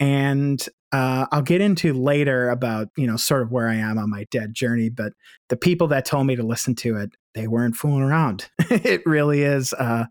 and 0.00 0.68
uh, 0.92 1.26
I'll 1.32 1.42
get 1.42 1.60
into 1.60 1.92
later 1.94 2.50
about 2.50 2.88
you 2.96 3.06
know 3.06 3.16
sort 3.16 3.42
of 3.42 3.50
where 3.50 3.68
I 3.68 3.76
am 3.76 3.98
on 3.98 4.10
my 4.10 4.26
dead 4.30 4.54
journey. 4.54 4.90
But 4.90 5.12
the 5.48 5.56
people 5.56 5.88
that 5.88 6.04
told 6.04 6.26
me 6.26 6.36
to 6.36 6.42
listen 6.42 6.74
to 6.76 6.96
it, 6.96 7.10
they 7.34 7.48
weren't 7.48 7.76
fooling 7.76 8.02
around. 8.02 8.50
it 8.70 9.02
really 9.06 9.42
is. 9.42 9.72
Uh, 9.72 10.04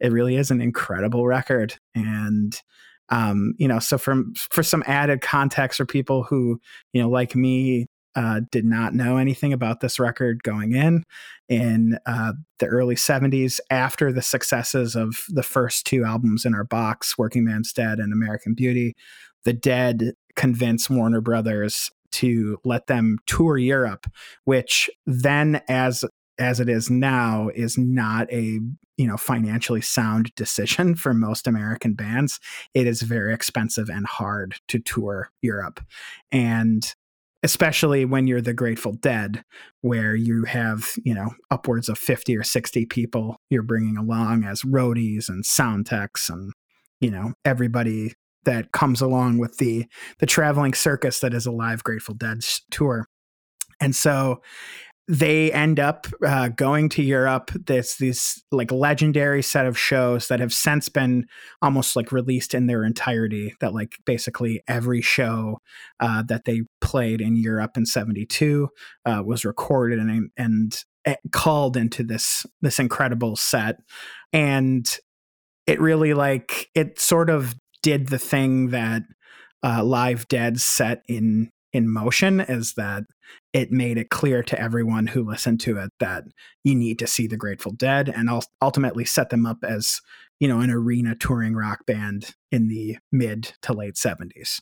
it 0.00 0.12
really 0.12 0.36
is 0.36 0.50
an 0.50 0.60
incredible 0.60 1.26
record, 1.26 1.76
and 1.94 2.60
um, 3.08 3.54
you 3.58 3.66
know, 3.66 3.80
so 3.80 3.98
from 3.98 4.34
for 4.50 4.62
some 4.62 4.84
added 4.86 5.20
context 5.20 5.78
for 5.78 5.86
people 5.86 6.22
who 6.22 6.60
you 6.92 7.02
know 7.02 7.08
like 7.08 7.34
me 7.34 7.86
uh, 8.14 8.40
did 8.50 8.64
not 8.64 8.94
know 8.94 9.16
anything 9.16 9.52
about 9.52 9.80
this 9.80 9.98
record 9.98 10.42
going 10.42 10.74
in 10.74 11.04
in 11.48 11.98
uh, 12.06 12.32
the 12.58 12.66
early 12.66 12.94
70s 12.94 13.60
after 13.70 14.12
the 14.12 14.22
successes 14.22 14.94
of 14.94 15.14
the 15.28 15.42
first 15.42 15.86
two 15.86 16.04
albums 16.04 16.44
in 16.44 16.54
our 16.54 16.64
box 16.64 17.16
working 17.16 17.44
man's 17.44 17.72
dead 17.72 17.98
and 17.98 18.12
american 18.12 18.54
beauty 18.54 18.94
the 19.44 19.52
dead 19.52 20.14
convince 20.38 20.88
Warner 20.88 21.20
Brothers 21.20 21.90
to 22.12 22.58
let 22.64 22.86
them 22.86 23.18
tour 23.26 23.58
Europe, 23.58 24.06
which 24.44 24.88
then 25.04 25.60
as 25.68 26.04
as 26.38 26.60
it 26.60 26.68
is 26.68 26.88
now 26.88 27.50
is 27.54 27.76
not 27.76 28.32
a 28.32 28.60
you 28.96 29.06
know 29.06 29.16
financially 29.16 29.80
sound 29.82 30.32
decision 30.36 30.94
for 30.94 31.12
most 31.12 31.46
American 31.46 31.94
bands. 31.94 32.38
It 32.72 32.86
is 32.86 33.02
very 33.02 33.34
expensive 33.34 33.90
and 33.90 34.06
hard 34.06 34.54
to 34.68 34.78
tour 34.78 35.30
Europe. 35.42 35.80
And 36.30 36.94
especially 37.42 38.04
when 38.04 38.26
you're 38.26 38.40
the 38.40 38.54
Grateful 38.54 38.92
Dead, 38.92 39.44
where 39.80 40.14
you 40.14 40.44
have, 40.44 40.90
you 41.04 41.14
know, 41.14 41.30
upwards 41.52 41.88
of 41.88 41.96
50 41.96 42.36
or 42.36 42.42
60 42.42 42.86
people 42.86 43.36
you're 43.48 43.62
bringing 43.62 43.96
along 43.96 44.42
as 44.44 44.62
roadies 44.62 45.28
and 45.28 45.46
sound 45.46 45.86
techs 45.86 46.28
and, 46.28 46.52
you 47.00 47.12
know, 47.12 47.34
everybody 47.44 48.14
that 48.44 48.72
comes 48.72 49.00
along 49.00 49.38
with 49.38 49.58
the 49.58 49.86
the 50.18 50.26
traveling 50.26 50.74
circus 50.74 51.20
that 51.20 51.34
is 51.34 51.46
a 51.46 51.52
live 51.52 51.84
Grateful 51.84 52.14
Dead 52.14 52.40
tour. 52.70 53.06
And 53.80 53.94
so 53.94 54.42
they 55.08 55.50
end 55.52 55.80
up 55.80 56.06
uh, 56.24 56.48
going 56.48 56.90
to 56.90 57.02
Europe. 57.02 57.50
This 57.66 57.96
these 57.96 58.44
like 58.52 58.70
legendary 58.70 59.42
set 59.42 59.64
of 59.64 59.78
shows 59.78 60.28
that 60.28 60.38
have 60.38 60.52
since 60.52 60.90
been 60.90 61.26
almost 61.62 61.96
like 61.96 62.12
released 62.12 62.52
in 62.52 62.66
their 62.66 62.84
entirety. 62.84 63.54
That 63.60 63.72
like 63.72 63.96
basically 64.04 64.62
every 64.68 65.00
show 65.00 65.60
uh, 65.98 66.22
that 66.24 66.44
they 66.44 66.62
played 66.82 67.22
in 67.22 67.36
Europe 67.36 67.78
in 67.78 67.86
'72 67.86 68.68
uh, 69.06 69.22
was 69.24 69.46
recorded 69.46 69.98
and 69.98 70.30
and 70.36 70.84
eh, 71.06 71.16
called 71.32 71.78
into 71.78 72.04
this 72.04 72.44
this 72.60 72.78
incredible 72.78 73.34
set. 73.34 73.76
And 74.34 74.86
it 75.66 75.80
really 75.80 76.12
like 76.12 76.68
it 76.74 77.00
sort 77.00 77.30
of 77.30 77.54
did 77.82 78.08
the 78.08 78.18
thing 78.18 78.68
that 78.70 79.02
uh, 79.62 79.82
Live 79.82 80.28
Dead 80.28 80.60
set 80.60 81.02
in 81.08 81.50
in 81.72 81.88
motion 81.88 82.40
is 82.40 82.74
that 82.74 83.04
it 83.52 83.70
made 83.70 83.98
it 83.98 84.08
clear 84.08 84.42
to 84.42 84.58
everyone 84.58 85.06
who 85.06 85.22
listened 85.22 85.60
to 85.60 85.76
it 85.76 85.90
that 86.00 86.24
you 86.64 86.74
need 86.74 86.98
to 86.98 87.06
see 87.06 87.26
the 87.26 87.36
Grateful 87.36 87.72
Dead 87.72 88.08
and 88.08 88.30
ultimately 88.62 89.04
set 89.04 89.28
them 89.28 89.44
up 89.44 89.58
as 89.62 90.00
you 90.40 90.48
know 90.48 90.60
an 90.60 90.70
arena 90.70 91.14
touring 91.14 91.54
rock 91.54 91.84
band 91.86 92.34
in 92.50 92.68
the 92.68 92.98
mid 93.12 93.52
to 93.62 93.72
late 93.72 93.94
70s. 93.94 94.60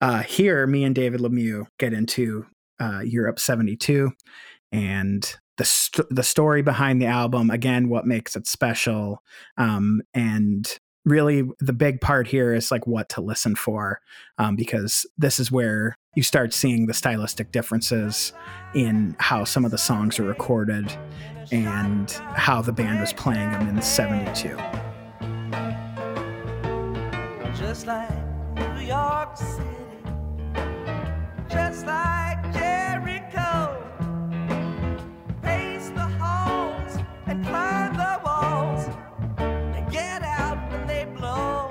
Uh, 0.00 0.22
here, 0.22 0.66
me 0.66 0.84
and 0.84 0.94
David 0.94 1.20
Lemieux 1.20 1.66
get 1.78 1.92
into 1.92 2.46
uh, 2.80 3.00
Europe 3.00 3.40
72 3.40 4.12
and 4.70 5.36
the 5.56 5.64
st- 5.64 6.06
the 6.10 6.22
story 6.22 6.62
behind 6.62 7.02
the 7.02 7.06
album 7.06 7.50
again 7.50 7.88
what 7.88 8.06
makes 8.06 8.36
it 8.36 8.46
special 8.46 9.22
um, 9.56 10.00
and 10.14 10.78
really 11.08 11.48
the 11.60 11.72
big 11.72 12.00
part 12.00 12.26
here 12.26 12.54
is 12.54 12.70
like 12.70 12.86
what 12.86 13.08
to 13.10 13.20
listen 13.20 13.54
for 13.54 14.00
um, 14.38 14.56
because 14.56 15.06
this 15.16 15.38
is 15.38 15.50
where 15.50 15.98
you 16.14 16.22
start 16.22 16.52
seeing 16.52 16.86
the 16.86 16.94
stylistic 16.94 17.52
differences 17.52 18.32
in 18.74 19.16
how 19.18 19.44
some 19.44 19.64
of 19.64 19.70
the 19.70 19.78
songs 19.78 20.18
are 20.18 20.24
recorded 20.24 20.92
and 21.50 22.10
how 22.34 22.60
the 22.60 22.72
band 22.72 23.00
was 23.00 23.12
playing 23.12 23.50
them 23.52 23.68
in 23.68 23.80
72 23.80 24.56
just 27.56 27.86
like 27.86 28.10
new 28.56 28.86
york 28.86 29.36
city. 29.36 29.64
Just 31.50 31.86
like 31.86 32.67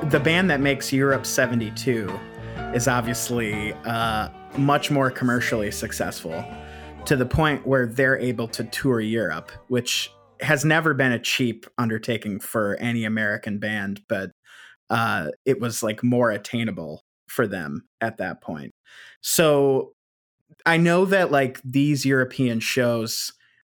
the 0.09 0.19
band 0.21 0.49
that 0.49 0.61
makes 0.61 0.93
Europe 0.93 1.25
72 1.25 2.17
is 2.73 2.87
obviously 2.87 3.73
uh, 3.83 4.29
much 4.57 4.89
more 4.89 5.11
commercially 5.11 5.69
successful 5.69 6.45
to 7.05 7.17
the 7.17 7.25
point 7.25 7.67
where 7.67 7.85
they're 7.85 8.17
able 8.17 8.47
to 8.47 8.63
tour 8.65 9.01
Europe, 9.01 9.51
which 9.67 10.09
has 10.39 10.63
never 10.63 10.93
been 10.93 11.11
a 11.11 11.19
cheap 11.19 11.65
undertaking 11.77 12.39
for 12.39 12.77
any 12.79 13.03
American 13.03 13.59
band, 13.59 14.01
but 14.07 14.31
uh, 14.89 15.27
it 15.45 15.59
was 15.59 15.83
like 15.83 16.01
more 16.03 16.31
attainable 16.31 17.03
for 17.27 17.45
them 17.45 17.85
at 17.99 18.17
that 18.17 18.41
point. 18.41 18.73
So 19.19 19.91
I 20.65 20.77
know 20.77 21.03
that 21.03 21.31
like 21.31 21.59
these 21.65 22.05
European 22.05 22.61
shows 22.61 23.33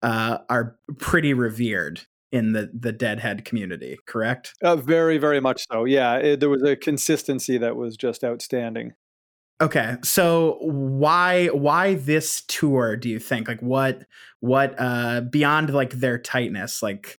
uh, 0.04 0.40
are 0.50 0.76
pretty 0.98 1.34
revered 1.34 2.02
in 2.32 2.54
the 2.54 2.70
the 2.78 2.92
Deadhead 2.92 3.46
community, 3.46 3.98
correct? 4.06 4.54
Uh, 4.62 4.76
very, 4.76 5.18
very 5.18 5.40
much 5.40 5.66
so. 5.72 5.86
Yeah, 5.86 6.18
it, 6.18 6.40
there 6.40 6.50
was 6.50 6.64
a 6.64 6.76
consistency 6.76 7.58
that 7.58 7.76
was 7.76 7.96
just 7.96 8.24
outstanding. 8.24 8.94
Okay, 9.60 9.96
so 10.04 10.58
why 10.62 11.48
why 11.48 11.96
this 11.96 12.44
tour? 12.48 12.96
Do 12.96 13.10
you 13.10 13.20
think 13.20 13.48
like 13.48 13.62
what 13.62 14.04
what 14.40 14.76
uh 14.78 15.22
beyond 15.22 15.74
like 15.74 15.94
their 15.94 16.20
tightness, 16.20 16.84
like 16.84 17.20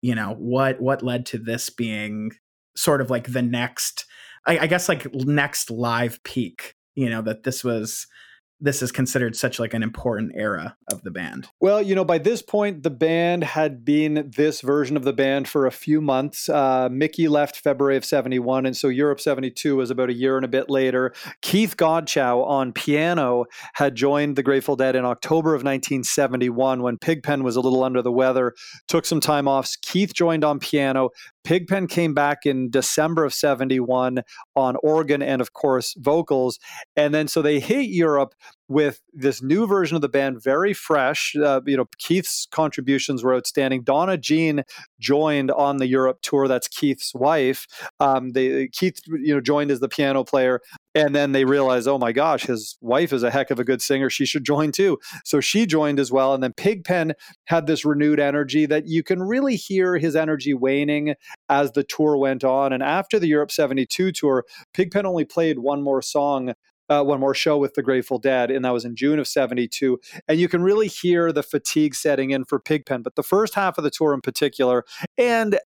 you 0.00 0.14
know 0.14 0.34
what 0.38 0.80
what 0.80 1.02
led 1.02 1.26
to 1.26 1.38
this 1.38 1.70
being 1.70 2.32
sort 2.76 3.00
of 3.00 3.10
like 3.10 3.32
the 3.32 3.42
next, 3.42 4.06
I, 4.46 4.60
I 4.60 4.66
guess 4.66 4.88
like 4.88 5.12
next 5.14 5.70
live 5.70 6.22
peak? 6.22 6.76
You 6.94 7.10
know 7.10 7.22
that 7.22 7.42
this 7.42 7.64
was 7.64 8.06
this 8.62 8.80
is 8.80 8.92
considered 8.92 9.34
such 9.34 9.58
like 9.58 9.74
an 9.74 9.82
important 9.82 10.32
era 10.36 10.76
of 10.90 11.02
the 11.02 11.10
band? 11.10 11.48
Well, 11.60 11.82
you 11.82 11.96
know, 11.96 12.04
by 12.04 12.18
this 12.18 12.40
point, 12.40 12.84
the 12.84 12.90
band 12.90 13.42
had 13.42 13.84
been 13.84 14.30
this 14.34 14.60
version 14.60 14.96
of 14.96 15.02
the 15.02 15.12
band 15.12 15.48
for 15.48 15.66
a 15.66 15.72
few 15.72 16.00
months. 16.00 16.48
Uh, 16.48 16.88
Mickey 16.90 17.26
left 17.26 17.56
February 17.56 17.96
of 17.96 18.04
71, 18.04 18.64
and 18.64 18.76
so 18.76 18.88
Europe 18.88 19.20
72 19.20 19.76
was 19.76 19.90
about 19.90 20.10
a 20.10 20.14
year 20.14 20.36
and 20.36 20.44
a 20.44 20.48
bit 20.48 20.70
later. 20.70 21.12
Keith 21.42 21.76
Godchaux 21.76 22.46
on 22.46 22.72
piano 22.72 23.46
had 23.74 23.96
joined 23.96 24.36
the 24.36 24.44
Grateful 24.44 24.76
Dead 24.76 24.94
in 24.94 25.04
October 25.04 25.50
of 25.50 25.64
1971 25.64 26.82
when 26.82 26.98
Pigpen 26.98 27.42
was 27.42 27.56
a 27.56 27.60
little 27.60 27.82
under 27.82 28.00
the 28.00 28.12
weather, 28.12 28.54
took 28.86 29.04
some 29.04 29.20
time 29.20 29.48
off. 29.48 29.68
Keith 29.82 30.14
joined 30.14 30.44
on 30.44 30.60
piano. 30.60 31.10
Pigpen 31.44 31.86
came 31.86 32.14
back 32.14 32.46
in 32.46 32.70
December 32.70 33.24
of 33.24 33.34
71 33.34 34.22
on 34.54 34.76
organ 34.82 35.22
and, 35.22 35.40
of 35.40 35.52
course, 35.52 35.94
vocals. 35.98 36.58
And 36.96 37.14
then 37.14 37.28
so 37.28 37.42
they 37.42 37.60
hit 37.60 37.88
Europe 37.88 38.34
with 38.68 39.02
this 39.12 39.42
new 39.42 39.66
version 39.66 39.96
of 39.96 40.02
the 40.02 40.08
band, 40.08 40.42
very 40.42 40.72
fresh. 40.72 41.36
Uh, 41.36 41.60
you 41.66 41.76
know, 41.76 41.86
Keith's 41.98 42.46
contributions 42.50 43.22
were 43.22 43.34
outstanding. 43.34 43.82
Donna 43.82 44.16
Jean 44.16 44.62
joined 44.98 45.50
on 45.50 45.76
the 45.76 45.86
Europe 45.86 46.20
tour. 46.22 46.48
That's 46.48 46.68
Keith's 46.68 47.14
wife. 47.14 47.66
Um, 48.00 48.30
they, 48.30 48.68
Keith, 48.68 49.00
you 49.06 49.34
know, 49.34 49.40
joined 49.40 49.70
as 49.70 49.80
the 49.80 49.88
piano 49.88 50.24
player, 50.24 50.60
and 50.94 51.14
then 51.14 51.32
they 51.32 51.44
realized, 51.44 51.88
oh 51.88 51.98
my 51.98 52.12
gosh, 52.12 52.44
his 52.44 52.76
wife 52.80 53.12
is 53.12 53.22
a 53.22 53.30
heck 53.30 53.50
of 53.50 53.58
a 53.58 53.64
good 53.64 53.80
singer. 53.80 54.10
She 54.10 54.26
should 54.26 54.44
join 54.44 54.72
too. 54.72 54.98
So 55.24 55.40
she 55.40 55.66
joined 55.66 55.98
as 55.98 56.12
well. 56.12 56.34
And 56.34 56.42
then 56.42 56.52
Pigpen 56.52 57.14
had 57.46 57.66
this 57.66 57.84
renewed 57.84 58.20
energy 58.20 58.66
that 58.66 58.86
you 58.86 59.02
can 59.02 59.22
really 59.22 59.56
hear 59.56 59.96
his 59.96 60.14
energy 60.14 60.54
waning 60.54 61.14
as 61.48 61.72
the 61.72 61.84
tour 61.84 62.16
went 62.16 62.44
on. 62.44 62.72
And 62.72 62.82
after 62.82 63.18
the 63.18 63.28
Europe 63.28 63.50
72 63.50 64.12
tour, 64.12 64.44
Pigpen 64.74 65.06
only 65.06 65.24
played 65.24 65.58
one 65.58 65.82
more 65.82 66.02
song 66.02 66.54
uh, 66.88 67.02
one 67.02 67.20
more 67.20 67.34
show 67.34 67.56
with 67.56 67.74
the 67.74 67.82
Grateful 67.82 68.18
Dead, 68.18 68.50
and 68.50 68.64
that 68.64 68.72
was 68.72 68.84
in 68.84 68.96
June 68.96 69.18
of 69.18 69.26
72. 69.26 69.98
And 70.28 70.38
you 70.38 70.48
can 70.48 70.62
really 70.62 70.88
hear 70.88 71.32
the 71.32 71.42
fatigue 71.42 71.94
setting 71.94 72.32
in 72.32 72.44
for 72.44 72.60
Pigpen. 72.60 73.02
But 73.02 73.14
the 73.14 73.22
first 73.22 73.54
half 73.54 73.78
of 73.78 73.84
the 73.84 73.90
tour 73.90 74.12
in 74.12 74.20
particular, 74.20 74.84
and 75.16 75.58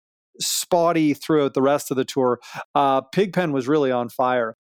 spotty 0.41 1.15
throughout 1.15 1.55
the 1.55 1.63
rest 1.63 1.91
of 1.91 1.97
the 1.97 2.05
tour. 2.05 2.41
Uh, 2.75 3.01
Pigpen 3.01 3.53
was 3.53 3.69
really 3.69 3.91
on 3.91 4.09
fire. 4.09 4.57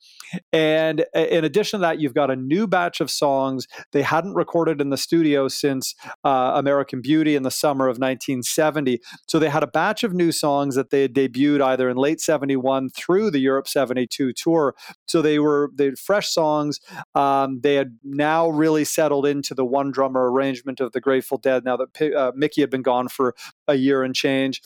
And 0.53 1.05
in 1.15 1.45
addition 1.45 1.81
to 1.81 1.83
that, 1.83 2.01
you've 2.01 2.15
got 2.15 2.31
a 2.31 2.37
new 2.37 2.67
batch 2.67 3.01
of 3.01 3.11
songs 3.11 3.67
they 3.93 4.03
hadn't 4.03 4.35
recorded 4.35 4.81
in 4.81 4.91
the 4.91 4.97
studio 4.97 5.49
since 5.49 5.95
uh, 6.25 6.53
American 6.55 7.01
Beauty 7.01 7.37
in 7.37 7.43
the 7.43 7.51
summer 7.51 7.87
of 7.87 7.99
1970. 7.99 9.01
So 9.29 9.39
they 9.39 9.49
had 9.49 9.63
a 9.63 9.69
batch 9.69 10.05
of 10.05 10.13
new 10.13 10.33
songs 10.33 10.75
that 10.75 10.91
they 10.91 11.03
had 11.03 11.15
debuted 11.15 11.61
either 11.61 11.89
in 11.89 11.97
late 11.97 12.21
71 12.21 12.91
through 12.91 13.31
the 13.31 13.39
Europe 13.39 13.69
72 13.69 14.33
tour. 14.33 14.75
So 15.07 15.23
they 15.23 15.39
were 15.39 15.71
they 15.75 15.93
fresh 15.93 16.29
songs. 16.29 16.81
Um, 17.15 17.61
they 17.61 17.75
had 17.75 17.99
now 18.03 18.49
really 18.49 18.85
settled 18.85 19.27
into 19.27 19.55
the 19.55 19.65
one 19.65 19.91
drummer 19.91 20.31
arrangement 20.31 20.81
of 20.81 20.93
the 20.93 21.01
Grateful 21.01 21.39
Dead 21.39 21.65
now 21.65 21.77
that 21.77 22.15
uh, 22.15 22.33
Mickey 22.35 22.61
had 22.61 22.71
been 22.71 22.83
gone 22.83 23.09
for 23.09 23.35
a 23.69 23.75
year 23.75 24.03
and 24.03 24.15
change 24.15 24.63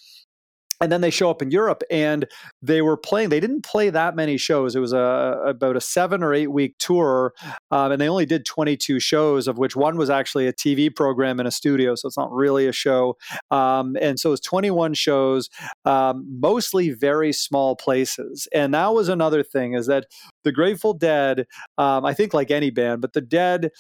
and 0.81 0.93
then 0.93 1.01
they 1.01 1.11
show 1.11 1.31
up 1.31 1.43
in 1.43 1.51
Europe 1.51 1.83
and 1.91 2.27
they 2.63 2.83
were 2.83 2.97
playing. 2.97 3.31
They 3.31 3.41
didn't 3.41 3.63
play 3.63 3.91
that 3.91 4.15
many 4.15 4.37
shows. 4.37 4.77
It 4.77 4.81
was 4.81 4.93
a 4.93 5.41
about 5.45 5.77
a 5.77 5.81
seven 5.81 6.23
or 6.23 6.33
eight 6.33 6.53
week 6.53 6.77
tour, 6.79 7.35
um, 7.71 7.93
and 7.93 8.01
they 8.01 8.09
only 8.09 8.27
did 8.27 8.45
22 8.47 9.01
shows, 9.01 9.49
of 9.49 9.59
which 9.59 9.75
one 9.77 9.97
was 9.97 10.11
actually 10.11 10.47
a 10.47 10.53
TV 10.53 10.95
program 10.95 11.41
in 11.41 11.47
a 11.47 11.51
studio, 11.51 11.95
so 11.95 12.07
it's 12.07 12.17
not 12.17 12.33
really 12.33 12.67
a 12.67 12.73
show. 12.73 13.17
Um, 13.51 13.97
and 14.01 14.21
so 14.21 14.33
it's 14.33 14.41
21 14.43 14.95
shows, 14.95 15.49
um, 15.85 16.25
mostly 16.41 16.91
very 16.91 17.33
small 17.33 17.77
places. 17.77 18.47
And 18.53 18.75
that 18.75 18.93
was 18.95 19.09
another 19.09 19.43
thing 19.43 19.75
is 19.75 19.87
that 19.87 20.07
the 20.45 20.53
Grateful 20.53 20.95
Dead, 20.95 21.47
um, 21.77 22.05
I 22.05 22.15
think 22.15 22.33
like 22.35 22.51
any 22.51 22.71
band, 22.71 23.01
but 23.01 23.13
the 23.13 23.21
Dead 23.21 23.71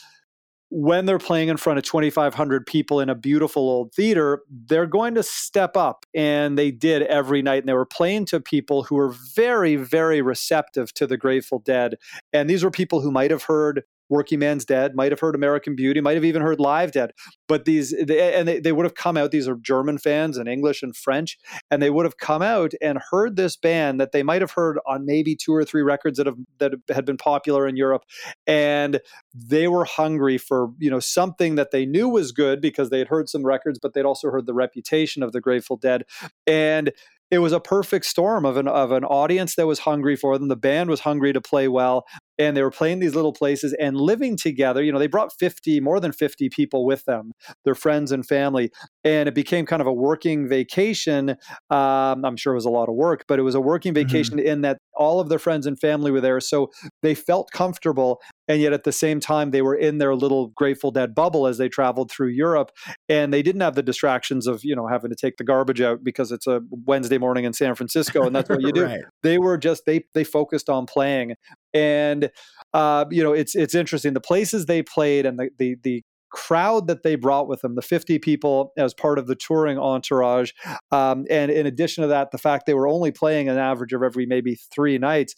when 0.71 1.07
they're 1.07 1.19
playing 1.19 1.49
in 1.49 1.57
front 1.57 1.79
of 1.79 1.85
2,500 1.85 2.66
people 2.66 3.01
in 3.01 3.09
a 3.09 3.14
beautiful 3.14 3.69
old 3.69 3.95
theater, 3.95 4.43
they're 4.51 4.87
going 4.87 5.14
to 5.14 5.23
step 5.23 5.77
up. 5.77 6.05
And 6.14 6.59
they 6.59 6.71
did 6.71 7.03
every 7.03 7.43
night. 7.43 7.61
And 7.62 7.69
they 7.69 7.75
were 7.75 7.87
playing 7.87 8.27
to 8.27 8.41
people 8.41 8.83
who 8.83 8.97
were 8.97 9.14
very, 9.35 9.77
very 9.77 10.21
receptive 10.21 10.93
to 10.95 11.07
the 11.07 11.16
Grateful 11.16 11.61
Dead. 11.61 11.97
And 12.33 12.51
these 12.51 12.64
were 12.64 12.71
people 12.71 13.01
who 13.01 13.11
might 13.11 13.31
have 13.31 13.45
heard 13.45 13.83
Working 14.09 14.39
Man's 14.39 14.65
Dead, 14.65 14.95
might 14.95 15.13
have 15.13 15.21
heard 15.21 15.35
American 15.35 15.75
Beauty, 15.77 16.01
might 16.01 16.15
have 16.15 16.25
even 16.25 16.43
heard 16.43 16.61
Live 16.61 16.93
Dead. 16.93 17.13
But 17.47 17.65
these, 17.65 17.95
they, 18.07 18.35
and 18.35 18.47
they, 18.47 18.61
they 18.61 18.73
would 18.73 18.85
have 18.85 18.95
come 18.95 19.17
out, 19.17 19.31
these 19.31 19.49
are 19.49 19.57
German 19.57 19.99
fans 19.99 20.37
and 20.37 20.49
English 20.49 20.83
and 20.83 20.97
French, 20.97 21.39
and 21.71 21.83
they 21.83 21.91
would 21.91 22.05
have 22.05 22.19
come 22.19 22.43
out 22.43 22.73
and 22.81 22.99
heard 23.11 23.37
this 23.37 23.57
band 23.57 24.01
that 24.01 24.13
they 24.13 24.23
might 24.23 24.41
have 24.41 24.53
heard 24.53 24.79
on 24.87 25.05
maybe 25.05 25.37
two 25.37 25.55
or 25.55 25.65
three 25.65 25.83
records 25.83 26.19
that 26.19 26.27
have 26.27 26.37
that 26.59 26.73
had 26.91 27.05
been 27.05 27.17
popular 27.17 27.67
in 27.67 27.77
Europe. 27.77 28.03
And 28.47 29.01
they 29.35 29.69
were 29.69 29.85
hungry 29.85 30.39
for, 30.39 30.71
you 30.79 30.91
know, 30.91 31.01
something 31.01 31.55
that 31.57 31.71
they 31.71 31.87
knew 31.87 32.09
was 32.09 32.33
good 32.33 32.61
because 32.61 32.91
they 32.91 32.99
had 32.99 33.09
heard 33.09 33.29
some 33.29 33.45
records, 33.45 33.79
but 33.81 33.95
they'd 33.95 34.05
also 34.05 34.31
heard 34.31 34.47
the 34.47 34.55
reputation 34.55 35.23
of 35.23 35.33
the 35.33 35.41
Grateful 35.41 35.77
Dead. 35.77 36.05
And 36.47 36.93
it 37.31 37.39
was 37.39 37.53
a 37.53 37.61
perfect 37.61 38.07
storm 38.07 38.45
of 38.45 38.57
an 38.57 38.69
of 38.69 38.91
an 38.91 39.05
audience 39.05 39.55
that 39.57 39.67
was 39.67 39.81
hungry 39.81 40.17
for 40.17 40.39
them. 40.39 40.49
The 40.49 40.57
band 40.57 40.89
was 40.89 41.01
hungry 41.01 41.33
to 41.33 41.41
play 41.41 41.69
well, 41.69 42.07
and 42.39 42.57
they 42.57 42.62
were 42.62 42.70
playing 42.70 43.01
these 43.01 43.14
little 43.14 43.32
places 43.32 43.74
and 43.80 43.97
living 43.97 44.36
together. 44.36 44.82
You 44.82 44.93
know, 44.93 44.99
they 44.99 45.09
brought 45.09 45.32
50, 45.39 45.80
more 45.80 45.99
than 45.99 46.12
50 46.12 46.49
people 46.51 46.86
with 46.86 47.05
them, 47.05 47.32
their 47.64 47.74
friends 47.74 48.12
and 48.12 48.24
family. 48.24 48.70
And 49.05 49.28
it 49.28 49.34
became 49.34 49.66
kind 49.66 49.82
of 49.82 49.89
a 49.89 49.93
working 49.93 50.49
vacation. 50.49 51.30
Um, 51.70 52.24
I'm 52.24 52.36
sure 52.36 52.53
it 52.53 52.57
was 52.57 52.64
a 52.64 52.70
lot 52.70 52.89
of 52.89 52.95
work, 52.95 53.24
but 53.26 53.39
it 53.39 53.43
was 53.43 53.55
a 53.55 53.61
working 53.61 53.93
mm-hmm. 53.93 54.07
vacation 54.07 54.39
mm-hmm. 54.39 54.47
in 54.47 54.61
that 54.62 54.78
all 54.95 55.20
of 55.20 55.28
their 55.28 55.39
friends 55.39 55.66
and 55.66 55.78
family 55.78 56.11
were 56.11 56.20
there. 56.20 56.41
So 56.41 56.70
they 57.03 57.14
felt 57.14 57.51
comfortable. 57.53 58.20
And 58.47 58.62
yet 58.62 58.72
at 58.72 58.84
the 58.84 58.93
same 58.93 59.20
time, 59.20 59.51
they 59.51 59.62
were 59.62 59.74
in 59.74 59.99
their 59.99 60.14
little 60.14 60.49
Grateful 60.49 60.91
Dead 60.91 61.14
bubble 61.14 61.47
as 61.47 61.59
they 61.59 61.68
traveled 61.68 62.11
through 62.11 62.28
Europe. 62.28 62.70
And 63.09 63.32
they 63.32 63.43
didn't 63.43 63.61
have 63.61 63.74
the 63.74 63.82
distractions 63.82 64.47
of, 64.47 64.61
you 64.64 64.74
know, 64.74 64.86
having 64.86 65.11
to 65.11 65.16
take 65.16 65.36
the 65.36 65.45
garbage 65.45 65.80
out 65.80 66.03
because 66.03 66.32
it's 66.32 66.47
a 66.47 66.61
Wednesday 66.70 67.18
morning 67.18 67.45
in 67.45 67.53
San 67.53 67.74
Francisco 67.74 68.22
and 68.22 68.34
that's 68.34 68.49
what 68.49 68.62
you 68.62 68.72
do. 68.72 68.84
right. 68.84 69.01
They 69.22 69.39
were 69.39 69.59
just, 69.59 69.82
they, 69.86 70.05
they 70.14 70.24
focused 70.24 70.70
on 70.70 70.86
playing 70.86 71.34
and 71.75 72.31
uh, 72.75 73.05
you 73.11 73.23
know 73.23 73.33
it's 73.33 73.55
it's 73.55 73.75
interesting 73.75 74.14
the 74.14 74.21
places 74.21 74.66
they 74.66 74.83
played 74.83 75.27
and 75.27 75.39
the 75.39 75.51
the, 75.59 75.77
the 75.83 76.03
crowd 76.31 76.87
that 76.89 77.03
they 77.03 77.16
brought 77.16 77.49
with 77.49 77.61
them, 77.61 77.75
the 77.75 77.83
50 77.83 78.19
people 78.19 78.73
as 78.77 78.95
part 78.95 79.19
of 79.19 79.27
the 79.27 79.35
touring 79.35 79.79
entourage. 79.79 80.53
Um, 80.91 81.25
and 81.31 81.51
in 81.51 81.66
addition 81.66 82.03
to 82.03 82.09
that, 82.09 82.31
the 82.31 82.39
fact 82.39 82.66
they 82.66 82.75
were 82.75 82.89
only 82.89 83.11
playing 83.11 83.49
an 83.49 83.59
average 83.59 83.93
of 83.93 84.03
every 84.03 84.27
maybe 84.27 84.57
three 84.75 84.99
nights, 84.99 85.35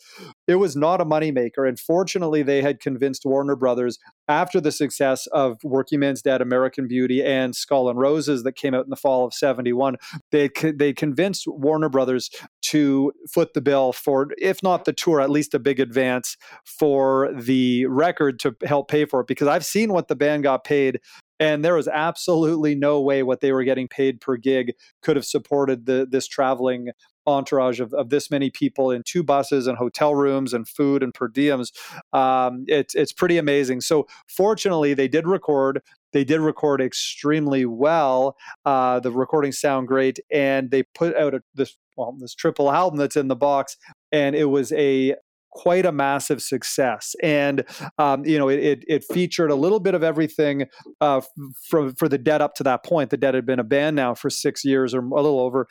it 0.46 0.56
was 0.56 0.76
not 0.76 1.00
a 1.00 1.04
moneymaker. 1.04 1.68
And 1.68 1.78
fortunately, 1.78 2.42
they 2.42 2.62
had 2.62 2.80
convinced 2.80 3.22
Warner 3.24 3.56
Brothers 3.56 3.98
after 4.30 4.60
the 4.60 4.72
success 4.72 5.26
of 5.28 5.62
Working 5.62 6.00
Man's 6.00 6.22
Dead, 6.22 6.40
American 6.40 6.88
Beauty, 6.88 7.22
and 7.22 7.54
Skull 7.54 7.90
and 7.90 7.98
Roses 7.98 8.42
that 8.44 8.52
came 8.52 8.74
out 8.74 8.84
in 8.84 8.90
the 8.90 8.96
fall 8.96 9.26
of 9.26 9.34
71, 9.34 9.96
they, 10.30 10.48
they 10.74 10.92
convinced 10.92 11.44
Warner 11.46 11.88
Brothers 11.88 12.30
to 12.62 13.12
foot 13.30 13.52
the 13.54 13.60
bill 13.60 13.92
for, 13.92 14.28
if 14.38 14.62
not 14.62 14.86
the 14.86 14.92
tour, 14.92 15.20
at 15.20 15.30
least 15.30 15.52
a 15.52 15.58
big 15.58 15.78
advance 15.78 16.36
for 16.64 17.30
the 17.34 17.86
record 17.86 18.38
to 18.40 18.56
help 18.64 18.88
pay 18.88 19.04
for 19.04 19.20
it. 19.20 19.26
Because 19.26 19.48
I've 19.48 19.64
seen 19.64 19.92
what 19.92 20.08
the 20.08 20.16
band 20.16 20.44
got 20.44 20.64
paid 20.64 20.70
paid 20.70 21.00
and 21.40 21.64
there 21.64 21.74
was 21.74 21.88
absolutely 21.88 22.74
no 22.74 23.00
way 23.00 23.22
what 23.22 23.40
they 23.40 23.50
were 23.50 23.64
getting 23.64 23.88
paid 23.88 24.20
per 24.20 24.36
gig 24.36 24.74
could 25.02 25.16
have 25.16 25.24
supported 25.24 25.86
the, 25.86 26.06
this 26.08 26.28
traveling 26.28 26.90
entourage 27.26 27.80
of, 27.80 27.92
of 27.94 28.10
this 28.10 28.30
many 28.30 28.50
people 28.50 28.90
in 28.90 29.02
two 29.04 29.22
buses 29.22 29.66
and 29.66 29.78
hotel 29.78 30.14
rooms 30.14 30.52
and 30.52 30.68
food 30.68 31.02
and 31.02 31.14
per 31.14 31.28
diems. 31.28 31.72
Um, 32.12 32.64
it's 32.68 32.94
it's 32.94 33.12
pretty 33.12 33.38
amazing. 33.38 33.80
So 33.80 34.06
fortunately, 34.28 34.94
they 34.94 35.08
did 35.08 35.26
record. 35.26 35.82
They 36.12 36.24
did 36.24 36.40
record 36.40 36.80
extremely 36.80 37.64
well. 37.64 38.36
Uh, 38.64 39.00
the 39.00 39.10
recordings 39.10 39.58
sound 39.58 39.88
great, 39.88 40.18
and 40.30 40.70
they 40.70 40.82
put 40.82 41.16
out 41.16 41.34
a, 41.34 41.42
this 41.54 41.76
well 41.96 42.14
this 42.18 42.34
triple 42.34 42.70
album 42.70 42.98
that's 42.98 43.16
in 43.16 43.28
the 43.28 43.36
box, 43.36 43.76
and 44.12 44.36
it 44.36 44.46
was 44.46 44.72
a 44.72 45.14
quite 45.50 45.86
a 45.86 45.92
massive 45.92 46.42
success. 46.42 47.14
And 47.22 47.64
um, 47.98 48.24
you 48.24 48.38
know, 48.38 48.48
it, 48.48 48.60
it, 48.60 48.84
it 48.88 49.04
featured 49.04 49.50
a 49.50 49.54
little 49.54 49.80
bit 49.80 49.94
of 49.94 50.02
everything 50.02 50.66
uh, 51.00 51.20
from 51.68 51.94
for 51.94 52.08
the 52.08 52.18
Dead 52.18 52.40
up 52.40 52.54
to 52.54 52.62
that 52.64 52.84
point. 52.84 53.10
The 53.10 53.16
Dead 53.16 53.34
had 53.34 53.46
been 53.46 53.58
a 53.58 53.64
band 53.64 53.96
now 53.96 54.14
for 54.14 54.30
six 54.30 54.64
years 54.64 54.94
or 54.94 55.00
a 55.00 55.22
little 55.22 55.40
over, 55.40 55.66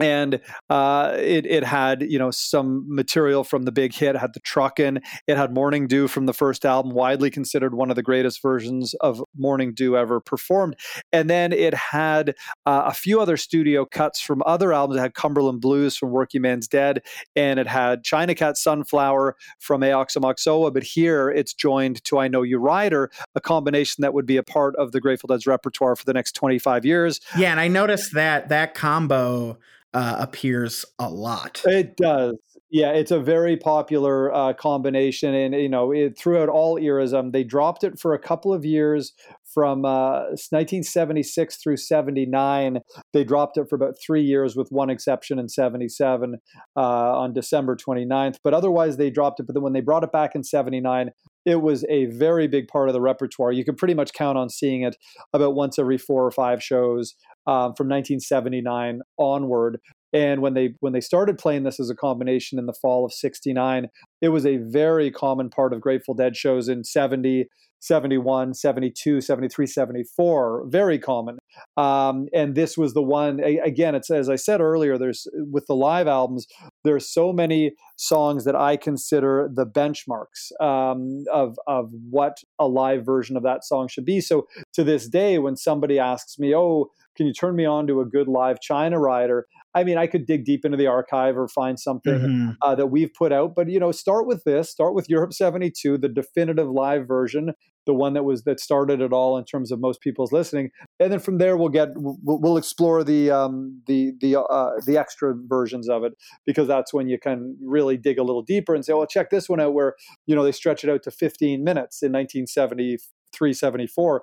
and 0.00 0.40
uh, 0.68 1.14
it 1.18 1.46
it 1.46 1.64
had 1.64 2.02
you 2.02 2.18
know 2.18 2.30
some 2.30 2.84
material 2.88 3.44
from 3.44 3.64
the 3.64 3.72
big 3.72 3.94
hit. 3.94 4.14
It 4.14 4.18
had 4.18 4.34
the 4.34 4.40
Truckin'. 4.40 5.02
It 5.26 5.36
had 5.36 5.52
Morning 5.52 5.86
Dew 5.86 6.08
from 6.08 6.26
the 6.26 6.32
first 6.32 6.64
album, 6.64 6.92
widely 6.92 7.30
considered 7.30 7.74
one 7.74 7.90
of 7.90 7.96
the 7.96 8.02
greatest 8.02 8.42
versions 8.42 8.94
of 8.94 9.22
Morning 9.36 9.74
Dew 9.74 9.96
ever 9.96 10.20
performed. 10.20 10.76
And 11.12 11.28
then 11.28 11.52
it 11.52 11.74
had 11.74 12.30
uh, 12.66 12.84
a 12.86 12.94
few 12.94 13.20
other 13.20 13.36
studio 13.36 13.84
cuts 13.84 14.20
from 14.20 14.42
other 14.46 14.72
albums. 14.72 14.98
It 14.98 15.02
had 15.02 15.14
Cumberland 15.14 15.60
Blues 15.60 15.96
from 15.96 16.10
Working 16.10 16.42
Man's 16.42 16.68
Dead, 16.68 17.02
and 17.36 17.60
it 17.60 17.66
had 17.66 18.02
China 18.02 18.34
Cat 18.34 18.56
Sunflower 18.56 19.36
from 19.58 19.82
Aoxomoxoa. 19.82 20.72
But 20.72 20.82
here 20.82 21.30
it's 21.30 21.54
joined 21.54 22.02
to 22.04 22.18
I 22.18 22.28
Know 22.28 22.42
You 22.42 22.58
Rider, 22.58 23.10
a 23.34 23.40
combination 23.40 24.02
that 24.02 24.14
would 24.14 24.26
be 24.26 24.36
a 24.36 24.42
part 24.42 24.74
of 24.76 24.92
the 24.92 25.00
Grateful 25.00 25.28
Dead's 25.28 25.46
repertoire 25.46 25.96
for 25.96 26.04
the 26.04 26.14
next 26.14 26.32
25 26.32 26.84
years. 26.84 27.20
Yeah, 27.36 27.50
and 27.50 27.60
I 27.60 27.68
noticed 27.68 28.14
that 28.14 28.48
that 28.48 28.74
combo 28.74 29.58
uh, 29.94 30.16
appears 30.18 30.84
a 30.98 31.08
lot. 31.08 31.62
It 31.64 31.96
does. 31.96 32.36
Yeah, 32.72 32.92
it's 32.92 33.10
a 33.10 33.18
very 33.18 33.56
popular 33.56 34.32
uh, 34.32 34.52
combination, 34.52 35.34
and 35.34 35.54
you 35.54 35.68
know, 35.68 35.92
it, 35.92 36.16
throughout 36.16 36.48
all 36.48 36.78
eras, 36.78 37.12
um, 37.12 37.32
they 37.32 37.42
dropped 37.42 37.82
it 37.82 37.98
for 37.98 38.14
a 38.14 38.18
couple 38.18 38.52
of 38.52 38.64
years 38.64 39.12
from 39.52 39.84
uh, 39.84 40.30
1976 40.50 41.56
through 41.62 41.76
79. 41.76 42.78
They 43.12 43.24
dropped 43.24 43.56
it 43.56 43.68
for 43.68 43.76
about 43.76 43.94
three 44.04 44.22
years, 44.22 44.56
with 44.56 44.68
one 44.70 44.90
exception 44.90 45.38
in 45.38 45.48
77 45.48 46.36
uh, 46.76 46.80
on 46.80 47.32
December 47.32 47.76
29th. 47.76 48.36
But 48.42 48.54
otherwise, 48.54 48.96
they 48.96 49.10
dropped 49.10 49.40
it. 49.40 49.46
But 49.46 49.54
then 49.54 49.62
when 49.62 49.72
they 49.72 49.80
brought 49.80 50.04
it 50.04 50.12
back 50.12 50.34
in 50.34 50.44
79, 50.44 51.10
it 51.46 51.62
was 51.62 51.84
a 51.88 52.06
very 52.06 52.46
big 52.46 52.68
part 52.68 52.88
of 52.88 52.92
the 52.92 53.00
repertoire. 53.00 53.52
You 53.52 53.64
could 53.64 53.76
pretty 53.76 53.94
much 53.94 54.12
count 54.12 54.36
on 54.36 54.48
seeing 54.48 54.82
it 54.82 54.96
about 55.32 55.54
once 55.54 55.78
every 55.78 55.98
four 55.98 56.24
or 56.24 56.30
five 56.30 56.62
shows 56.62 57.14
um, 57.46 57.74
from 57.76 57.88
1979 57.88 59.00
onward. 59.18 59.78
And 60.12 60.42
when 60.42 60.54
they 60.54 60.74
when 60.80 60.92
they 60.92 61.00
started 61.00 61.38
playing 61.38 61.62
this 61.62 61.78
as 61.78 61.90
a 61.90 61.94
combination 61.94 62.58
in 62.58 62.66
the 62.66 62.74
fall 62.74 63.04
of 63.04 63.12
69, 63.12 63.88
it 64.20 64.28
was 64.28 64.44
a 64.44 64.58
very 64.58 65.10
common 65.10 65.50
part 65.50 65.72
of 65.72 65.80
Grateful 65.80 66.14
Dead 66.14 66.36
shows 66.36 66.68
in 66.68 66.84
70, 66.84 67.46
71, 67.80 68.54
72, 68.54 69.20
73, 69.20 69.66
74, 69.66 70.64
very 70.68 70.98
common. 70.98 71.38
Um, 71.76 72.26
and 72.34 72.54
this 72.54 72.76
was 72.76 72.92
the 72.94 73.02
one, 73.02 73.40
again, 73.40 73.94
it's 73.94 74.10
as 74.10 74.28
I 74.28 74.36
said 74.36 74.60
earlier, 74.60 74.98
there's 74.98 75.26
with 75.34 75.66
the 75.66 75.74
live 75.74 76.06
albums, 76.06 76.46
there's 76.84 77.08
so 77.08 77.32
many 77.32 77.72
songs 77.96 78.44
that 78.44 78.56
I 78.56 78.76
consider 78.76 79.48
the 79.52 79.66
benchmarks 79.66 80.52
um, 80.60 81.24
of, 81.32 81.58
of 81.66 81.90
what 82.08 82.38
a 82.58 82.66
live 82.66 83.04
version 83.04 83.36
of 83.36 83.42
that 83.42 83.64
song 83.64 83.88
should 83.88 84.04
be. 84.04 84.20
So 84.20 84.46
to 84.74 84.84
this 84.84 85.08
day, 85.08 85.38
when 85.38 85.56
somebody 85.56 85.98
asks 85.98 86.38
me, 86.38 86.54
oh, 86.54 86.90
can 87.16 87.26
you 87.26 87.32
turn 87.32 87.56
me 87.56 87.66
on 87.66 87.86
to 87.88 88.00
a 88.00 88.06
good 88.06 88.28
live 88.28 88.60
China 88.60 88.98
rider? 88.98 89.46
I 89.74 89.84
mean, 89.84 89.98
I 89.98 90.06
could 90.06 90.26
dig 90.26 90.44
deep 90.44 90.64
into 90.64 90.76
the 90.76 90.86
archive 90.86 91.36
or 91.36 91.48
find 91.48 91.78
something 91.78 92.14
mm-hmm. 92.14 92.50
uh, 92.62 92.74
that 92.74 92.86
we've 92.86 93.12
put 93.12 93.32
out, 93.32 93.54
but 93.54 93.68
you 93.68 93.78
know, 93.78 93.92
start 93.92 94.26
with 94.26 94.42
this. 94.44 94.70
Start 94.70 94.94
with 94.94 95.08
Europe 95.08 95.32
'72, 95.32 95.98
the 95.98 96.08
definitive 96.08 96.68
live 96.68 97.06
version, 97.06 97.52
the 97.90 97.94
one 97.94 98.12
that 98.14 98.22
was 98.22 98.44
that 98.44 98.60
started 98.60 99.00
it 99.00 99.12
all 99.12 99.36
in 99.36 99.44
terms 99.44 99.72
of 99.72 99.80
most 99.80 100.00
people's 100.00 100.30
listening, 100.30 100.70
and 101.00 101.10
then 101.10 101.18
from 101.18 101.38
there 101.38 101.56
we'll 101.56 101.68
get 101.68 101.88
we'll, 101.96 102.16
we'll 102.22 102.56
explore 102.56 103.02
the 103.02 103.32
um, 103.32 103.82
the 103.88 104.12
the 104.20 104.40
uh, 104.40 104.70
the 104.86 104.96
extra 104.96 105.34
versions 105.48 105.88
of 105.88 106.04
it 106.04 106.12
because 106.46 106.68
that's 106.68 106.94
when 106.94 107.08
you 107.08 107.18
can 107.18 107.56
really 107.60 107.96
dig 107.96 108.18
a 108.18 108.22
little 108.22 108.42
deeper 108.42 108.76
and 108.76 108.84
say, 108.84 108.92
well, 108.92 109.06
check 109.06 109.30
this 109.30 109.48
one 109.48 109.60
out, 109.60 109.74
where 109.74 109.94
you 110.26 110.36
know 110.36 110.44
they 110.44 110.52
stretch 110.52 110.84
it 110.84 110.90
out 110.90 111.02
to 111.02 111.10
15 111.10 111.64
minutes 111.64 112.00
in 112.02 112.12
1973, 112.12 113.52
74 113.52 114.22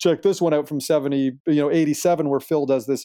check 0.00 0.22
this 0.22 0.40
one 0.40 0.54
out 0.54 0.68
from 0.68 0.80
70 0.80 1.32
you 1.48 1.56
know 1.56 1.72
87 1.72 2.28
where 2.28 2.38
phil 2.38 2.66
does 2.66 2.86
this 2.86 3.04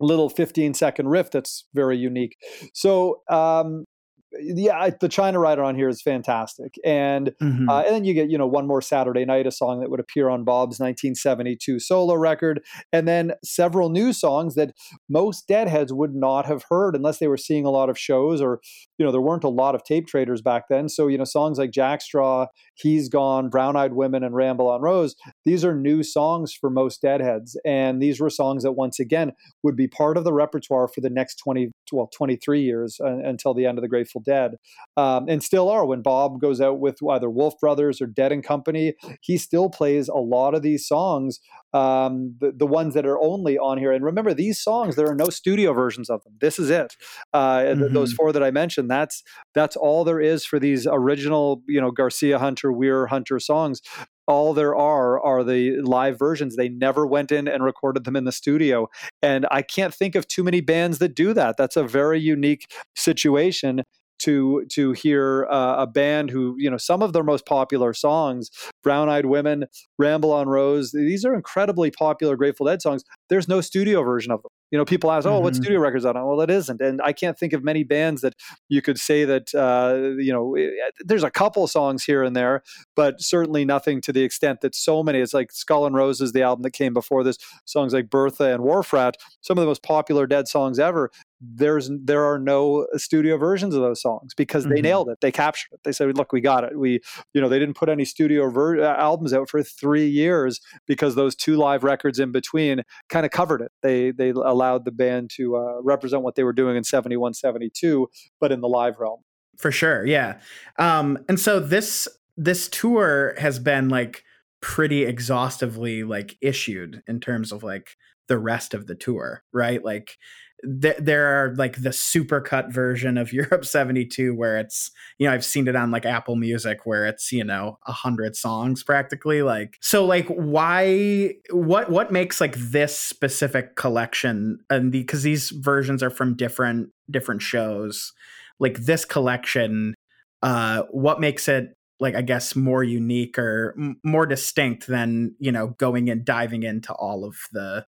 little 0.00 0.28
15 0.28 0.74
second 0.74 1.08
riff 1.08 1.30
that's 1.30 1.66
very 1.74 1.96
unique. 1.96 2.36
So 2.74 3.22
um, 3.30 3.84
yeah, 4.32 4.90
the 5.00 5.08
China 5.08 5.38
Rider 5.38 5.62
on 5.62 5.74
here 5.74 5.88
is 5.88 6.02
fantastic, 6.02 6.74
and 6.84 7.32
mm-hmm. 7.40 7.68
uh, 7.68 7.82
and 7.82 7.94
then 7.94 8.04
you 8.04 8.14
get 8.14 8.30
you 8.30 8.38
know 8.38 8.46
one 8.46 8.66
more 8.66 8.82
Saturday 8.82 9.24
night, 9.24 9.46
a 9.46 9.50
song 9.50 9.80
that 9.80 9.90
would 9.90 10.00
appear 10.00 10.28
on 10.28 10.44
Bob's 10.44 10.78
1972 10.78 11.78
solo 11.80 12.14
record, 12.14 12.60
and 12.92 13.06
then 13.06 13.32
several 13.44 13.88
new 13.88 14.12
songs 14.12 14.54
that 14.54 14.72
most 15.08 15.46
Deadheads 15.48 15.92
would 15.92 16.14
not 16.14 16.46
have 16.46 16.64
heard 16.70 16.96
unless 16.96 17.18
they 17.18 17.28
were 17.28 17.36
seeing 17.36 17.64
a 17.64 17.70
lot 17.70 17.88
of 17.88 17.98
shows 17.98 18.40
or 18.40 18.60
you 18.98 19.04
know 19.04 19.12
there 19.12 19.20
weren't 19.20 19.44
a 19.44 19.48
lot 19.48 19.74
of 19.74 19.84
tape 19.84 20.06
traders 20.06 20.42
back 20.42 20.64
then. 20.68 20.88
So 20.88 21.06
you 21.06 21.18
know 21.18 21.24
songs 21.24 21.58
like 21.58 21.70
Jackstraw, 21.70 22.46
He's 22.76 23.08
Gone, 23.08 23.48
Brown 23.48 23.74
Eyed 23.74 23.94
Women, 23.94 24.22
and 24.22 24.34
Ramble 24.34 24.68
on 24.68 24.82
Rose. 24.82 25.16
These 25.44 25.64
are 25.64 25.74
new 25.74 26.02
songs 26.02 26.52
for 26.52 26.70
most 26.70 27.00
Deadheads, 27.02 27.58
and 27.64 28.00
these 28.00 28.20
were 28.20 28.30
songs 28.30 28.62
that 28.62 28.72
once 28.72 29.00
again 29.00 29.32
would 29.62 29.76
be 29.76 29.88
part 29.88 30.16
of 30.16 30.24
the 30.24 30.32
repertoire 30.32 30.86
for 30.86 31.00
the 31.00 31.10
next 31.10 31.36
20 31.36 31.70
well 31.92 32.10
23 32.14 32.60
years 32.60 32.98
uh, 33.02 33.18
until 33.24 33.54
the 33.54 33.64
end 33.64 33.78
of 33.78 33.82
the 33.82 33.88
Grateful 33.88 34.20
Dead, 34.20 34.52
um, 34.96 35.26
and 35.28 35.42
still 35.42 35.68
are. 35.70 35.86
When 35.86 36.02
Bob 36.02 36.40
goes 36.40 36.60
out 36.60 36.78
with 36.78 36.98
either 37.10 37.30
Wolf 37.30 37.54
Brothers 37.60 38.00
or 38.00 38.06
Dead 38.06 38.32
and 38.32 38.44
Company, 38.44 38.94
he 39.20 39.38
still 39.38 39.70
plays 39.70 40.08
a 40.08 40.16
lot 40.16 40.54
of 40.54 40.62
these 40.62 40.86
songs, 40.86 41.40
um, 41.72 42.34
the, 42.40 42.52
the 42.54 42.66
ones 42.66 42.94
that 42.94 43.06
are 43.06 43.20
only 43.20 43.56
on 43.56 43.78
here. 43.78 43.92
And 43.92 44.04
remember, 44.04 44.34
these 44.34 44.60
songs 44.60 44.96
there 44.96 45.08
are 45.08 45.14
no 45.14 45.30
studio 45.30 45.72
versions 45.72 46.10
of 46.10 46.22
them. 46.24 46.34
This 46.40 46.58
is 46.58 46.70
it. 46.70 46.94
Uh, 47.32 47.58
mm-hmm. 47.58 47.94
Those 47.94 48.12
four 48.12 48.32
that 48.32 48.42
I 48.42 48.50
mentioned, 48.50 48.90
that's 48.90 49.22
that's 49.54 49.76
all 49.76 50.04
there 50.04 50.20
is 50.20 50.44
for 50.44 50.58
these 50.58 50.86
original, 50.86 51.62
you 51.66 51.80
know, 51.80 51.90
Garcia 51.90 52.38
Hunter, 52.38 52.65
Weir 52.72 53.06
Hunter 53.06 53.40
songs 53.40 53.80
all 54.26 54.54
there 54.54 54.74
are 54.74 55.20
are 55.20 55.44
the 55.44 55.80
live 55.82 56.18
versions. 56.18 56.56
They 56.56 56.68
never 56.68 57.06
went 57.06 57.30
in 57.30 57.46
and 57.46 57.62
recorded 57.62 58.04
them 58.04 58.16
in 58.16 58.24
the 58.24 58.32
studio. 58.32 58.88
And 59.22 59.46
I 59.50 59.62
can't 59.62 59.94
think 59.94 60.14
of 60.14 60.26
too 60.26 60.42
many 60.42 60.60
bands 60.60 60.98
that 60.98 61.14
do 61.14 61.32
that. 61.34 61.56
That's 61.56 61.76
a 61.76 61.84
very 61.84 62.20
unique 62.20 62.72
situation 62.96 63.82
to 64.18 64.64
to 64.70 64.92
hear 64.92 65.46
uh, 65.50 65.76
a 65.78 65.86
band 65.86 66.30
who 66.30 66.54
you 66.58 66.70
know 66.70 66.78
some 66.78 67.02
of 67.02 67.12
their 67.12 67.22
most 67.22 67.44
popular 67.44 67.92
songs 67.92 68.50
brown 68.82 69.10
eyed 69.10 69.26
women 69.26 69.66
ramble 69.98 70.32
on 70.32 70.48
rose 70.48 70.92
these 70.92 71.22
are 71.22 71.34
incredibly 71.34 71.90
popular 71.90 72.34
grateful 72.34 72.64
dead 72.64 72.80
songs 72.80 73.04
there's 73.28 73.46
no 73.46 73.60
studio 73.60 74.02
version 74.02 74.32
of 74.32 74.42
them 74.42 74.50
you 74.76 74.78
know 74.78 74.84
people 74.84 75.10
ask 75.10 75.26
oh 75.26 75.30
mm-hmm. 75.30 75.44
what 75.44 75.56
studio 75.56 75.80
records 75.80 76.04
on 76.04 76.14
well 76.14 76.42
it 76.42 76.50
isn't 76.50 76.82
and 76.82 77.00
i 77.02 77.10
can't 77.10 77.38
think 77.38 77.54
of 77.54 77.64
many 77.64 77.82
bands 77.82 78.20
that 78.20 78.34
you 78.68 78.82
could 78.82 79.00
say 79.00 79.24
that 79.24 79.54
uh, 79.54 80.20
you 80.20 80.30
know 80.30 80.54
eh, 80.54 80.68
there's 81.00 81.22
a 81.22 81.30
couple 81.30 81.66
songs 81.66 82.04
here 82.04 82.22
and 82.22 82.36
there 82.36 82.62
but 82.94 83.18
certainly 83.22 83.64
nothing 83.64 84.02
to 84.02 84.12
the 84.12 84.22
extent 84.22 84.60
that 84.60 84.74
so 84.74 85.02
many 85.02 85.18
it's 85.18 85.32
like 85.32 85.50
skull 85.50 85.86
and 85.86 85.96
roses 85.96 86.32
the 86.32 86.42
album 86.42 86.62
that 86.62 86.72
came 86.72 86.92
before 86.92 87.24
this 87.24 87.38
songs 87.64 87.94
like 87.94 88.10
bertha 88.10 88.52
and 88.52 88.62
wharf 88.62 88.92
rat 88.92 89.16
some 89.40 89.56
of 89.56 89.62
the 89.62 89.66
most 89.66 89.82
popular 89.82 90.26
dead 90.26 90.46
songs 90.46 90.78
ever 90.78 91.10
there's 91.40 91.90
there 92.02 92.24
are 92.24 92.38
no 92.38 92.86
studio 92.94 93.36
versions 93.36 93.74
of 93.74 93.82
those 93.82 94.00
songs 94.00 94.32
because 94.34 94.64
they 94.64 94.76
mm-hmm. 94.76 94.82
nailed 94.82 95.08
it 95.08 95.18
they 95.20 95.30
captured 95.30 95.68
it 95.72 95.80
they 95.84 95.92
said 95.92 96.16
look 96.16 96.32
we 96.32 96.40
got 96.40 96.64
it 96.64 96.78
we 96.78 97.00
you 97.34 97.40
know 97.40 97.48
they 97.48 97.58
didn't 97.58 97.76
put 97.76 97.88
any 97.88 98.04
studio 98.04 98.48
ver- 98.48 98.80
uh, 98.80 98.96
albums 98.96 99.34
out 99.34 99.48
for 99.48 99.62
three 99.62 100.06
years 100.06 100.60
because 100.86 101.14
those 101.14 101.34
two 101.34 101.56
live 101.56 101.84
records 101.84 102.18
in 102.18 102.32
between 102.32 102.82
kind 103.10 103.26
of 103.26 103.32
covered 103.32 103.60
it 103.60 103.70
they 103.82 104.10
they 104.10 104.30
allowed 104.30 104.65
the 104.84 104.90
band 104.90 105.30
to 105.36 105.56
uh, 105.56 105.80
represent 105.82 106.22
what 106.22 106.34
they 106.34 106.44
were 106.44 106.52
doing 106.52 106.76
in 106.76 106.84
71 106.84 107.34
72 107.34 108.08
but 108.40 108.52
in 108.52 108.60
the 108.60 108.68
live 108.68 108.98
realm. 108.98 109.20
For 109.58 109.70
sure 109.70 110.04
yeah. 110.04 110.40
Um 110.78 111.18
and 111.28 111.38
so 111.40 111.60
this 111.60 112.08
this 112.36 112.68
tour 112.68 113.34
has 113.38 113.58
been 113.58 113.88
like 113.88 114.24
pretty 114.60 115.04
exhaustively 115.04 116.04
like 116.04 116.36
issued 116.40 117.02
in 117.06 117.20
terms 117.20 117.52
of 117.52 117.62
like 117.62 117.96
the 118.28 118.38
rest 118.38 118.74
of 118.74 118.86
the 118.86 118.94
tour 118.94 119.42
right? 119.52 119.84
Like 119.84 120.18
th- 120.62 120.96
there 120.98 121.26
are 121.26 121.54
like 121.54 121.82
the 121.82 121.90
supercut 121.90 122.72
version 122.72 123.18
of 123.18 123.32
Europe 123.32 123.64
72 123.64 124.34
where 124.34 124.58
it's 124.58 124.90
you 125.18 125.26
know 125.26 125.34
I've 125.34 125.44
seen 125.44 125.68
it 125.68 125.76
on 125.76 125.90
like 125.90 126.06
Apple 126.06 126.36
Music 126.36 126.80
where 126.84 127.06
it's 127.06 127.32
you 127.32 127.44
know 127.44 127.78
a 127.86 127.92
hundred 127.92 128.36
songs 128.36 128.82
practically 128.82 129.42
like 129.42 129.76
so 129.80 130.04
like 130.04 130.26
why 130.28 131.34
what 131.50 131.90
what 131.90 132.12
makes 132.12 132.40
like 132.40 132.56
this 132.56 132.96
specific 132.96 133.76
collection 133.76 134.58
and 134.70 134.92
because 134.92 135.22
the, 135.22 135.30
these 135.30 135.50
versions 135.50 136.02
are 136.02 136.10
from 136.10 136.36
different 136.36 136.90
different 137.10 137.42
shows 137.42 138.12
like 138.58 138.78
this 138.78 139.04
collection 139.04 139.94
uh 140.42 140.82
what 140.90 141.20
makes 141.20 141.48
it 141.48 141.76
like 141.98 142.14
I 142.14 142.22
guess 142.22 142.54
more 142.54 142.84
unique 142.84 143.38
or 143.38 143.74
m- 143.78 143.98
more 144.04 144.26
distinct 144.26 144.86
than 144.86 145.34
you 145.38 145.52
know 145.52 145.68
going 145.78 146.10
and 146.10 146.24
diving 146.24 146.62
into 146.62 146.92
all 146.92 147.24
of 147.24 147.36
the 147.52 147.86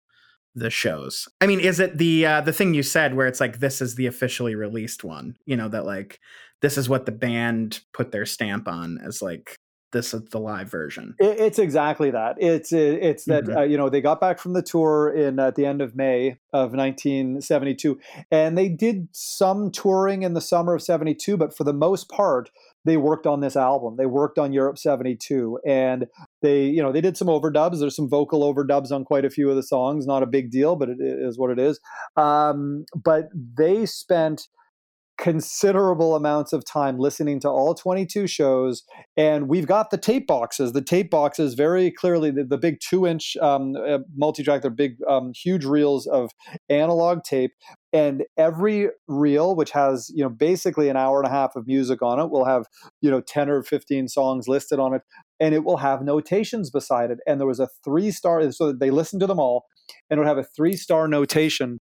the 0.55 0.69
shows. 0.69 1.27
I 1.41 1.47
mean, 1.47 1.59
is 1.59 1.79
it 1.79 1.97
the 1.97 2.25
uh, 2.25 2.41
the 2.41 2.53
thing 2.53 2.73
you 2.73 2.83
said 2.83 3.15
where 3.15 3.27
it's 3.27 3.39
like 3.39 3.59
this 3.59 3.81
is 3.81 3.95
the 3.95 4.07
officially 4.07 4.55
released 4.55 5.03
one? 5.03 5.35
You 5.45 5.57
know 5.57 5.67
that 5.69 5.85
like 5.85 6.19
this 6.61 6.77
is 6.77 6.89
what 6.89 7.05
the 7.05 7.11
band 7.11 7.81
put 7.93 8.11
their 8.11 8.25
stamp 8.25 8.67
on 8.67 8.97
as 9.05 9.21
like 9.21 9.57
this 9.91 10.13
is 10.13 10.23
the 10.25 10.39
live 10.39 10.69
version. 10.69 11.15
It, 11.19 11.39
it's 11.39 11.59
exactly 11.59 12.11
that. 12.11 12.35
It's 12.37 12.71
it's 12.73 13.25
that 13.25 13.45
mm-hmm. 13.45 13.57
uh, 13.57 13.63
you 13.63 13.77
know 13.77 13.89
they 13.89 14.01
got 14.01 14.19
back 14.19 14.39
from 14.39 14.53
the 14.53 14.61
tour 14.61 15.13
in 15.13 15.39
at 15.39 15.55
the 15.55 15.65
end 15.65 15.81
of 15.81 15.95
May 15.95 16.37
of 16.53 16.73
1972, 16.73 17.99
and 18.31 18.57
they 18.57 18.69
did 18.69 19.07
some 19.11 19.71
touring 19.71 20.23
in 20.23 20.33
the 20.33 20.41
summer 20.41 20.75
of 20.75 20.81
72, 20.81 21.37
but 21.37 21.55
for 21.55 21.63
the 21.63 21.73
most 21.73 22.09
part 22.09 22.49
they 22.85 22.97
worked 22.97 23.27
on 23.27 23.41
this 23.41 23.55
album. 23.55 23.95
They 23.97 24.05
worked 24.05 24.37
on 24.37 24.53
Europe 24.53 24.77
72 24.77 25.59
and 25.65 26.05
they, 26.41 26.65
you 26.65 26.81
know, 26.81 26.91
they 26.91 27.01
did 27.01 27.17
some 27.17 27.27
overdubs. 27.27 27.79
There's 27.79 27.95
some 27.95 28.09
vocal 28.09 28.41
overdubs 28.41 28.91
on 28.91 29.03
quite 29.03 29.25
a 29.25 29.29
few 29.29 29.49
of 29.49 29.55
the 29.55 29.63
songs. 29.63 30.05
Not 30.05 30.23
a 30.23 30.27
big 30.27 30.51
deal, 30.51 30.75
but 30.75 30.89
it 30.89 30.97
is 30.99 31.37
what 31.37 31.49
it 31.49 31.59
is. 31.59 31.79
Um, 32.15 32.85
but 32.95 33.29
they 33.33 33.85
spent 33.85 34.47
considerable 35.17 36.15
amounts 36.15 36.51
of 36.51 36.65
time 36.65 36.99
listening 36.99 37.39
to 37.39 37.47
all 37.47 37.73
22 37.73 38.27
shows 38.27 38.83
and 39.15 39.47
we've 39.47 39.65
got 39.65 39.89
the 39.89 39.97
tape 39.97 40.27
boxes 40.27 40.73
the 40.73 40.81
tape 40.81 41.09
boxes 41.09 41.53
very 41.53 41.89
clearly 41.89 42.31
the, 42.31 42.43
the 42.43 42.57
big 42.57 42.77
two 42.81 43.07
inch 43.07 43.37
um, 43.41 43.75
uh, 43.77 43.99
multi-track 44.17 44.61
they're 44.61 44.69
big 44.69 44.97
um, 45.07 45.31
huge 45.33 45.63
reels 45.63 46.05
of 46.07 46.31
analog 46.69 47.23
tape 47.23 47.51
and 47.95 48.25
every 48.37 48.89
reel 49.07 49.55
which 49.55 49.71
has 49.71 50.11
you 50.13 50.21
know 50.21 50.29
basically 50.29 50.89
an 50.89 50.97
hour 50.97 51.17
and 51.19 51.27
a 51.27 51.31
half 51.31 51.55
of 51.55 51.65
music 51.65 52.01
on 52.01 52.19
it 52.19 52.29
will 52.29 52.43
have 52.43 52.65
you 53.01 53.09
know 53.09 53.21
10 53.21 53.49
or 53.49 53.63
15 53.63 54.09
songs 54.09 54.49
listed 54.49 54.79
on 54.79 54.93
it 54.93 55.01
and 55.39 55.55
it 55.55 55.63
will 55.63 55.77
have 55.77 56.01
notations 56.01 56.69
beside 56.69 57.09
it. 57.09 57.19
And 57.25 57.39
there 57.39 57.47
was 57.47 57.59
a 57.59 57.69
three 57.85 58.11
star 58.11 58.51
so 58.51 58.73
they 58.73 58.91
listened 58.91 59.21
to 59.21 59.27
them 59.27 59.39
all 59.39 59.65
and 60.09 60.17
it 60.17 60.19
would 60.19 60.27
have 60.27 60.37
a 60.37 60.43
three 60.43 60.75
star 60.75 61.07
notation 61.07 61.79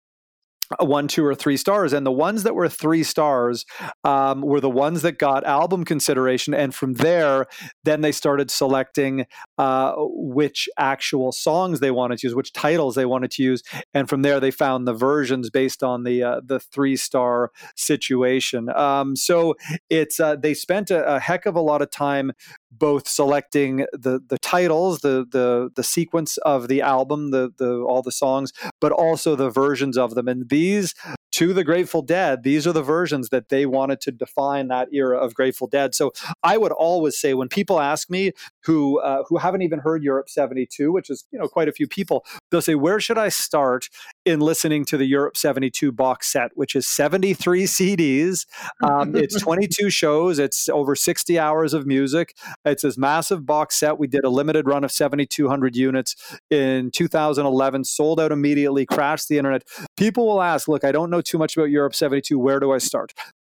one, 0.79 1.07
two, 1.07 1.25
or 1.25 1.35
three 1.35 1.57
stars. 1.57 1.93
And 1.93 2.05
the 2.05 2.11
ones 2.11 2.43
that 2.43 2.55
were 2.55 2.69
three 2.69 3.03
stars 3.03 3.65
um, 4.03 4.41
were 4.41 4.59
the 4.59 4.69
ones 4.69 5.01
that 5.01 5.17
got 5.17 5.45
album 5.45 5.85
consideration. 5.85 6.53
And 6.53 6.73
from 6.73 6.93
there, 6.93 7.47
then 7.83 8.01
they 8.01 8.11
started 8.11 8.51
selecting 8.51 9.25
uh, 9.57 9.93
which 9.97 10.69
actual 10.77 11.31
songs 11.31 11.79
they 11.79 11.91
wanted 11.91 12.19
to 12.19 12.27
use, 12.27 12.35
which 12.35 12.53
titles 12.53 12.95
they 12.95 13.05
wanted 13.05 13.31
to 13.31 13.43
use. 13.43 13.63
And 13.93 14.09
from 14.09 14.21
there, 14.21 14.39
they 14.39 14.51
found 14.51 14.87
the 14.87 14.93
versions 14.93 15.49
based 15.49 15.83
on 15.83 16.03
the 16.03 16.23
uh, 16.23 16.41
the 16.43 16.59
three 16.59 16.95
star 16.95 17.51
situation. 17.75 18.69
Um, 18.69 19.15
so 19.15 19.55
it's 19.89 20.19
uh, 20.19 20.35
they 20.35 20.53
spent 20.53 20.91
a, 20.91 21.15
a 21.15 21.19
heck 21.19 21.45
of 21.45 21.55
a 21.55 21.61
lot 21.61 21.81
of 21.81 21.91
time 21.91 22.31
both 22.71 23.07
selecting 23.07 23.85
the 23.91 24.21
the 24.25 24.37
titles, 24.39 24.99
the 24.99 25.25
the 25.29 25.69
the 25.75 25.83
sequence 25.83 26.37
of 26.37 26.67
the 26.67 26.81
album, 26.81 27.31
the 27.31 27.51
the 27.57 27.81
all 27.81 28.01
the 28.01 28.11
songs, 28.11 28.53
but 28.79 28.91
also 28.91 29.35
the 29.35 29.49
versions 29.49 29.97
of 29.97 30.15
them. 30.15 30.27
And 30.27 30.49
these 30.49 30.93
to 31.33 31.53
the 31.53 31.63
Grateful 31.63 32.01
Dead, 32.01 32.43
these 32.43 32.67
are 32.67 32.73
the 32.73 32.83
versions 32.83 33.29
that 33.29 33.49
they 33.49 33.65
wanted 33.65 34.01
to 34.01 34.11
define 34.11 34.67
that 34.67 34.89
era 34.93 35.17
of 35.17 35.33
Grateful 35.33 35.67
Dead. 35.67 35.95
So 35.95 36.11
I 36.43 36.57
would 36.57 36.71
always 36.71 37.19
say 37.19 37.33
when 37.33 37.47
people 37.47 37.79
ask 37.79 38.09
me 38.09 38.31
who 38.65 38.99
uh, 38.99 39.23
who 39.27 39.37
haven't 39.37 39.61
even 39.61 39.79
heard 39.79 40.03
Europe 40.03 40.29
72, 40.29 40.91
which 40.91 41.09
is 41.09 41.25
you 41.31 41.39
know 41.39 41.47
quite 41.47 41.67
a 41.67 41.71
few 41.71 41.87
people, 41.87 42.25
they'll 42.51 42.61
say, 42.61 42.75
"Where 42.75 42.99
should 42.99 43.17
I 43.17 43.29
start 43.29 43.89
in 44.25 44.39
listening 44.39 44.85
to 44.85 44.97
the 44.97 45.05
Europe 45.05 45.35
72 45.35 45.91
box 45.91 46.31
set, 46.31 46.51
which 46.55 46.75
is 46.75 46.87
73 46.87 47.63
CDs. 47.63 48.45
Um, 48.83 49.15
it's 49.15 49.39
22 49.41 49.89
shows. 49.89 50.37
It's 50.37 50.69
over 50.69 50.95
60 50.95 51.39
hours 51.39 51.73
of 51.73 51.85
music. 51.87 52.35
It's 52.63 52.83
this 52.83 52.97
massive 52.97 53.45
box 53.45 53.79
set. 53.79 53.97
We 53.97 54.07
did 54.07 54.23
a 54.23 54.29
limited 54.29 54.67
run 54.67 54.83
of 54.83 54.91
7,200 54.91 55.75
units 55.75 56.15
in 56.49 56.91
2011, 56.91 57.83
sold 57.85 58.19
out 58.19 58.31
immediately, 58.31 58.85
crashed 58.85 59.27
the 59.27 59.37
internet. 59.37 59.63
People 59.97 60.27
will 60.27 60.41
ask, 60.41 60.67
look, 60.67 60.83
I 60.83 60.91
don't 60.91 61.09
know 61.09 61.21
too 61.21 61.37
much 61.37 61.57
about 61.57 61.69
Europe 61.69 61.95
72. 61.95 62.37
Where 62.37 62.59
do 62.59 62.71
I 62.71 62.77
start? 62.77 63.13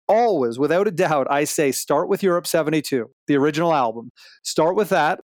Always, 0.07 0.59
without 0.59 0.87
a 0.87 0.91
doubt, 0.91 1.25
I 1.31 1.45
say 1.45 1.71
start 1.71 2.07
with 2.09 2.21
Europe 2.21 2.45
72, 2.45 3.09
the 3.25 3.37
original 3.37 3.73
album. 3.73 4.11
Start 4.43 4.75
with 4.75 4.89
that. 4.89 5.21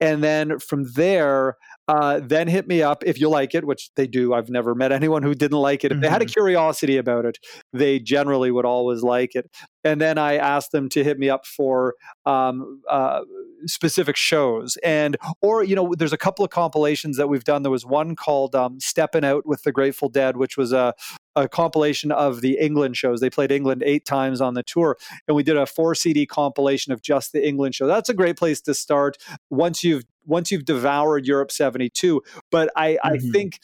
And 0.00 0.22
then 0.22 0.60
from 0.60 0.84
there, 0.94 1.56
uh, 1.90 2.20
then 2.22 2.46
hit 2.46 2.68
me 2.68 2.82
up 2.82 3.02
if 3.04 3.20
you 3.20 3.28
like 3.28 3.52
it, 3.52 3.64
which 3.66 3.90
they 3.96 4.06
do. 4.06 4.32
I've 4.32 4.48
never 4.48 4.76
met 4.76 4.92
anyone 4.92 5.24
who 5.24 5.34
didn't 5.34 5.58
like 5.58 5.82
it. 5.82 5.90
If 5.90 5.96
mm-hmm. 5.96 6.02
they 6.02 6.08
had 6.08 6.22
a 6.22 6.24
mm-hmm. 6.24 6.32
curiosity 6.34 6.96
about 6.98 7.24
it, 7.24 7.38
they 7.72 7.98
generally 7.98 8.52
would 8.52 8.64
always 8.64 9.02
like 9.02 9.34
it. 9.34 9.50
And 9.82 10.00
then 10.00 10.16
I 10.16 10.36
asked 10.36 10.70
them 10.70 10.88
to 10.90 11.02
hit 11.02 11.18
me 11.18 11.28
up 11.28 11.44
for 11.44 11.96
um, 12.26 12.80
uh, 12.88 13.22
specific 13.66 14.14
shows, 14.14 14.76
and 14.84 15.16
or 15.42 15.64
you 15.64 15.74
know, 15.74 15.92
there's 15.98 16.12
a 16.12 16.18
couple 16.18 16.44
of 16.44 16.52
compilations 16.52 17.16
that 17.16 17.28
we've 17.28 17.42
done. 17.42 17.64
There 17.64 17.72
was 17.72 17.84
one 17.84 18.14
called 18.14 18.54
um, 18.54 18.78
"Stepping 18.78 19.24
Out" 19.24 19.44
with 19.44 19.64
the 19.64 19.72
Grateful 19.72 20.08
Dead, 20.08 20.36
which 20.36 20.56
was 20.56 20.72
a 20.72 20.94
a 21.36 21.48
compilation 21.48 22.12
of 22.12 22.40
the 22.40 22.58
England 22.58 22.96
shows. 22.96 23.20
They 23.20 23.30
played 23.30 23.52
England 23.52 23.82
eight 23.84 24.04
times 24.04 24.40
on 24.40 24.54
the 24.54 24.62
tour, 24.62 24.96
and 25.26 25.36
we 25.36 25.42
did 25.42 25.56
a 25.56 25.66
four 25.66 25.94
CD 25.94 26.26
compilation 26.26 26.92
of 26.92 27.02
just 27.02 27.32
the 27.32 27.46
England 27.46 27.74
show. 27.74 27.86
That's 27.86 28.08
a 28.08 28.14
great 28.14 28.36
place 28.36 28.60
to 28.62 28.74
start 28.74 29.16
once 29.48 29.84
you've 29.84 30.04
once 30.26 30.52
you've 30.52 30.64
devoured 30.64 31.26
Europe 31.26 31.50
72. 31.50 32.22
But 32.50 32.70
I, 32.76 32.92
mm-hmm. 32.92 33.08
I 33.08 33.18
think 33.18 33.58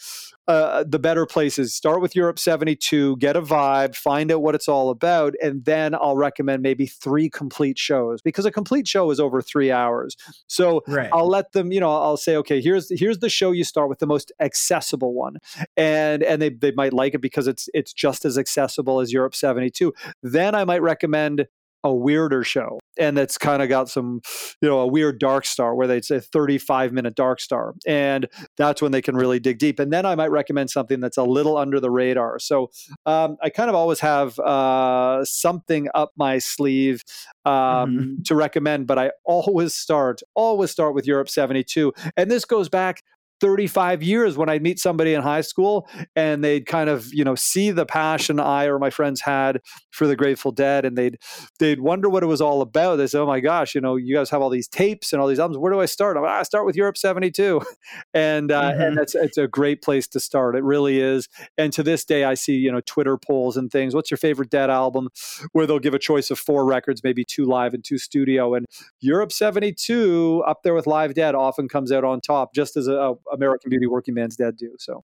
uh, 0.49 0.85
the 0.87 0.99
better 0.99 1.27
place 1.27 1.59
is 1.59 1.75
start 1.75 2.01
with 2.01 2.15
Europe 2.15 2.39
72, 2.39 3.17
get 3.17 3.37
a 3.37 3.43
vibe, 3.43 3.97
find 3.97 4.31
out 4.31 4.43
what 4.43 4.55
it's 4.55 4.69
all 4.69 4.91
about, 4.91 5.35
and 5.43 5.65
then 5.65 5.95
I'll 5.95 6.17
recommend 6.17 6.63
maybe 6.63 6.87
three 6.87 7.29
complete 7.29 7.79
shows 7.79 8.23
because 8.23 8.45
a 8.47 8.53
complete 8.53 8.87
show 8.87 9.11
is 9.11 9.19
over 9.19 9.43
three 9.43 9.73
hours. 9.73 10.17
So 10.47 10.83
right. 10.87 11.11
I'll 11.13 11.29
let 11.29 11.53
them, 11.53 11.73
you 11.73 11.81
know, 11.81 11.91
I'll 11.91 12.17
say, 12.17 12.37
okay, 12.37 12.61
here's 12.61 12.97
here's 12.97 13.19
the 13.19 13.29
show 13.29 13.51
you 13.51 13.65
start 13.65 13.89
with 13.89 13.99
the 13.99 14.07
most 14.07 14.31
accessible 14.39 15.15
one, 15.15 15.39
and 15.77 16.23
and 16.23 16.41
they 16.41 16.51
they 16.51 16.73
might 16.73 16.93
like 16.93 17.15
it 17.15 17.21
because 17.21 17.49
it's 17.49 17.56
it's 17.75 17.93
just 17.93 18.25
as 18.25 18.39
accessible 18.39 19.01
as 19.01 19.13
Europe 19.13 19.35
72. 19.35 19.93
Then 20.23 20.55
I 20.55 20.65
might 20.65 20.83
recommend 20.83 21.47
a 21.87 21.95
weirder 21.95 22.43
show 22.43 22.81
and 22.99 23.17
that's 23.17 23.39
kind 23.39 23.63
of 23.63 23.69
got 23.69 23.89
some 23.89 24.21
you 24.61 24.69
know 24.69 24.81
a 24.81 24.87
weird 24.87 25.21
dark 25.21 25.45
star 25.45 25.75
where 25.75 25.87
they'd 25.87 26.05
say 26.05 26.19
35 26.19 26.93
minute 26.93 27.15
dark 27.15 27.41
star 27.41 27.75
and 27.87 28.27
that's 28.57 28.83
when 28.83 28.91
they 28.91 29.01
can 29.01 29.15
really 29.15 29.39
dig 29.39 29.59
deep 29.59 29.79
and 29.79 29.93
then 29.93 30.05
i 30.05 30.15
might 30.17 30.31
recommend 30.31 30.69
something 30.69 30.99
that's 30.99 31.17
a 31.17 31.23
little 31.23 31.57
under 31.57 31.79
the 31.79 31.91
radar 31.91 32.39
so 32.41 32.71
um, 33.07 33.37
i 33.41 33.49
kind 33.49 33.71
of 33.71 33.77
always 33.77 34.01
have 34.01 34.39
uh, 34.41 35.25
something 35.25 35.89
up 35.95 36.11
my 36.17 36.39
sleeve 36.39 37.05
um, 37.45 37.53
mm-hmm. 37.53 38.23
to 38.25 38.35
recommend 38.35 38.87
but 38.87 38.99
i 38.99 39.11
always 39.25 39.73
start 39.73 40.23
always 40.35 40.71
start 40.71 40.93
with 40.95 41.07
europe 41.07 41.29
72 41.29 41.93
and 42.17 42.31
this 42.31 42.45
goes 42.45 42.69
back 42.69 43.03
35 43.41 44.03
years 44.03 44.37
when 44.37 44.49
I'd 44.49 44.63
meet 44.63 44.79
somebody 44.79 45.15
in 45.15 45.23
high 45.23 45.41
school 45.41 45.89
and 46.15 46.43
they'd 46.43 46.67
kind 46.67 46.89
of, 46.89 47.13
you 47.13 47.25
know, 47.25 47.35
see 47.35 47.71
the 47.71 47.87
passion 47.87 48.41
I 48.41 48.67
or 48.67 48.79
my 48.79 48.91
friends 48.91 49.21
had 49.21 49.61
for 49.91 50.07
the 50.07 50.17
Grateful 50.17 50.53
Dead 50.53 50.85
and 50.85 50.97
they'd 50.97 51.19
they'd 51.59 51.81
wonder 51.81 52.09
what 52.09 52.23
it 52.23 52.27
was 52.27 52.41
all 52.41 52.63
about. 52.63 52.97
They 52.97 53.07
say, 53.07 53.19
"Oh 53.19 53.27
my 53.27 53.41
gosh, 53.41 53.75
you 53.75 53.81
know, 53.81 53.97
you 53.97 54.15
guys 54.15 54.31
have 54.31 54.43
all 54.43 54.51
these 54.51 54.69
tapes 54.69 55.13
and 55.13 55.21
all 55.21 55.29
these 55.29 55.39
albums. 55.39 55.59
Where 55.59 55.73
do 55.73 55.81
I 55.81 55.87
start?" 55.87 56.17
I'm 56.17 56.23
like, 56.23 56.33
"I 56.33 56.43
start 56.43 56.67
with 56.67 56.77
Europe 56.77 56.97
72." 56.97 57.61
and 58.15 58.51
uh, 58.51 58.63
mm-hmm. 58.63 58.81
and 58.81 58.97
that's 58.97 59.15
it's 59.15 59.39
a 59.39 59.49
great 59.49 59.83
place 59.83 60.07
to 60.09 60.21
start. 60.21 60.57
It 60.57 60.65
really 60.65 61.01
is. 61.01 61.29
And 61.59 61.73
to 61.73 61.83
this 61.83 62.05
day 62.05 62.25
I 62.25 62.35
see, 62.35 62.55
you 62.55 62.73
know, 62.73 62.81
Twitter 62.87 63.17
polls 63.17 63.57
and 63.57 63.71
things. 63.71 63.95
What's 63.95 64.11
your 64.11 64.19
favorite 64.19 64.51
Dead 64.51 64.71
album 64.71 65.09
where 65.53 65.67
they'll 65.67 65.79
give 65.79 65.95
a 65.95 65.99
choice 65.99 66.31
of 66.31 66.39
four 66.39 66.65
records, 66.65 67.03
maybe 67.03 67.25
two 67.25 67.45
live 67.45 67.75
and 67.75 67.85
two 67.85 67.99
studio 67.99 68.55
and 68.55 68.67
Europe 69.01 69.33
72 69.33 70.43
up 70.47 70.63
there 70.63 70.75
with 70.75 70.87
Live 70.87 71.15
Dead 71.15 71.35
often 71.35 71.69
comes 71.69 71.93
out 71.93 72.05
on 72.05 72.21
top 72.21 72.55
just 72.55 72.77
as 72.77 72.89
a 72.89 73.15
American 73.33 73.71
Beauty, 73.71 73.87
Working 73.87 74.15
Man's 74.15 74.37
Dead 74.37 74.57
do. 74.57 74.75
So. 74.79 75.05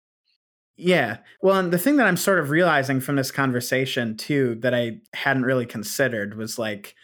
Yeah. 0.80 1.18
Well, 1.42 1.58
and 1.60 1.74
the 1.74 1.78
thing 1.78 1.98
that 1.98 2.08
I'm 2.08 2.18
sort 2.18 2.40
of 2.40 2.52
realizing 2.52 3.02
from 3.02 3.18
this 3.18 3.32
conversation 3.32 4.16
too 4.16 4.56
that 4.62 4.74
I 4.74 5.00
hadn't 5.14 5.44
really 5.44 5.66
considered 5.66 6.38
was 6.38 6.58
like, 6.58 6.96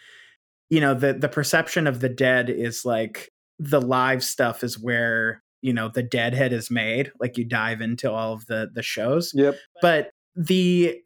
you 0.70 0.80
know, 0.80 0.94
the 0.94 1.12
the 1.12 1.28
perception 1.28 1.86
of 1.86 2.00
the 2.00 2.08
dead 2.08 2.48
is 2.48 2.86
like 2.86 3.30
the 3.58 3.80
live 3.80 4.24
stuff 4.24 4.64
is 4.64 4.78
where, 4.78 5.42
you 5.60 5.74
know, 5.74 5.90
the 5.90 6.02
deadhead 6.02 6.54
is 6.54 6.70
made. 6.70 7.12
Like 7.20 7.36
you 7.36 7.44
dive 7.44 7.82
into 7.82 8.10
all 8.10 8.32
of 8.32 8.46
the 8.46 8.70
the 8.72 8.82
shows. 8.82 9.32
Yep. 9.34 9.56
But 9.82 10.10
the 10.34 10.98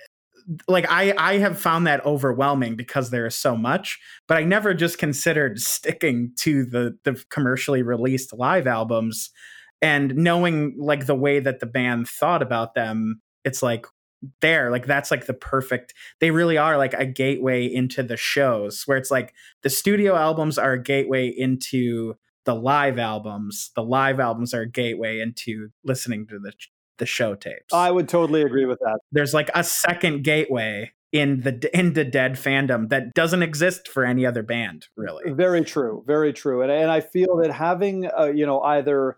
like 0.68 0.86
I 0.88 1.12
I 1.18 1.38
have 1.38 1.58
found 1.60 1.88
that 1.88 2.06
overwhelming 2.06 2.76
because 2.76 3.10
there 3.10 3.26
is 3.26 3.34
so 3.34 3.56
much, 3.56 3.98
but 4.28 4.36
I 4.36 4.44
never 4.44 4.74
just 4.74 4.96
considered 4.98 5.60
sticking 5.60 6.32
to 6.38 6.64
the 6.64 6.96
the 7.02 7.22
commercially 7.30 7.82
released 7.82 8.32
live 8.32 8.68
albums 8.68 9.30
and 9.82 10.14
knowing 10.16 10.74
like 10.78 11.06
the 11.06 11.14
way 11.14 11.40
that 11.40 11.60
the 11.60 11.66
band 11.66 12.08
thought 12.08 12.42
about 12.42 12.74
them 12.74 13.20
it's 13.44 13.62
like 13.62 13.86
there 14.42 14.70
like 14.70 14.86
that's 14.86 15.10
like 15.10 15.26
the 15.26 15.34
perfect 15.34 15.94
they 16.20 16.30
really 16.30 16.58
are 16.58 16.76
like 16.76 16.92
a 16.94 17.06
gateway 17.06 17.64
into 17.64 18.02
the 18.02 18.16
shows 18.16 18.82
where 18.84 18.98
it's 18.98 19.10
like 19.10 19.32
the 19.62 19.70
studio 19.70 20.14
albums 20.14 20.58
are 20.58 20.72
a 20.72 20.82
gateway 20.82 21.26
into 21.26 22.14
the 22.44 22.54
live 22.54 22.98
albums 22.98 23.70
the 23.74 23.82
live 23.82 24.20
albums 24.20 24.52
are 24.52 24.62
a 24.62 24.70
gateway 24.70 25.20
into 25.20 25.70
listening 25.84 26.26
to 26.26 26.38
the 26.38 26.52
the 27.00 27.06
show 27.06 27.34
tapes. 27.34 27.74
I 27.74 27.90
would 27.90 28.08
totally 28.08 28.42
agree 28.42 28.66
with 28.66 28.78
that. 28.78 29.00
There's 29.10 29.34
like 29.34 29.50
a 29.54 29.64
second 29.64 30.22
gateway 30.22 30.92
in 31.10 31.40
the 31.40 31.76
in 31.76 31.94
the 31.94 32.04
dead 32.04 32.34
fandom 32.34 32.88
that 32.90 33.14
doesn't 33.14 33.42
exist 33.42 33.88
for 33.88 34.04
any 34.04 34.24
other 34.24 34.44
band 34.44 34.86
really. 34.96 35.32
Very 35.32 35.64
true 35.64 36.04
very 36.06 36.32
true. 36.32 36.62
And, 36.62 36.70
and 36.70 36.88
i 36.88 37.00
feel 37.00 37.38
that 37.38 37.50
having 37.50 38.08
uh, 38.16 38.26
you 38.26 38.46
know 38.46 38.60
either 38.60 39.16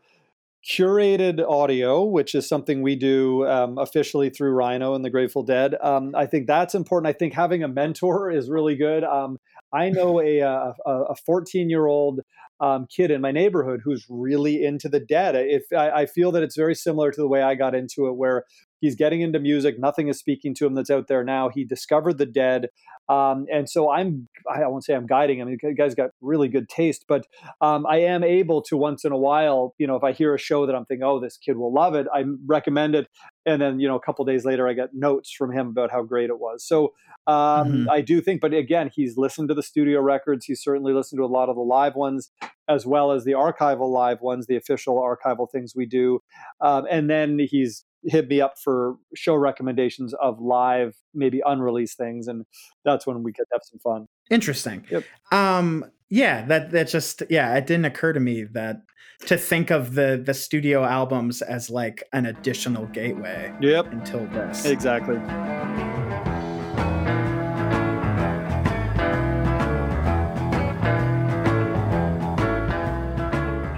curated 0.69 1.45
audio, 1.49 2.05
which 2.05 2.35
is 2.35 2.49
something 2.49 2.83
we 2.83 2.97
do 2.97 3.47
um, 3.49 3.79
officially 3.79 4.31
through 4.31 4.53
Rhino 4.53 4.95
and 4.95 5.05
the 5.05 5.11
Grateful 5.11 5.43
Dead. 5.43 5.75
Um, 5.83 6.13
I 6.15 6.27
think 6.27 6.47
that's 6.47 6.75
important. 6.75 7.09
I 7.09 7.19
think 7.19 7.35
having 7.35 7.63
a 7.63 7.69
mentor 7.69 8.31
is 8.39 8.49
really 8.49 8.77
good. 8.77 9.05
Um, 9.05 9.39
I 9.73 9.89
know 9.89 10.21
a, 10.21 10.41
a 10.87 11.15
14 11.25 11.71
year 11.71 11.87
old 11.87 12.21
um, 12.61 12.87
kid 12.95 13.11
in 13.11 13.21
my 13.21 13.33
neighborhood 13.33 13.81
who's 13.83 14.07
really 14.09 14.65
into 14.65 14.89
the 14.89 15.01
dead. 15.01 15.35
If 15.35 15.65
I, 15.77 16.03
I, 16.03 16.07
feel 16.07 16.31
that 16.33 16.45
it's 16.45 16.57
very 16.57 16.77
similar 16.77 17.11
to 17.11 17.21
the 17.21 17.27
way 17.27 17.43
I 17.43 17.57
got 17.57 17.75
into 17.75 18.07
it, 18.07 18.17
where 18.17 18.45
he's 18.83 18.97
getting 18.97 19.23
into 19.23 19.41
music, 19.41 19.79
nothing 19.79 20.09
is 20.09 20.19
speaking 20.19 20.55
to 20.57 20.67
him 20.67 20.75
that's 20.75 20.91
out 20.91 21.09
there 21.09 21.25
now. 21.25 21.49
He 21.49 21.65
discovered 21.65 22.19
the 22.19 22.27
dead, 22.27 22.69
um, 23.09 23.47
and 23.51 23.71
so 23.71 23.91
I'm 23.91 24.29
I 24.53 24.67
won't 24.67 24.85
say 24.85 24.95
I'm 24.95 25.07
guiding 25.07 25.39
him. 25.39 25.57
The 25.63 25.75
guy's 25.75 25.95
got 25.95 26.11
really 26.21 26.49
good 26.49 26.69
taste, 26.69 27.07
but 27.09 27.27
um, 27.63 27.87
I 27.87 27.99
am 27.99 28.23
able 28.23 28.61
to 28.63 28.77
once 28.77 29.05
in 29.05 29.13
a 29.13 29.17
while, 29.17 29.75
you 29.79 29.87
know, 29.87 29.97
if 29.97 30.05
I 30.05 30.13
hear 30.13 30.35
a 30.35 30.39
show 30.39 30.67
that 30.67 30.75
I'm 30.75 30.85
thinking, 30.85 31.05
oh, 31.05 31.21
this 31.21 31.39
kid 31.39 31.57
will 31.57 31.73
love 31.73 31.95
it, 31.95 32.07
I 32.13 32.25
recommend 32.45 32.95
it, 32.95 33.09
and 33.47 33.63
then 33.63 33.81
you 33.81 33.89
know 33.89 33.97
a 33.97 34.01
couple 34.01 34.25
days 34.25 34.45
later 34.45 34.69
I 34.69 34.75
get 34.75 34.91
notes 34.93 35.33
from 35.33 35.53
him 35.53 35.69
about 35.69 35.91
how 35.91 36.03
great 36.03 36.29
it 36.29 36.39
was. 36.39 36.67
So 36.67 36.93
um, 37.27 37.35
mm-hmm. 37.35 37.91
I 37.91 38.01
do 38.01 38.21
think, 38.21 38.41
but 38.41 38.53
again, 38.53 38.91
he's 38.93 39.17
listened 39.17 39.49
to 39.49 39.55
the 39.55 39.63
studio 39.63 40.01
records. 40.01 40.45
He's 40.45 40.63
certainly 40.63 40.93
listened 40.93 41.21
to 41.21 41.25
a 41.25 41.27
lot 41.27 41.49
of 41.49 41.57
the 41.57 41.63
live 41.63 41.95
ones, 41.95 42.31
as 42.69 42.87
well 42.87 43.13
as 43.13 43.25
the 43.25 43.33
archival 43.33 43.91
live 43.93 44.21
ones, 44.21 44.47
the 44.47 44.57
official 44.57 44.97
archival 44.97 45.51
things 45.51 45.75
we 45.75 45.87
do. 45.87 46.21
Um, 46.61 46.87
and 46.91 47.11
then 47.11 47.39
he's 47.39 47.85
hit 48.05 48.29
me 48.29 48.41
up 48.41 48.55
for 48.63 48.97
show 49.15 49.35
recommendations 49.35 50.15
of 50.15 50.41
live, 50.41 50.97
maybe 51.15 51.41
unreleased 51.45 51.97
things, 51.97 52.27
and 52.27 52.45
that's 52.85 53.07
when 53.07 53.23
we 53.23 53.33
could 53.33 53.47
have 53.53 53.63
some 53.65 53.79
fun. 53.79 54.07
Interesting. 54.31 54.85
Yep. 54.91 55.05
Um, 55.31 55.85
yeah, 56.09 56.45
that 56.47 56.71
that 56.73 56.89
just 56.89 57.23
yeah, 57.31 57.55
it 57.57 57.67
didn't 57.67 57.87
occur 57.87 58.13
to 58.13 58.21
me 58.21 58.45
that 58.53 58.83
to 59.27 59.39
think 59.39 59.71
of 59.71 59.95
the 59.95 60.21
the 60.25 60.35
studio 60.35 60.85
albums 60.85 61.43
as 61.43 61.71
like 61.71 62.05
an 62.13 62.27
additional 62.27 62.87
gateway. 62.87 63.53
Yep. 63.61 63.93
Until 63.93 64.27
this. 64.27 64.65
Exactly. 64.65 65.17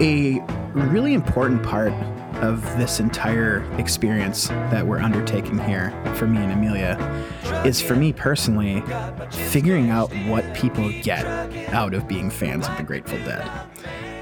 A 0.01 0.41
really 0.73 1.13
important 1.13 1.63
part 1.63 1.93
of 2.43 2.61
this 2.77 2.99
entire 2.99 3.63
experience 3.79 4.49
that 4.49 4.85
we're 4.85 4.99
undertaking 4.99 5.57
here 5.57 5.91
for 6.15 6.27
me 6.27 6.37
and 6.37 6.51
Amelia 6.51 6.97
is 7.65 7.81
for 7.81 7.95
me 7.95 8.11
personally 8.11 8.83
figuring 9.31 9.91
out 9.91 10.11
what 10.27 10.53
people 10.53 10.91
get 11.01 11.25
out 11.73 11.93
of 11.93 12.09
being 12.09 12.29
fans 12.29 12.67
of 12.67 12.75
the 12.75 12.83
Grateful 12.83 13.17
Dead. 13.19 13.49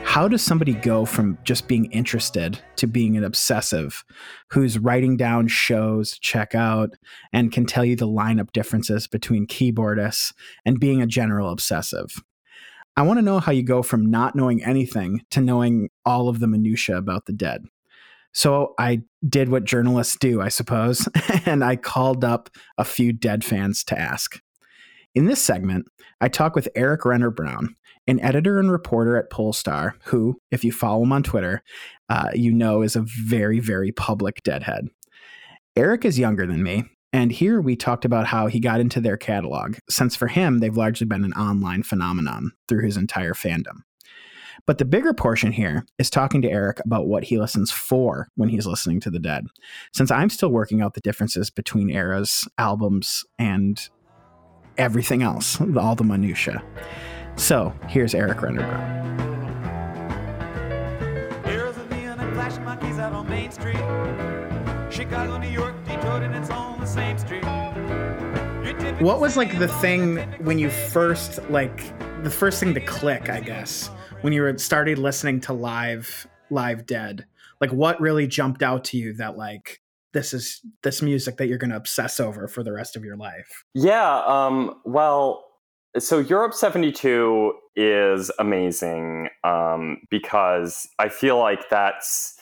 How 0.03 0.28
does 0.28 0.43
somebody 0.43 0.76
go 0.76 1.05
from 1.05 1.39
just 1.43 1.67
being 1.67 1.86
interested 1.86 2.59
to 2.76 2.86
being 2.86 3.17
an 3.17 3.24
obsessive 3.24 4.05
who's 4.51 4.78
writing 4.78 5.17
down 5.17 5.47
shows 5.47 6.11
to 6.11 6.19
check 6.19 6.53
out 6.53 6.91
and 7.32 7.51
can 7.51 7.65
tell 7.65 7.84
you 7.84 7.95
the 7.95 8.07
lineup 8.07 8.51
differences 8.51 9.07
between 9.07 9.47
keyboardists 9.47 10.34
and 10.65 10.80
being 10.80 11.01
a 11.01 11.07
general 11.07 11.49
obsessive? 11.49 12.21
I 12.96 13.02
want 13.02 13.18
to 13.18 13.24
know 13.24 13.39
how 13.39 13.52
you 13.52 13.64
go 13.64 13.82
from 13.82 14.10
not 14.10 14.36
knowing 14.36 14.64
anything 14.64 15.22
to 15.32 15.41
knowing 15.41 15.89
all 16.06 16.30
of 16.30 16.39
the 16.39 16.48
minutia 16.48 16.98
about 16.98 17.26
the 17.26 17.34
dead. 17.34 17.66
So 18.34 18.74
I 18.80 19.02
did 19.28 19.50
what 19.50 19.64
journalists 19.64 20.18
do, 20.18 20.41
I 20.41 20.50
suppose, 20.50 21.08
and 21.46 21.64
I 21.64 21.76
called 21.76 22.24
up 22.24 22.50
a 22.78 22.84
few 22.84 23.14
dead 23.14 23.44
fans 23.44 23.84
to 23.86 24.00
ask. 24.00 24.39
In 25.16 25.26
this 25.26 25.41
segment, 25.41 25.86
I 26.22 26.28
talk 26.28 26.56
with 26.56 26.70
Eric 26.76 27.06
Renner 27.06 27.30
Brown, 27.30 27.76
an 28.08 28.20
editor 28.20 28.60
and 28.60 28.72
reporter 28.72 29.18
at 29.18 29.30
Pollstar, 29.30 29.94
who, 30.06 30.39
if 30.52 30.64
you 30.64 30.72
follow 30.72 31.04
him 31.04 31.14
on 31.14 31.22
Twitter, 31.22 31.64
uh, 32.10 32.30
you 32.34 32.52
know 32.52 32.82
is 32.82 32.96
a 32.96 33.06
very, 33.24 33.60
very 33.60 33.91
public 33.91 34.41
deadhead. 34.44 34.88
Eric 35.76 36.04
is 36.06 36.20
younger 36.20 36.48
than 36.48 36.64
me, 36.64 36.84
and 37.14 37.32
here 37.32 37.61
we 37.61 37.76
talked 37.76 38.03
about 38.03 38.26
how 38.26 38.47
he 38.47 38.59
got 38.59 38.80
into 38.80 38.99
their 38.99 39.18
catalog, 39.18 39.78
since 39.88 40.16
for 40.16 40.28
him, 40.28 40.59
they've 40.59 40.76
largely 40.76 41.05
been 41.05 41.24
an 41.24 41.34
online 41.34 41.84
phenomenon 41.84 42.51
through 42.68 42.84
his 42.84 42.97
entire 42.97 43.34
fandom. 43.34 43.84
But 44.66 44.80
the 44.80 44.86
bigger 44.86 45.14
portion 45.14 45.51
here 45.51 45.86
is 45.99 46.09
talking 46.09 46.41
to 46.41 46.49
Eric 46.49 46.80
about 46.84 47.05
what 47.05 47.26
he 47.26 47.38
listens 47.38 47.70
for 47.72 48.30
when 48.36 48.49
he's 48.49 48.66
listening 48.66 48.99
to 49.01 49.11
the 49.11 49.20
Dead, 49.20 49.45
since 49.93 50.09
I'm 50.09 50.30
still 50.30 50.49
working 50.49 50.82
out 50.82 50.95
the 50.95 51.01
differences 51.01 51.49
between 51.49 51.89
eras, 51.89 52.47
albums, 52.57 53.24
and 53.38 53.89
everything 54.78 55.22
else, 55.22 55.61
all 55.78 55.95
the 55.95 56.03
minutia. 56.03 56.64
So 57.36 57.74
here's 57.88 58.16
Eric 58.16 58.41
Renner 58.41 58.66
Brown. 58.66 59.03
Chicago, 64.89 65.38
New 65.39 65.49
York, 65.49 65.72
Detroit, 65.72 65.72
and 65.72 65.72
it's 65.72 65.72
on 65.72 65.72
the 65.72 65.72
same 65.72 65.72
street. 65.72 65.72
What 69.01 69.20
was 69.20 69.38
like 69.38 69.58
the 69.58 69.68
thing 69.80 70.18
when 70.43 70.60
you 70.60 70.70
first 70.70 71.39
like 71.49 71.82
the 72.24 72.30
first 72.30 72.60
thing 72.60 72.74
to 72.74 72.82
click, 72.82 73.30
I 73.30 73.39
guess, 73.39 73.89
when 74.22 74.34
you 74.34 74.41
were 74.41 74.58
started 74.58 74.97
listening 74.97 75.39
to 75.41 75.54
live 75.54 76.28
live 76.49 76.86
dead? 76.86 77.26
Like 77.62 77.72
what 77.72 77.99
really 78.01 78.28
jumped 78.28 78.62
out 78.62 78.84
to 78.86 78.97
you 78.97 79.14
that 79.14 79.38
like 79.38 79.82
this 80.14 80.34
is 80.34 80.62
this 80.84 81.01
music 81.01 81.38
that 81.38 81.47
you're 81.47 81.58
going 81.58 81.72
to 81.72 81.78
obsess 81.78 82.20
over 82.20 82.47
for 82.47 82.64
the 82.64 82.74
rest 82.74 82.95
of 82.95 83.04
your 83.04 83.18
life? 83.18 83.64
Yeah, 83.74 84.24
um 84.26 84.82
well, 84.86 85.45
so 85.99 86.20
Europe 86.20 86.54
72 86.54 87.54
is 87.76 88.32
amazing 88.39 89.30
um, 89.43 89.97
because 90.10 90.88
I 90.99 91.10
feel 91.10 91.38
like 91.38 91.70
that's 91.70 92.36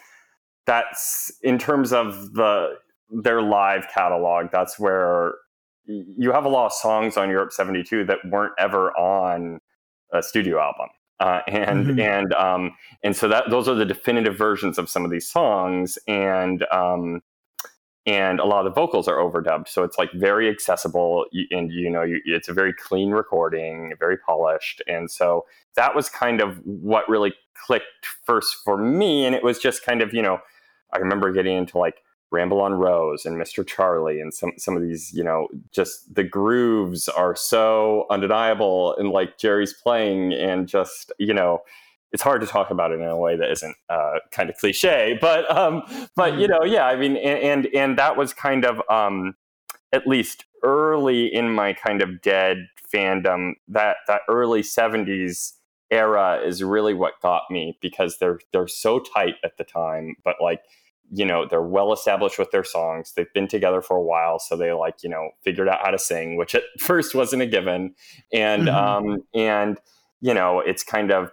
that's 0.66 1.32
in 1.42 1.58
terms 1.58 1.92
of 1.92 2.34
the 2.34 2.76
their 3.12 3.42
live 3.42 3.88
catalog 3.94 4.48
that's 4.52 4.80
where 4.80 5.34
you 5.86 6.32
have 6.32 6.46
a 6.46 6.50
lot 6.50 6.68
of 6.68 6.74
songs 6.74 7.18
on 7.18 7.30
Europe 7.30 7.52
72 7.52 8.06
that 8.06 8.20
weren't 8.30 8.54
ever 8.58 8.92
on 8.98 9.60
a 10.14 10.22
studio 10.22 10.60
album. 10.60 10.88
Uh, 11.20 11.42
and 11.48 11.86
mm-hmm. 11.86 12.00
and 12.00 12.34
um, 12.34 12.76
and 13.04 13.16
so 13.16 13.28
that 13.28 13.44
those 13.52 13.68
are 13.68 13.76
the 13.76 13.86
definitive 13.86 14.36
versions 14.36 14.80
of 14.80 14.90
some 14.90 15.06
of 15.06 15.12
these 15.12 15.28
songs, 15.28 16.00
and 16.08 16.66
um, 16.72 17.22
and 18.08 18.40
a 18.40 18.44
lot 18.44 18.66
of 18.66 18.74
the 18.74 18.82
vocals 18.82 19.08
are 19.08 19.18
overdubbed, 19.18 19.68
so 19.68 19.84
it's 19.84 20.00
like 20.00 20.10
very 20.14 20.50
accessible, 20.50 21.28
and 21.52 21.72
you 21.72 21.92
know, 21.92 22.02
you, 22.02 22.20
it's 22.26 22.50
a 22.50 22.54
very 22.54 22.74
clean 22.74 23.12
recording, 23.12 23.94
very 24.00 24.18
polished, 24.18 24.82
and 24.88 25.12
so 25.12 25.46
that 25.76 25.96
was 25.96 26.10
kind 26.10 26.42
of 26.42 26.60
what 26.66 27.08
really 27.08 27.36
clicked 27.54 28.08
first 28.26 28.56
for 28.66 28.76
me, 28.76 29.24
and 29.24 29.36
it 29.36 29.44
was 29.44 29.60
just 29.60 29.86
kind 29.86 30.02
of 30.02 30.16
you 30.16 30.24
know, 30.24 30.40
I 30.92 30.98
remember 30.98 31.32
getting 31.32 31.56
into 31.56 31.78
like 31.78 31.98
Ramble 32.32 32.62
on 32.62 32.74
Rose 32.74 33.26
and 33.26 33.38
Mr. 33.38 33.66
Charlie 33.66 34.22
and 34.22 34.34
some 34.34 34.54
some 34.58 34.76
of 34.76 34.82
these, 34.82 35.14
you 35.14 35.24
know, 35.24 35.48
just 35.72 36.14
the 36.16 36.24
grooves 36.24 37.10
are 37.10 37.36
so 37.36 38.06
undeniable 38.10 38.96
and 38.96 39.10
like 39.10 39.38
Jerry's 39.38 39.74
playing 39.74 40.34
and 40.34 40.68
just, 40.68 41.12
you 41.20 41.34
know, 41.34 41.62
it's 42.12 42.24
hard 42.24 42.42
to 42.42 42.48
talk 42.48 42.72
about 42.72 42.92
it 42.92 43.00
in 43.00 43.08
a 43.08 43.18
way 43.18 43.36
that 43.36 43.52
isn't 43.52 43.76
uh, 43.90 44.20
kind 44.32 44.50
of 44.50 44.58
cliche, 44.58 45.18
but 45.22 45.50
um, 45.56 45.84
but 46.16 46.38
you 46.38 46.48
mm. 46.48 46.52
know, 46.52 46.64
yeah, 46.64 46.86
I 46.86 46.96
mean, 46.96 47.18
and 47.18 47.40
and, 47.40 47.76
and 47.76 47.98
that 47.98 48.18
was 48.18 48.34
kind 48.34 48.66
of 48.66 48.82
um, 48.90 49.36
at 49.94 50.08
least 50.08 50.46
early 50.64 51.34
in 51.34 51.50
my 51.50 51.74
kind 51.74 52.02
of 52.02 52.22
dead 52.22 52.68
fandom. 52.94 53.54
That 53.68 53.98
that 54.08 54.22
early 54.28 54.62
'70s 54.62 55.54
era 55.90 56.42
is 56.44 56.64
really 56.64 56.94
what 56.94 57.22
got 57.22 57.44
me 57.50 57.78
because 57.82 58.18
they're 58.18 58.40
they're 58.52 58.68
so 58.68 59.00
tight 59.00 59.36
at 59.44 59.58
the 59.58 59.64
time, 59.64 60.16
but 60.24 60.36
like 60.42 60.62
you 61.12 61.26
know 61.26 61.46
they're 61.46 61.62
well 61.62 61.94
established 61.94 62.40
with 62.40 62.50
their 62.52 62.64
songs 62.64 63.14
they've 63.16 63.34
been 63.34 63.48
together 63.48 63.82
for 63.82 63.98
a 63.98 64.02
while 64.02 64.40
so 64.40 64.56
they 64.56 64.72
like 64.72 65.04
you 65.04 65.10
know 65.10 65.30
figured 65.44 65.68
out 65.68 65.80
how 65.84 65.92
to 65.92 66.00
sing 66.00 66.38
which 66.38 66.56
at 66.56 66.64
first 66.80 67.14
wasn't 67.14 67.42
a 67.42 67.46
given 67.46 67.94
and 68.34 68.68
mm-hmm. 68.68 69.08
um 69.10 69.24
and 69.36 69.78
you 70.22 70.34
know 70.34 70.60
it's 70.60 70.84
kind 70.84 71.12
of 71.12 71.32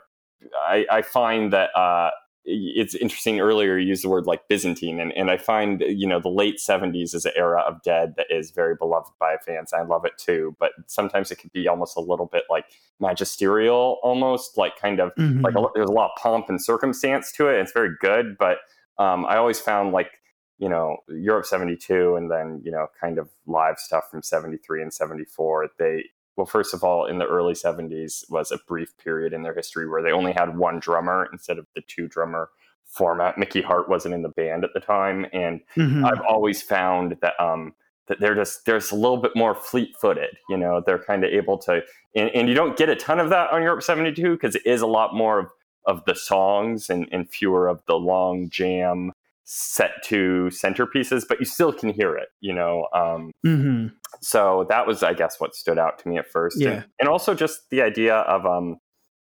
i 0.66 0.84
i 0.90 1.02
find 1.02 1.52
that 1.52 1.70
uh 1.76 2.10
it's 2.50 2.94
interesting 2.94 3.40
earlier 3.40 3.76
you 3.76 3.88
used 3.88 4.02
the 4.02 4.08
word 4.08 4.24
like 4.24 4.48
byzantine 4.48 5.00
and, 5.00 5.12
and 5.12 5.30
i 5.30 5.36
find 5.36 5.82
you 5.86 6.06
know 6.06 6.18
the 6.18 6.30
late 6.30 6.56
70s 6.56 7.14
is 7.14 7.26
an 7.26 7.32
era 7.36 7.60
of 7.60 7.82
dead 7.82 8.14
that 8.16 8.26
is 8.30 8.52
very 8.52 8.74
beloved 8.74 9.10
by 9.20 9.36
fans 9.44 9.74
i 9.74 9.82
love 9.82 10.06
it 10.06 10.12
too 10.16 10.56
but 10.58 10.72
sometimes 10.86 11.30
it 11.30 11.36
can 11.36 11.50
be 11.52 11.68
almost 11.68 11.94
a 11.96 12.00
little 12.00 12.24
bit 12.24 12.44
like 12.48 12.64
magisterial 13.00 13.98
almost 14.02 14.56
like 14.56 14.78
kind 14.80 14.98
of 14.98 15.14
mm-hmm. 15.16 15.42
like 15.42 15.54
a, 15.56 15.62
there's 15.74 15.90
a 15.90 15.92
lot 15.92 16.12
of 16.16 16.22
pomp 16.22 16.48
and 16.48 16.64
circumstance 16.64 17.30
to 17.32 17.48
it 17.48 17.60
it's 17.60 17.72
very 17.72 17.90
good 18.00 18.38
but 18.38 18.58
um, 18.98 19.26
I 19.26 19.36
always 19.36 19.60
found 19.60 19.92
like 19.92 20.20
you 20.58 20.68
know 20.68 20.98
Europe 21.08 21.46
72 21.46 22.16
and 22.16 22.30
then 22.30 22.60
you 22.64 22.70
know 22.70 22.88
kind 23.00 23.18
of 23.18 23.30
live 23.46 23.78
stuff 23.78 24.10
from 24.10 24.22
73 24.22 24.82
and 24.82 24.92
74 24.92 25.70
they 25.78 26.04
well 26.36 26.46
first 26.46 26.74
of 26.74 26.84
all 26.84 27.06
in 27.06 27.18
the 27.18 27.26
early 27.26 27.54
70s 27.54 28.28
was 28.30 28.50
a 28.50 28.58
brief 28.66 28.96
period 28.98 29.32
in 29.32 29.42
their 29.42 29.54
history 29.54 29.88
where 29.88 30.02
they 30.02 30.12
only 30.12 30.32
had 30.32 30.56
one 30.56 30.80
drummer 30.80 31.28
instead 31.32 31.58
of 31.58 31.66
the 31.74 31.82
two 31.86 32.08
drummer 32.08 32.50
format 32.84 33.38
Mickey 33.38 33.62
Hart 33.62 33.88
wasn't 33.88 34.14
in 34.14 34.22
the 34.22 34.30
band 34.30 34.64
at 34.64 34.70
the 34.74 34.80
time 34.80 35.26
and 35.32 35.60
mm-hmm. 35.76 36.04
I've 36.04 36.22
always 36.28 36.62
found 36.62 37.16
that 37.22 37.40
um 37.40 37.74
that 38.08 38.18
they're 38.20 38.34
just 38.34 38.64
there's 38.64 38.90
a 38.90 38.96
little 38.96 39.18
bit 39.18 39.32
more 39.36 39.54
fleet-footed 39.54 40.36
you 40.48 40.56
know 40.56 40.82
they're 40.84 40.98
kind 40.98 41.24
of 41.24 41.30
able 41.30 41.58
to 41.58 41.82
and, 42.16 42.30
and 42.34 42.48
you 42.48 42.54
don't 42.54 42.76
get 42.76 42.88
a 42.88 42.96
ton 42.96 43.20
of 43.20 43.30
that 43.30 43.52
on 43.52 43.62
Europe 43.62 43.82
72 43.82 44.32
because 44.32 44.56
it 44.56 44.66
is 44.66 44.80
a 44.80 44.86
lot 44.86 45.14
more 45.14 45.38
of 45.38 45.50
of 45.88 46.04
the 46.04 46.14
songs 46.14 46.88
and, 46.90 47.08
and 47.10 47.28
fewer 47.28 47.66
of 47.66 47.80
the 47.86 47.96
long 47.96 48.48
jam 48.50 49.12
set 49.44 49.92
to 50.04 50.50
centerpieces, 50.52 51.24
but 51.26 51.40
you 51.40 51.46
still 51.46 51.72
can 51.72 51.88
hear 51.88 52.14
it, 52.14 52.28
you 52.40 52.52
know. 52.52 52.86
Um, 52.94 53.32
mm-hmm. 53.44 53.86
So 54.20 54.66
that 54.68 54.86
was, 54.86 55.02
I 55.02 55.14
guess, 55.14 55.40
what 55.40 55.56
stood 55.56 55.78
out 55.78 55.98
to 56.00 56.08
me 56.08 56.18
at 56.18 56.30
first, 56.30 56.60
yeah. 56.60 56.68
and, 56.68 56.84
and 57.00 57.08
also 57.08 57.34
just 57.34 57.70
the 57.70 57.80
idea 57.80 58.16
of, 58.16 58.44
um, 58.44 58.76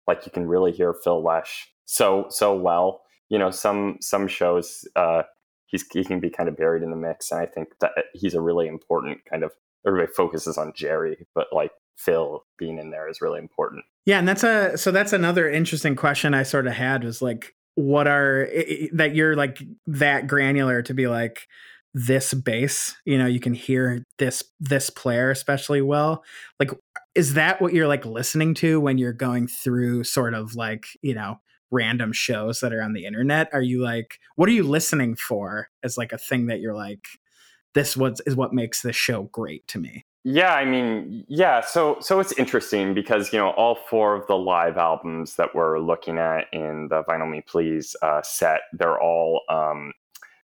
like 0.06 0.24
you 0.24 0.32
can 0.32 0.48
really 0.48 0.72
hear 0.72 0.94
Phil 1.04 1.22
Lesh 1.22 1.68
so 1.84 2.26
so 2.30 2.56
well. 2.56 3.02
You 3.28 3.38
know, 3.38 3.50
some 3.50 3.98
some 4.00 4.26
shows 4.26 4.86
uh, 4.96 5.24
he's 5.66 5.84
he 5.92 6.04
can 6.04 6.20
be 6.20 6.30
kind 6.30 6.48
of 6.48 6.56
buried 6.56 6.82
in 6.82 6.90
the 6.90 6.96
mix, 6.96 7.30
and 7.30 7.40
I 7.40 7.46
think 7.46 7.68
that 7.80 7.92
he's 8.14 8.34
a 8.34 8.40
really 8.40 8.66
important 8.66 9.18
kind 9.30 9.44
of. 9.44 9.52
Everybody 9.86 10.10
focuses 10.12 10.56
on 10.56 10.72
Jerry, 10.74 11.26
but 11.34 11.48
like 11.52 11.72
Phil 11.96 12.44
being 12.58 12.78
in 12.78 12.90
there 12.90 13.08
is 13.08 13.20
really 13.20 13.38
important. 13.38 13.84
Yeah, 14.06 14.18
and 14.18 14.28
that's 14.28 14.44
a 14.44 14.76
so 14.76 14.90
that's 14.90 15.12
another 15.12 15.48
interesting 15.48 15.96
question 15.96 16.34
I 16.34 16.42
sort 16.42 16.66
of 16.66 16.74
had 16.74 17.04
was 17.04 17.22
like, 17.22 17.54
what 17.74 18.06
are 18.06 18.48
that 18.92 19.14
you're 19.14 19.34
like 19.34 19.62
that 19.86 20.26
granular 20.26 20.82
to 20.82 20.94
be 20.94 21.08
like 21.08 21.48
this 21.96 22.34
bass 22.34 22.96
you 23.04 23.16
know 23.16 23.26
you 23.26 23.38
can 23.38 23.54
hear 23.54 24.04
this 24.18 24.44
this 24.60 24.90
player 24.90 25.30
especially 25.30 25.80
well. 25.82 26.24
Like 26.60 26.70
is 27.14 27.34
that 27.34 27.62
what 27.62 27.72
you're 27.72 27.88
like 27.88 28.04
listening 28.04 28.54
to 28.54 28.80
when 28.80 28.98
you're 28.98 29.12
going 29.12 29.46
through 29.48 30.04
sort 30.04 30.34
of 30.34 30.54
like 30.54 30.86
you 31.02 31.14
know 31.14 31.40
random 31.70 32.12
shows 32.12 32.60
that 32.60 32.72
are 32.72 32.82
on 32.82 32.92
the 32.92 33.06
internet? 33.06 33.48
Are 33.52 33.62
you 33.62 33.82
like 33.82 34.18
what 34.36 34.48
are 34.48 34.52
you 34.52 34.64
listening 34.64 35.16
for 35.16 35.68
as 35.82 35.96
like 35.96 36.12
a 36.12 36.18
thing 36.18 36.46
that 36.46 36.60
you're 36.60 36.74
like 36.74 37.06
this 37.74 37.96
was 37.96 38.20
is 38.26 38.36
what 38.36 38.52
makes 38.52 38.82
this 38.82 38.96
show 38.96 39.24
great 39.32 39.66
to 39.68 39.78
me 39.78 40.04
yeah 40.24 40.54
i 40.54 40.64
mean 40.64 41.24
yeah 41.28 41.60
so 41.60 41.96
so 42.00 42.18
it's 42.18 42.32
interesting 42.32 42.94
because 42.94 43.32
you 43.32 43.38
know 43.38 43.50
all 43.50 43.76
four 43.88 44.14
of 44.14 44.26
the 44.26 44.36
live 44.36 44.76
albums 44.76 45.36
that 45.36 45.54
we're 45.54 45.78
looking 45.78 46.18
at 46.18 46.46
in 46.52 46.88
the 46.88 47.02
vinyl 47.04 47.30
me 47.30 47.42
please 47.46 47.94
uh, 48.02 48.22
set 48.22 48.62
they're 48.72 49.00
all 49.00 49.42
um, 49.48 49.92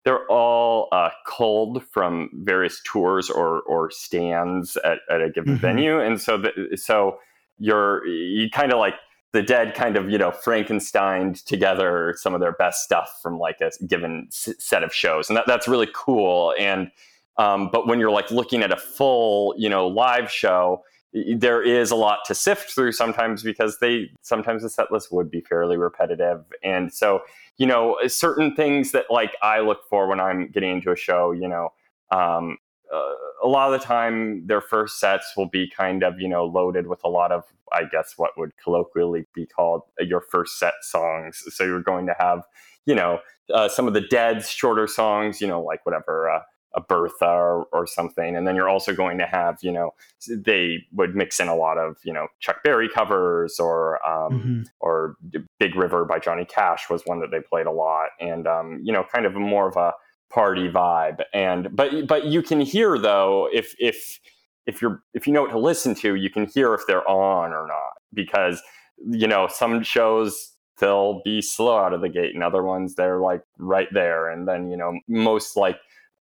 they're 0.06 0.24
all 0.30 0.88
uh, 0.92 1.10
culled 1.26 1.84
from 1.90 2.30
various 2.32 2.80
tours 2.84 3.28
or 3.28 3.62
or 3.62 3.90
stands 3.90 4.76
at, 4.78 5.00
at 5.10 5.20
a 5.20 5.28
given 5.28 5.54
mm-hmm. 5.54 5.60
venue, 5.60 6.00
and 6.00 6.20
so 6.20 6.38
the, 6.38 6.76
so 6.76 7.18
you're 7.58 8.06
you 8.06 8.48
kind 8.48 8.72
of 8.72 8.78
like 8.78 8.94
the 9.32 9.42
dead 9.42 9.74
kind 9.74 9.96
of 9.96 10.08
you 10.08 10.16
know 10.16 10.30
Frankenstein 10.30 11.34
together 11.44 12.14
some 12.18 12.34
of 12.34 12.40
their 12.40 12.52
best 12.52 12.84
stuff 12.84 13.18
from 13.20 13.40
like 13.40 13.60
a 13.60 13.72
given 13.84 14.28
s- 14.30 14.54
set 14.60 14.84
of 14.84 14.94
shows, 14.94 15.28
and 15.28 15.36
that, 15.36 15.44
that's 15.48 15.66
really 15.66 15.88
cool. 15.92 16.54
And 16.56 16.92
um, 17.39 17.70
but 17.72 17.87
when 17.87 17.99
you're 17.99 18.11
like 18.11 18.30
looking 18.30 18.62
at 18.62 18.72
a 18.72 18.76
full 18.76 19.55
you 19.57 19.68
know 19.68 19.87
live 19.87 20.30
show, 20.30 20.82
there 21.12 21.62
is 21.62 21.91
a 21.91 21.97
lot 21.97 22.20
to 22.26 22.34
sift 22.34 22.70
through 22.70 22.93
sometimes 22.93 23.43
because 23.43 23.78
they 23.78 24.11
sometimes 24.22 24.62
the 24.62 24.70
set 24.70 24.93
list 24.93 25.12
would 25.12 25.30
be 25.30 25.41
fairly 25.41 25.76
repetitive, 25.76 26.45
and 26.62 26.93
so 26.93 27.22
you 27.59 27.66
know, 27.66 27.97
certain 28.07 28.55
things 28.55 28.93
that 28.93 29.07
like 29.11 29.34
I 29.43 29.61
look 29.61 29.89
for 29.89 30.07
when 30.07 30.20
I'm 30.20 30.49
getting 30.49 30.72
into 30.72 30.93
a 30.93 30.97
show, 30.97 31.32
you 31.32 31.49
know, 31.49 31.72
um, 32.11 32.59
uh, 32.93 33.12
a 33.43 33.49
lot 33.49 33.72
of 33.72 33.80
the 33.80 33.84
time 33.84 34.47
their 34.47 34.61
first 34.61 35.01
sets 35.01 35.32
will 35.37 35.49
be 35.49 35.68
kind 35.68 36.03
of, 36.03 36.20
you 36.20 36.28
know, 36.28 36.45
loaded 36.45 36.87
with 36.87 37.01
a 37.05 37.09
lot 37.09 37.32
of, 37.32 37.45
I 37.72 37.84
guess, 37.84 38.14
what 38.16 38.32
would 38.37 38.57
colloquially 38.62 39.26
be 39.34 39.47
called 39.47 39.82
uh, 40.01 40.05
your 40.05 40.20
first 40.20 40.59
set 40.59 40.74
songs. 40.82 41.43
So 41.51 41.64
you're 41.64 41.82
going 41.82 42.07
to 42.07 42.14
have, 42.18 42.43
you 42.84 42.95
know, 42.95 43.20
uh, 43.53 43.68
some 43.68 43.89
of 43.89 43.95
the 43.95 44.03
Dead's 44.03 44.49
shorter 44.51 44.87
songs, 44.87 45.41
you 45.41 45.47
know, 45.47 45.61
like 45.61 45.84
whatever, 45.84 46.30
uh, 46.30 46.41
a 46.76 46.80
Bertha 46.80 47.24
or, 47.24 47.64
or 47.72 47.86
something. 47.86 48.36
And 48.36 48.46
then 48.46 48.54
you're 48.54 48.68
also 48.68 48.94
going 48.94 49.18
to 49.18 49.26
have, 49.26 49.58
you 49.62 49.72
know, 49.72 49.94
they 50.28 50.84
would 50.92 51.16
mix 51.16 51.40
in 51.40 51.48
a 51.48 51.56
lot 51.56 51.78
of, 51.78 51.96
you 52.04 52.12
know, 52.12 52.28
Chuck 52.38 52.62
Berry 52.62 52.88
covers 52.88 53.58
or, 53.58 54.06
um, 54.06 54.32
mm-hmm. 54.32 54.62
or 54.80 55.16
Big 55.58 55.74
River 55.74 56.04
by 56.04 56.18
Johnny 56.18 56.44
Cash 56.44 56.90
was 56.90 57.02
one 57.06 57.20
that 57.20 57.30
they 57.30 57.40
played 57.40 57.66
a 57.66 57.72
lot. 57.72 58.10
And, 58.20 58.46
um, 58.46 58.80
you 58.82 58.92
know, 58.92 59.04
kind 59.12 59.24
of 59.24 59.34
more 59.34 59.68
of 59.68 59.76
a 59.76 59.94
party 60.30 60.68
vibe. 60.68 61.22
And, 61.32 61.74
but, 61.74 62.06
but 62.06 62.26
you 62.26 62.42
can 62.42 62.60
hear 62.60 62.98
though, 62.98 63.48
if, 63.52 63.74
if, 63.78 64.20
if 64.66 64.82
you're, 64.82 65.02
if 65.14 65.26
you 65.26 65.32
know 65.32 65.42
what 65.42 65.52
to 65.52 65.58
listen 65.58 65.94
to, 65.96 66.14
you 66.14 66.28
can 66.28 66.46
hear 66.46 66.74
if 66.74 66.82
they're 66.86 67.08
on 67.08 67.52
or 67.52 67.66
not 67.66 67.94
because, 68.12 68.60
you 69.08 69.26
know, 69.26 69.48
some 69.48 69.82
shows 69.82 70.52
they'll 70.78 71.22
be 71.24 71.40
slow 71.40 71.78
out 71.78 71.94
of 71.94 72.02
the 72.02 72.08
gate 72.08 72.34
and 72.34 72.44
other 72.44 72.62
ones 72.62 72.94
they're 72.94 73.18
like 73.18 73.42
right 73.58 73.88
there 73.92 74.28
and 74.28 74.46
then 74.46 74.68
you 74.68 74.76
know 74.76 74.98
most 75.08 75.56
like 75.56 75.78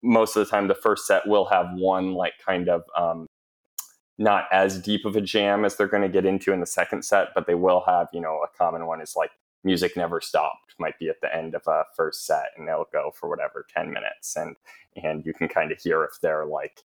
most 0.02 0.36
of 0.36 0.44
the 0.44 0.50
time 0.50 0.68
the 0.68 0.74
first 0.74 1.06
set 1.06 1.26
will 1.26 1.46
have 1.46 1.66
one 1.74 2.14
like 2.14 2.34
kind 2.44 2.68
of 2.68 2.82
um, 2.96 3.26
not 4.18 4.44
as 4.52 4.78
deep 4.80 5.04
of 5.04 5.16
a 5.16 5.20
jam 5.20 5.64
as 5.64 5.76
they're 5.76 5.86
going 5.86 6.02
to 6.02 6.08
get 6.08 6.26
into 6.26 6.52
in 6.52 6.60
the 6.60 6.66
second 6.66 7.04
set, 7.04 7.28
but 7.34 7.46
they 7.46 7.54
will 7.54 7.82
have, 7.86 8.08
you 8.12 8.20
know, 8.20 8.40
a 8.44 8.56
common 8.56 8.86
one 8.86 9.00
is 9.00 9.14
like 9.16 9.30
music 9.64 9.96
never 9.96 10.20
stopped 10.20 10.74
might 10.78 10.98
be 10.98 11.08
at 11.08 11.20
the 11.20 11.34
end 11.34 11.54
of 11.54 11.62
a 11.66 11.84
first 11.94 12.26
set 12.26 12.46
and 12.56 12.66
they'll 12.66 12.86
go 12.92 13.12
for 13.14 13.28
whatever 13.28 13.66
10 13.74 13.92
minutes 13.92 14.36
and 14.36 14.56
and 15.02 15.24
you 15.24 15.32
can 15.32 15.48
kind 15.48 15.70
of 15.70 15.78
hear 15.78 16.02
if 16.04 16.18
they're 16.22 16.46
like 16.46 16.82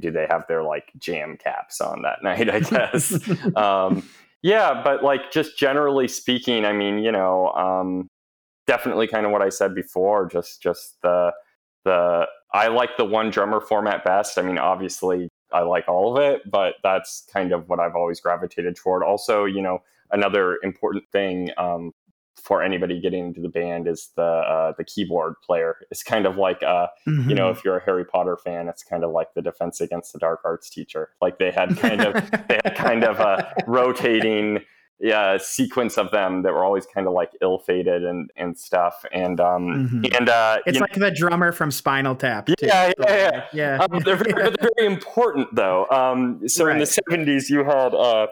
do 0.00 0.10
they 0.10 0.26
have 0.28 0.44
their 0.48 0.62
like 0.62 0.90
jam 0.98 1.36
caps 1.36 1.80
on 1.80 2.02
that 2.02 2.18
night 2.22 2.50
i 2.50 2.60
guess. 2.60 3.16
Um, 3.56 4.08
yeah 4.42 4.82
but 4.82 5.02
like 5.02 5.30
just 5.30 5.56
generally 5.56 6.08
speaking 6.08 6.64
i 6.64 6.72
mean 6.72 6.98
you 6.98 7.12
know 7.12 7.48
um, 7.52 8.08
definitely 8.66 9.06
kind 9.06 9.24
of 9.24 9.32
what 9.32 9.42
i 9.42 9.48
said 9.48 9.74
before 9.74 10.26
just 10.26 10.60
just 10.62 11.00
the 11.02 11.32
the 11.86 12.26
I 12.52 12.68
like 12.68 12.96
the 12.98 13.04
one 13.04 13.30
drummer 13.30 13.60
format 13.60 14.04
best. 14.04 14.38
I 14.38 14.42
mean, 14.42 14.58
obviously, 14.58 15.28
I 15.52 15.60
like 15.60 15.88
all 15.88 16.16
of 16.16 16.22
it, 16.22 16.42
but 16.50 16.74
that's 16.82 17.26
kind 17.32 17.52
of 17.52 17.68
what 17.68 17.80
I've 17.80 17.94
always 17.94 18.20
gravitated 18.20 18.76
toward. 18.76 19.02
Also, 19.02 19.44
you 19.44 19.62
know, 19.62 19.78
another 20.10 20.58
important 20.62 21.04
thing 21.12 21.50
um, 21.56 21.92
for 22.34 22.62
anybody 22.62 23.00
getting 23.00 23.26
into 23.26 23.40
the 23.40 23.48
band 23.48 23.86
is 23.86 24.10
the 24.16 24.22
uh, 24.22 24.72
the 24.76 24.84
keyboard 24.84 25.34
player. 25.44 25.76
It's 25.90 26.02
kind 26.02 26.26
of 26.26 26.36
like, 26.36 26.62
uh, 26.62 26.88
mm-hmm. 27.06 27.28
you 27.28 27.34
know, 27.34 27.48
mm-hmm. 27.50 27.58
if 27.58 27.64
you're 27.64 27.78
a 27.78 27.84
Harry 27.84 28.04
Potter 28.04 28.36
fan, 28.36 28.68
it's 28.68 28.82
kind 28.82 29.04
of 29.04 29.12
like 29.12 29.34
the 29.34 29.42
Defense 29.42 29.80
Against 29.80 30.12
the 30.12 30.18
Dark 30.18 30.40
Arts 30.44 30.68
teacher. 30.68 31.10
Like 31.22 31.38
they 31.38 31.50
had 31.50 31.76
kind 31.78 32.02
of 32.02 32.14
they 32.48 32.60
had 32.64 32.74
kind 32.74 33.04
of 33.04 33.20
a 33.20 33.52
rotating 33.66 34.60
yeah 34.98 35.36
sequence 35.36 35.98
of 35.98 36.10
them 36.10 36.42
that 36.42 36.52
were 36.52 36.64
always 36.64 36.86
kind 36.86 37.06
of 37.06 37.12
like 37.12 37.30
ill 37.42 37.58
fated 37.58 38.04
and 38.04 38.30
and 38.36 38.56
stuff 38.56 39.04
and 39.12 39.40
um 39.40 39.66
mm-hmm. 39.66 40.04
and 40.16 40.28
uh 40.28 40.58
it's 40.66 40.80
like 40.80 40.96
know, 40.96 41.08
the 41.08 41.14
drummer 41.14 41.52
from 41.52 41.70
spinal 41.70 42.14
tap 42.14 42.48
yeah 42.48 42.56
yeah 42.62 42.92
yeah, 42.98 43.44
yeah. 43.52 43.78
Um, 43.80 44.00
they're, 44.00 44.16
very, 44.16 44.32
they're, 44.32 44.70
very, 44.78 44.86
important 44.86 45.54
though 45.54 45.86
um 45.90 46.48
so 46.48 46.64
right. 46.64 46.72
in 46.72 46.78
the 46.78 46.84
70s 46.86 47.50
you 47.50 47.62
had 47.62 47.94
uh 47.94 48.26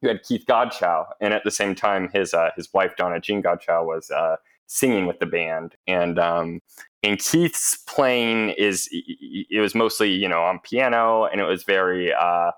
you 0.00 0.08
had 0.08 0.22
keith 0.22 0.44
godchaux 0.48 1.06
and 1.20 1.34
at 1.34 1.42
the 1.44 1.50
same 1.50 1.74
time 1.74 2.08
his 2.12 2.32
uh 2.32 2.50
his 2.54 2.72
wife 2.72 2.94
donna 2.96 3.18
jean 3.18 3.42
godchaux 3.42 3.84
was 3.84 4.10
uh 4.12 4.36
singing 4.66 5.06
with 5.06 5.18
the 5.18 5.26
band 5.26 5.74
and 5.88 6.18
um 6.18 6.60
and 7.02 7.18
keith's 7.18 7.76
playing 7.86 8.50
is 8.50 8.88
it 8.92 9.60
was 9.60 9.74
mostly 9.74 10.10
you 10.10 10.28
know 10.28 10.42
on 10.42 10.60
piano 10.60 11.24
and 11.24 11.40
it 11.40 11.44
was 11.44 11.64
very 11.64 12.12
uh 12.12 12.52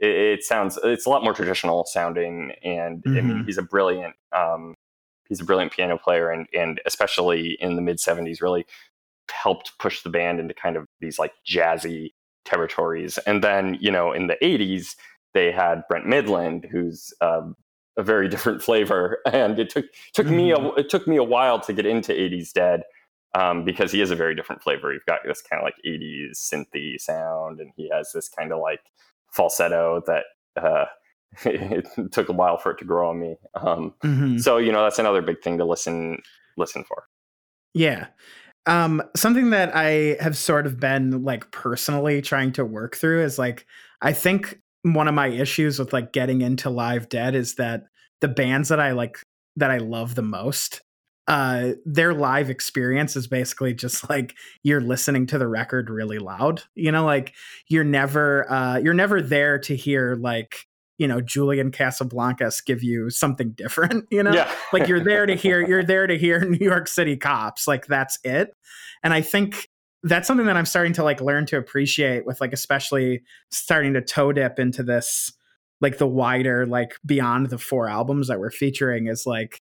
it, 0.00 0.38
it, 0.38 0.44
sounds 0.44 0.78
it's 0.82 1.06
a 1.06 1.10
lot 1.10 1.22
more 1.22 1.34
traditional 1.34 1.84
sounding, 1.84 2.52
and 2.64 3.02
mm-hmm. 3.02 3.16
I 3.16 3.20
mean 3.20 3.36
mm-hmm. 3.36 3.46
he's 3.46 3.58
a 3.58 3.62
brilliant 3.62 4.14
um, 4.32 4.74
he's 5.28 5.40
a 5.40 5.44
brilliant 5.44 5.72
piano 5.72 5.98
player, 5.98 6.30
and 6.30 6.46
and 6.52 6.80
especially 6.86 7.56
in 7.60 7.76
the 7.76 7.82
mid 7.82 7.98
'70s, 7.98 8.40
really 8.40 8.66
helped 9.30 9.78
push 9.78 10.02
the 10.02 10.10
band 10.10 10.40
into 10.40 10.54
kind 10.54 10.76
of 10.76 10.86
these 11.00 11.18
like 11.18 11.32
jazzy 11.46 12.10
territories. 12.44 13.18
And 13.26 13.44
then 13.44 13.78
you 13.80 13.90
know 13.90 14.12
in 14.12 14.26
the 14.26 14.36
'80s 14.42 14.96
they 15.34 15.52
had 15.52 15.82
Brent 15.88 16.06
Mydland, 16.06 16.68
who's 16.68 17.12
um, 17.20 17.54
a 17.96 18.02
very 18.02 18.28
different 18.34 18.62
flavor, 18.62 19.18
and 19.30 19.58
it 19.58 19.70
took 19.70 19.86
took 20.14 20.26
mm-hmm. 20.26 20.36
me 20.36 20.50
a, 20.52 20.56
mm-hmm. 20.56 20.80
it 20.80 20.88
took 20.88 21.06
me 21.06 21.16
a 21.16 21.24
while 21.24 21.60
to 21.60 21.72
get 21.72 21.86
into 21.86 22.12
'80s 22.12 22.52
Dead. 22.52 22.82
Um, 23.32 23.64
because 23.64 23.92
he 23.92 24.00
is 24.00 24.10
a 24.10 24.16
very 24.16 24.34
different 24.34 24.60
flavor. 24.60 24.92
You've 24.92 25.06
got 25.06 25.20
this 25.24 25.40
kind 25.40 25.62
of 25.62 25.64
like 25.64 25.76
80s 25.86 26.32
synthy 26.32 27.00
sound, 27.00 27.60
and 27.60 27.70
he 27.76 27.88
has 27.88 28.10
this 28.10 28.28
kind 28.28 28.52
of 28.52 28.58
like 28.58 28.80
falsetto 29.30 30.02
that 30.06 30.24
uh, 30.60 30.84
it 31.44 31.86
took 32.12 32.28
a 32.28 32.32
while 32.32 32.58
for 32.58 32.72
it 32.72 32.78
to 32.78 32.84
grow 32.84 33.10
on 33.10 33.20
me. 33.20 33.36
Um, 33.54 33.94
mm-hmm. 34.04 34.38
So 34.38 34.58
you 34.58 34.72
know 34.72 34.82
that's 34.82 34.98
another 34.98 35.22
big 35.22 35.42
thing 35.42 35.58
to 35.58 35.64
listen 35.64 36.18
listen 36.56 36.84
for. 36.84 37.04
Yeah. 37.74 38.08
Um, 38.66 39.02
something 39.16 39.50
that 39.50 39.74
I 39.74 40.16
have 40.20 40.36
sort 40.36 40.66
of 40.66 40.78
been 40.78 41.24
like 41.24 41.50
personally 41.50 42.20
trying 42.20 42.52
to 42.52 42.64
work 42.64 42.96
through 42.96 43.24
is 43.24 43.38
like 43.38 43.66
I 44.02 44.12
think 44.12 44.60
one 44.82 45.08
of 45.08 45.14
my 45.14 45.28
issues 45.28 45.78
with 45.78 45.92
like 45.92 46.12
getting 46.12 46.42
into 46.42 46.70
live 46.70 47.08
dead 47.08 47.34
is 47.34 47.56
that 47.56 47.84
the 48.20 48.28
bands 48.28 48.68
that 48.68 48.80
I 48.80 48.92
like 48.92 49.18
that 49.56 49.70
I 49.70 49.78
love 49.78 50.14
the 50.14 50.22
most 50.22 50.82
uh 51.30 51.74
their 51.86 52.12
live 52.12 52.50
experience 52.50 53.14
is 53.14 53.28
basically 53.28 53.72
just 53.72 54.10
like 54.10 54.34
you're 54.64 54.80
listening 54.80 55.26
to 55.26 55.38
the 55.38 55.46
record 55.46 55.88
really 55.88 56.18
loud 56.18 56.60
you 56.74 56.90
know 56.90 57.04
like 57.04 57.34
you're 57.68 57.84
never 57.84 58.50
uh 58.50 58.76
you're 58.78 58.92
never 58.92 59.22
there 59.22 59.56
to 59.56 59.76
hear 59.76 60.16
like 60.16 60.66
you 60.98 61.06
know 61.06 61.20
julian 61.20 61.70
casablancas 61.70 62.64
give 62.64 62.82
you 62.82 63.08
something 63.10 63.52
different 63.52 64.06
you 64.10 64.24
know 64.24 64.32
yeah. 64.32 64.50
like 64.72 64.88
you're 64.88 65.02
there 65.02 65.24
to 65.24 65.36
hear 65.36 65.66
you're 65.66 65.84
there 65.84 66.08
to 66.08 66.18
hear 66.18 66.40
new 66.44 66.58
york 66.58 66.88
city 66.88 67.16
cops 67.16 67.68
like 67.68 67.86
that's 67.86 68.18
it 68.24 68.50
and 69.04 69.14
i 69.14 69.20
think 69.20 69.68
that's 70.02 70.26
something 70.26 70.46
that 70.46 70.56
i'm 70.56 70.66
starting 70.66 70.92
to 70.92 71.04
like 71.04 71.20
learn 71.20 71.46
to 71.46 71.56
appreciate 71.56 72.26
with 72.26 72.40
like 72.40 72.52
especially 72.52 73.22
starting 73.52 73.92
to 73.92 74.02
toe 74.02 74.32
dip 74.32 74.58
into 74.58 74.82
this 74.82 75.32
like 75.80 75.98
the 75.98 76.08
wider 76.08 76.66
like 76.66 76.96
beyond 77.06 77.50
the 77.50 77.58
four 77.58 77.88
albums 77.88 78.26
that 78.26 78.40
we're 78.40 78.50
featuring 78.50 79.06
is 79.06 79.26
like 79.26 79.59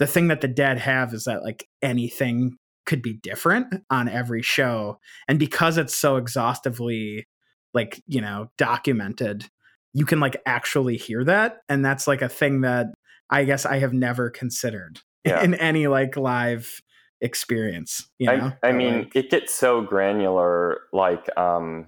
the 0.00 0.06
thing 0.08 0.26
that 0.26 0.40
the 0.40 0.48
dead 0.48 0.78
have 0.78 1.14
is 1.14 1.24
that 1.24 1.44
like 1.44 1.68
anything 1.82 2.56
could 2.86 3.02
be 3.02 3.12
different 3.12 3.84
on 3.90 4.08
every 4.08 4.42
show 4.42 4.98
and 5.28 5.38
because 5.38 5.78
it's 5.78 5.94
so 5.94 6.16
exhaustively 6.16 7.28
like 7.72 8.02
you 8.08 8.20
know 8.20 8.48
documented 8.58 9.46
you 9.92 10.04
can 10.04 10.18
like 10.18 10.36
actually 10.46 10.96
hear 10.96 11.22
that 11.22 11.58
and 11.68 11.84
that's 11.84 12.08
like 12.08 12.22
a 12.22 12.28
thing 12.28 12.62
that 12.62 12.86
I 13.30 13.44
guess 13.44 13.64
I 13.64 13.78
have 13.78 13.92
never 13.92 14.28
considered 14.28 15.00
Yeah. 15.24 15.42
in 15.42 15.54
any 15.54 15.86
like 15.86 16.16
live 16.16 16.80
experience. 17.20 18.08
You 18.18 18.26
know? 18.26 18.52
I, 18.62 18.68
I 18.68 18.72
mean, 18.72 18.98
like, 18.98 19.16
it 19.16 19.30
gets 19.30 19.54
so 19.54 19.80
granular. 19.82 20.80
Like, 20.92 21.28
um, 21.38 21.86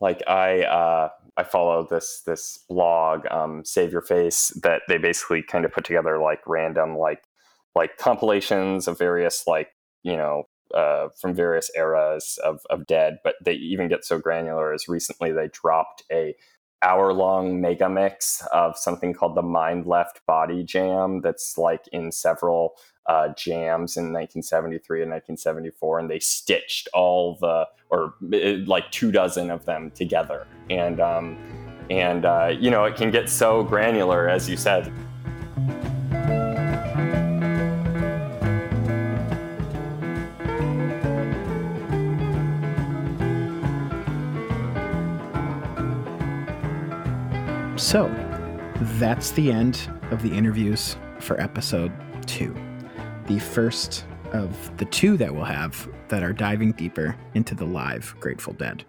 like 0.00 0.22
I, 0.28 0.62
uh, 0.62 1.08
I 1.36 1.42
follow 1.44 1.86
this 1.90 2.22
this 2.24 2.64
blog, 2.68 3.26
um, 3.30 3.64
Save 3.64 3.92
Your 3.92 4.02
Face, 4.02 4.48
that 4.62 4.82
they 4.88 4.96
basically 4.98 5.42
kind 5.42 5.64
of 5.64 5.72
put 5.72 5.84
together 5.84 6.18
like 6.18 6.40
random 6.46 6.96
like 6.96 7.22
like 7.76 7.98
compilations 7.98 8.88
of 8.88 8.98
various 8.98 9.46
like 9.46 9.68
you 10.02 10.16
know 10.16 10.44
uh, 10.74 11.08
from 11.20 11.34
various 11.34 11.70
eras 11.76 12.40
of 12.42 12.60
of 12.70 12.86
Dead. 12.86 13.18
But 13.22 13.34
they 13.44 13.52
even 13.52 13.88
get 13.88 14.04
so 14.04 14.18
granular 14.18 14.72
as 14.72 14.88
recently 14.88 15.30
they 15.30 15.48
dropped 15.48 16.02
a 16.10 16.34
hour 16.82 17.12
long 17.12 17.60
mega 17.60 17.88
mix 17.88 18.46
of 18.52 18.76
something 18.76 19.14
called 19.14 19.34
the 19.34 19.42
Mind 19.42 19.86
Left 19.86 20.20
Body 20.26 20.64
Jam 20.64 21.20
that's 21.20 21.56
like 21.56 21.84
in 21.92 22.12
several 22.12 22.74
uh, 23.06 23.28
jams 23.28 23.96
in 23.96 24.12
1973 24.12 25.02
and 25.02 25.10
1974, 25.10 26.00
and 26.00 26.10
they 26.10 26.18
stitched 26.18 26.88
all 26.92 27.36
the 27.40 27.66
or 27.90 28.14
like 28.66 28.90
two 28.90 29.12
dozen 29.12 29.50
of 29.50 29.64
them 29.64 29.92
together, 29.92 30.46
and 30.70 31.00
um, 31.00 31.38
and 31.88 32.24
uh, 32.24 32.52
you 32.58 32.70
know 32.70 32.84
it 32.84 32.96
can 32.96 33.10
get 33.10 33.28
so 33.28 33.62
granular, 33.62 34.28
as 34.28 34.48
you 34.48 34.56
said. 34.56 34.92
So 47.76 48.08
that's 48.80 49.32
the 49.32 49.52
end 49.52 49.90
of 50.10 50.22
the 50.22 50.32
interviews 50.32 50.96
for 51.20 51.38
episode 51.38 51.92
two. 52.26 52.56
The 53.26 53.38
first 53.38 54.06
of 54.32 54.74
the 54.78 54.86
two 54.86 55.18
that 55.18 55.34
we'll 55.34 55.44
have 55.44 55.86
that 56.08 56.22
are 56.22 56.32
diving 56.32 56.72
deeper 56.72 57.14
into 57.34 57.54
the 57.54 57.66
live 57.66 58.16
Grateful 58.18 58.54
Dead. 58.54 58.84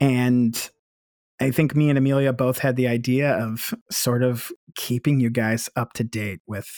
And 0.00 0.70
I 1.40 1.52
think 1.52 1.76
me 1.76 1.90
and 1.90 1.98
Amelia 1.98 2.32
both 2.32 2.58
had 2.58 2.74
the 2.74 2.88
idea 2.88 3.34
of 3.34 3.72
sort 3.90 4.24
of 4.24 4.50
keeping 4.74 5.20
you 5.20 5.30
guys 5.30 5.70
up 5.76 5.92
to 5.92 6.02
date 6.02 6.40
with, 6.46 6.68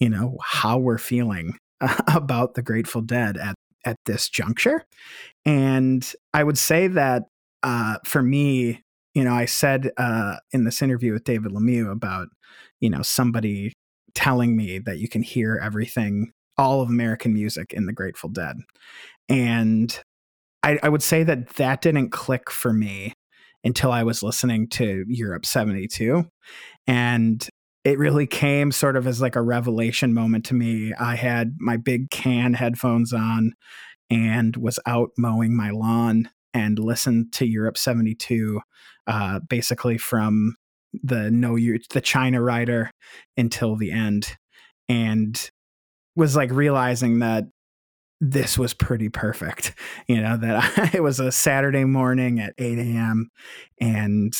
you 0.00 0.08
know, 0.08 0.38
how 0.42 0.76
we're 0.76 0.98
feeling 0.98 1.56
about 2.12 2.54
the 2.54 2.62
Grateful 2.62 3.02
Dead 3.02 3.36
at, 3.36 3.54
at 3.84 3.96
this 4.06 4.28
juncture. 4.28 4.84
And 5.44 6.12
I 6.34 6.42
would 6.42 6.58
say 6.58 6.88
that 6.88 7.24
uh, 7.62 7.98
for 8.04 8.22
me, 8.22 8.82
you 9.18 9.24
know, 9.24 9.34
I 9.34 9.46
said 9.46 9.90
uh, 9.96 10.36
in 10.52 10.62
this 10.62 10.80
interview 10.80 11.12
with 11.12 11.24
David 11.24 11.50
Lemieux 11.50 11.90
about, 11.90 12.28
you 12.78 12.88
know, 12.88 13.02
somebody 13.02 13.72
telling 14.14 14.56
me 14.56 14.78
that 14.78 15.00
you 15.00 15.08
can 15.08 15.22
hear 15.22 15.58
everything, 15.60 16.30
all 16.56 16.82
of 16.82 16.88
American 16.88 17.34
music 17.34 17.72
in 17.72 17.86
the 17.86 17.92
Grateful 17.92 18.28
Dead. 18.28 18.58
And 19.28 20.00
I, 20.62 20.78
I 20.84 20.88
would 20.88 21.02
say 21.02 21.24
that 21.24 21.48
that 21.54 21.80
didn't 21.80 22.10
click 22.10 22.48
for 22.48 22.72
me 22.72 23.12
until 23.64 23.90
I 23.90 24.04
was 24.04 24.22
listening 24.22 24.68
to 24.68 25.04
Europe 25.08 25.44
72. 25.44 26.24
And 26.86 27.44
it 27.82 27.98
really 27.98 28.28
came 28.28 28.70
sort 28.70 28.94
of 28.94 29.08
as 29.08 29.20
like 29.20 29.34
a 29.34 29.42
revelation 29.42 30.14
moment 30.14 30.44
to 30.44 30.54
me. 30.54 30.94
I 30.94 31.16
had 31.16 31.56
my 31.58 31.76
big 31.76 32.12
can 32.12 32.54
headphones 32.54 33.12
on 33.12 33.54
and 34.10 34.56
was 34.56 34.78
out 34.86 35.10
mowing 35.18 35.56
my 35.56 35.70
lawn 35.70 36.30
and 36.54 36.78
listened 36.78 37.32
to 37.34 37.46
Europe 37.46 37.78
72 37.78 38.60
uh, 39.06 39.40
basically 39.48 39.98
from 39.98 40.54
the 41.02 41.30
no 41.30 41.56
you 41.56 41.78
the 41.90 42.00
China 42.00 42.42
rider 42.42 42.90
until 43.36 43.76
the 43.76 43.92
end 43.92 44.36
and 44.88 45.50
was 46.16 46.34
like 46.34 46.50
realizing 46.50 47.18
that 47.20 47.44
this 48.20 48.58
was 48.58 48.74
pretty 48.74 49.08
perfect 49.08 49.74
you 50.08 50.20
know 50.20 50.36
that 50.36 50.78
I, 50.78 50.90
it 50.94 51.02
was 51.02 51.20
a 51.20 51.30
saturday 51.30 51.84
morning 51.84 52.40
at 52.40 52.54
8 52.58 52.78
a.m 52.78 53.30
and 53.80 54.34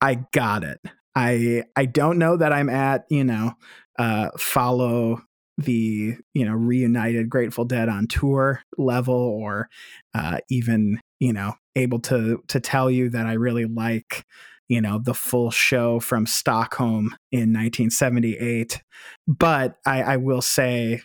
i 0.00 0.16
got 0.32 0.64
it. 0.64 0.80
I 1.14 1.64
i 1.74 1.86
don't 1.86 2.18
know 2.18 2.36
that 2.36 2.52
i'm 2.52 2.68
at 2.68 3.04
you 3.08 3.24
know 3.24 3.54
uh 3.98 4.30
follow 4.38 5.22
the 5.56 6.16
you 6.34 6.44
know 6.44 6.52
reunited 6.52 7.30
grateful 7.30 7.64
dead 7.64 7.88
on 7.88 8.06
tour 8.06 8.60
level 8.76 9.14
or 9.14 9.70
uh 10.14 10.38
even 10.50 11.00
you 11.18 11.32
know 11.32 11.54
able 11.74 11.98
to 11.98 12.42
to 12.48 12.60
tell 12.60 12.90
you 12.90 13.08
that 13.08 13.26
i 13.26 13.32
really 13.32 13.64
like 13.64 14.24
you 14.68 14.80
know 14.80 14.98
the 14.98 15.14
full 15.14 15.50
show 15.50 16.00
from 16.00 16.26
stockholm 16.26 17.16
in 17.30 17.52
1978 17.52 18.82
but 19.26 19.76
i 19.86 20.02
i 20.02 20.16
will 20.16 20.42
say 20.42 21.00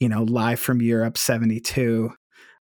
you 0.00 0.08
know 0.08 0.22
live 0.22 0.60
from 0.60 0.80
europe 0.80 1.18
72 1.18 2.10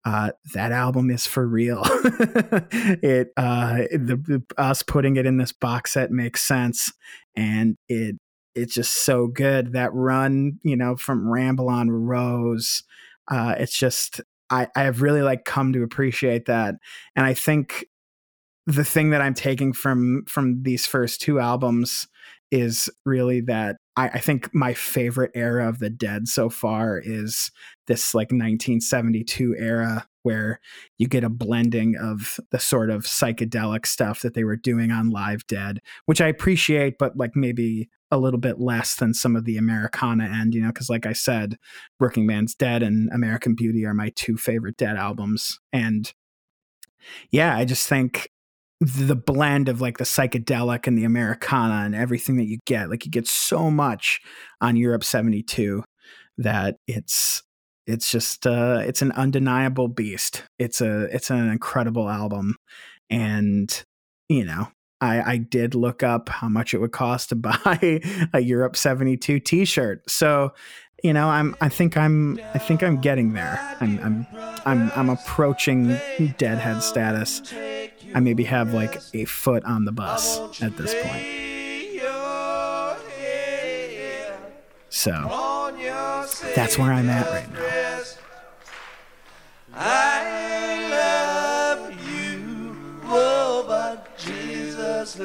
uh, 0.04 0.30
that 0.54 0.72
album 0.72 1.10
is 1.10 1.26
for 1.26 1.46
real. 1.46 1.82
it 1.84 3.32
uh, 3.36 3.76
the, 3.92 4.42
us 4.56 4.82
putting 4.82 5.16
it 5.16 5.26
in 5.26 5.36
this 5.36 5.52
box 5.52 5.92
set 5.92 6.10
makes 6.10 6.42
sense, 6.42 6.92
and 7.36 7.76
it 7.88 8.16
it's 8.54 8.74
just 8.74 9.04
so 9.04 9.26
good. 9.26 9.72
That 9.72 9.92
run, 9.92 10.58
you 10.62 10.76
know, 10.76 10.96
from 10.96 11.28
Ramble 11.28 11.68
on 11.68 11.90
Rose, 11.90 12.82
uh, 13.30 13.56
it's 13.58 13.78
just 13.78 14.22
I 14.51 14.68
I 14.76 14.82
have 14.82 15.03
really 15.03 15.22
like 15.22 15.44
come 15.44 15.72
to 15.72 15.82
appreciate 15.82 16.46
that, 16.46 16.74
and 17.16 17.26
I 17.26 17.34
think 17.34 17.86
the 18.66 18.84
thing 18.84 19.11
that 19.11 19.22
I'm 19.22 19.34
taking 19.34 19.72
from 19.72 20.24
from 20.26 20.62
these 20.62 20.86
first 20.86 21.20
two 21.20 21.40
albums 21.40 22.07
is 22.51 22.90
really 23.05 23.40
that 23.42 23.76
I, 23.96 24.09
I 24.09 24.18
think 24.18 24.53
my 24.55 24.74
favorite 24.74 25.30
era 25.34 25.68
of 25.68 25.78
the 25.78 25.90
Dead 25.90 26.28
so 26.28 26.51
far 26.51 26.98
is 26.98 27.51
this 27.86 28.14
like 28.14 28.26
1972 28.26 29.57
era 29.57 30.07
where 30.22 30.61
you 30.98 31.09
get 31.09 31.24
a 31.24 31.30
blending 31.30 31.96
of 31.96 32.38
the 32.51 32.59
sort 32.59 32.90
of 32.90 33.05
psychedelic 33.05 33.86
stuff 33.86 34.20
that 34.22 34.34
they 34.34 34.44
were 34.44 34.57
doing 34.57 34.90
on 34.90 35.11
Live 35.11 35.46
Dead, 35.46 35.80
which 36.07 36.20
I 36.20 36.26
appreciate, 36.26 36.98
but 36.98 37.16
like 37.16 37.34
maybe 37.34 37.88
a 38.11 38.18
little 38.18 38.40
bit 38.40 38.58
less 38.58 38.96
than 38.96 39.14
some 39.14 39.36
of 39.36 39.44
the 39.44 39.56
Americana 39.56 40.24
end, 40.24 40.54
you 40.54 40.61
know, 40.61 40.68
because 40.68 40.90
like 40.90 41.06
I 41.06 41.12
said, 41.12 41.56
Working 41.98 42.26
Man's 42.26 42.54
Dead 42.54 42.82
and 42.82 43.11
American 43.12 43.54
Beauty 43.54 43.84
are 43.86 43.94
my 43.94 44.11
two 44.16 44.36
favorite 44.36 44.76
Dead 44.76 44.96
albums. 44.96 45.58
And 45.72 46.12
yeah, 47.30 47.56
I 47.56 47.64
just 47.64 47.88
think 47.88 48.30
the 48.80 49.16
blend 49.16 49.68
of 49.68 49.80
like 49.80 49.98
the 49.98 50.04
psychedelic 50.04 50.86
and 50.86 50.96
the 50.96 51.04
Americana 51.04 51.84
and 51.84 51.94
everything 51.94 52.36
that 52.36 52.48
you 52.48 52.58
get, 52.66 52.90
like 52.90 53.04
you 53.04 53.11
get 53.11 53.26
so 53.26 53.70
much 53.70 54.20
on 54.61 54.76
Europe 54.76 55.04
72 55.04 55.84
that 56.38 56.76
it's 56.86 57.42
it's 57.86 58.11
just 58.11 58.46
uh 58.46 58.82
it's 58.84 59.02
an 59.02 59.12
undeniable 59.12 59.88
beast. 59.88 60.44
It's 60.58 60.80
a 60.80 61.02
it's 61.14 61.30
an 61.30 61.48
incredible 61.48 62.08
album. 62.08 62.56
And 63.11 63.84
you 64.28 64.44
know, 64.44 64.68
I, 65.01 65.32
I 65.32 65.36
did 65.38 65.74
look 65.74 66.03
up 66.03 66.28
how 66.28 66.48
much 66.48 66.74
it 66.74 66.78
would 66.78 66.92
cost 66.92 67.30
to 67.30 67.36
buy 67.36 68.01
a 68.32 68.40
Europe 68.40 68.76
72 68.76 69.40
t-shirt. 69.40 70.09
So, 70.11 70.53
you 71.03 71.12
know, 71.12 71.28
I'm 71.28 71.57
I 71.61 71.68
think 71.68 71.96
I'm 71.96 72.38
I 72.55 72.59
think 72.59 72.82
I'm 72.82 73.01
getting 73.01 73.32
there. 73.32 73.59
I'm 73.80 73.98
I'm 74.01 74.26
I'm 74.66 74.92
I'm 74.94 75.09
approaching 75.09 75.98
deadhead 76.36 76.82
status. 76.82 77.55
I 78.14 78.20
maybe 78.20 78.44
have 78.44 78.74
like 78.74 79.01
a 79.14 79.24
foot 79.24 79.64
on 79.64 79.84
the 79.84 79.92
bus 79.92 80.62
at 80.62 80.76
this 80.76 80.94
point. 81.03 81.40
So 84.90 85.12
that's 86.55 86.76
where 86.76 86.92
I'm 86.92 87.09
at 87.09 87.26
right 87.30 87.53
now. 87.53 87.79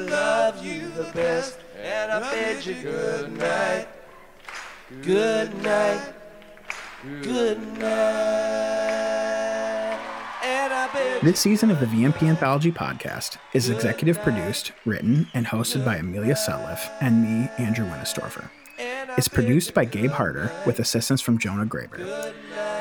Loves 0.09 0.61
you 0.61 0.89
the 0.89 1.11
best. 1.13 1.59
And 1.81 2.11
I 2.11 2.31
bid 2.31 2.65
you 2.65 2.81
good 2.81 3.31
night, 3.37 3.87
good 5.01 5.63
night, 5.63 6.13
good 7.21 7.59
night. 7.79 7.85
And 10.43 10.73
I 10.73 10.89
bid 10.93 11.21
This 11.21 11.39
season 11.39 11.71
of 11.71 11.79
the 11.79 11.85
VMP 11.85 12.23
Anthology 12.23 12.71
podcast 12.71 13.37
is 13.53 13.69
executive 13.69 14.19
produced, 14.21 14.71
written, 14.85 15.27
and 15.33 15.45
hosted 15.47 15.83
by 15.85 15.97
Amelia 15.97 16.35
Sutliff 16.35 16.89
and 17.01 17.21
me, 17.23 17.49
Andrew 17.57 17.85
Winistorfer. 17.85 18.49
It's 19.17 19.27
produced 19.27 19.73
by 19.73 19.85
Gabe 19.85 20.11
Harder 20.11 20.51
with 20.65 20.79
assistance 20.79 21.21
from 21.21 21.37
Jonah 21.37 21.65
Graber. 21.65 22.33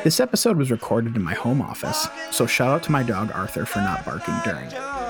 This 0.02 0.20
episode 0.20 0.56
was 0.56 0.70
recorded 0.70 1.16
in 1.16 1.22
my 1.22 1.34
home 1.34 1.62
office, 1.62 2.08
so 2.30 2.46
shout 2.46 2.70
out 2.70 2.82
to 2.84 2.92
my 2.92 3.02
dog 3.02 3.30
Arthur 3.34 3.64
for 3.64 3.78
not 3.78 4.04
barking 4.04 4.34
during 4.44 4.66
it. 4.66 5.03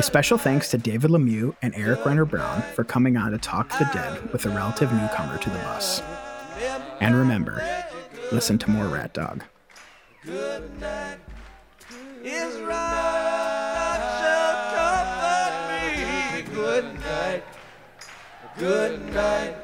A 0.00 0.02
special 0.02 0.38
thanks 0.38 0.70
to 0.70 0.78
David 0.78 1.10
Lemieux 1.10 1.54
and 1.60 1.74
Eric 1.74 2.06
Renner 2.06 2.24
Brown 2.24 2.62
for 2.74 2.84
coming 2.84 3.18
on 3.18 3.32
to 3.32 3.38
talk 3.38 3.68
the 3.78 3.84
dead 3.92 4.32
with 4.32 4.46
a 4.46 4.48
relative 4.48 4.90
newcomer 4.90 5.36
to 5.36 5.50
the 5.50 5.58
bus. 5.58 6.00
And 7.00 7.14
remember, 7.14 7.62
listen 8.32 8.56
to 8.60 8.70
more 8.70 8.86
Rat 8.86 9.12
Dog. 9.12 9.44
Good 10.24 10.80
night, 10.80 11.18
night. 19.12 19.54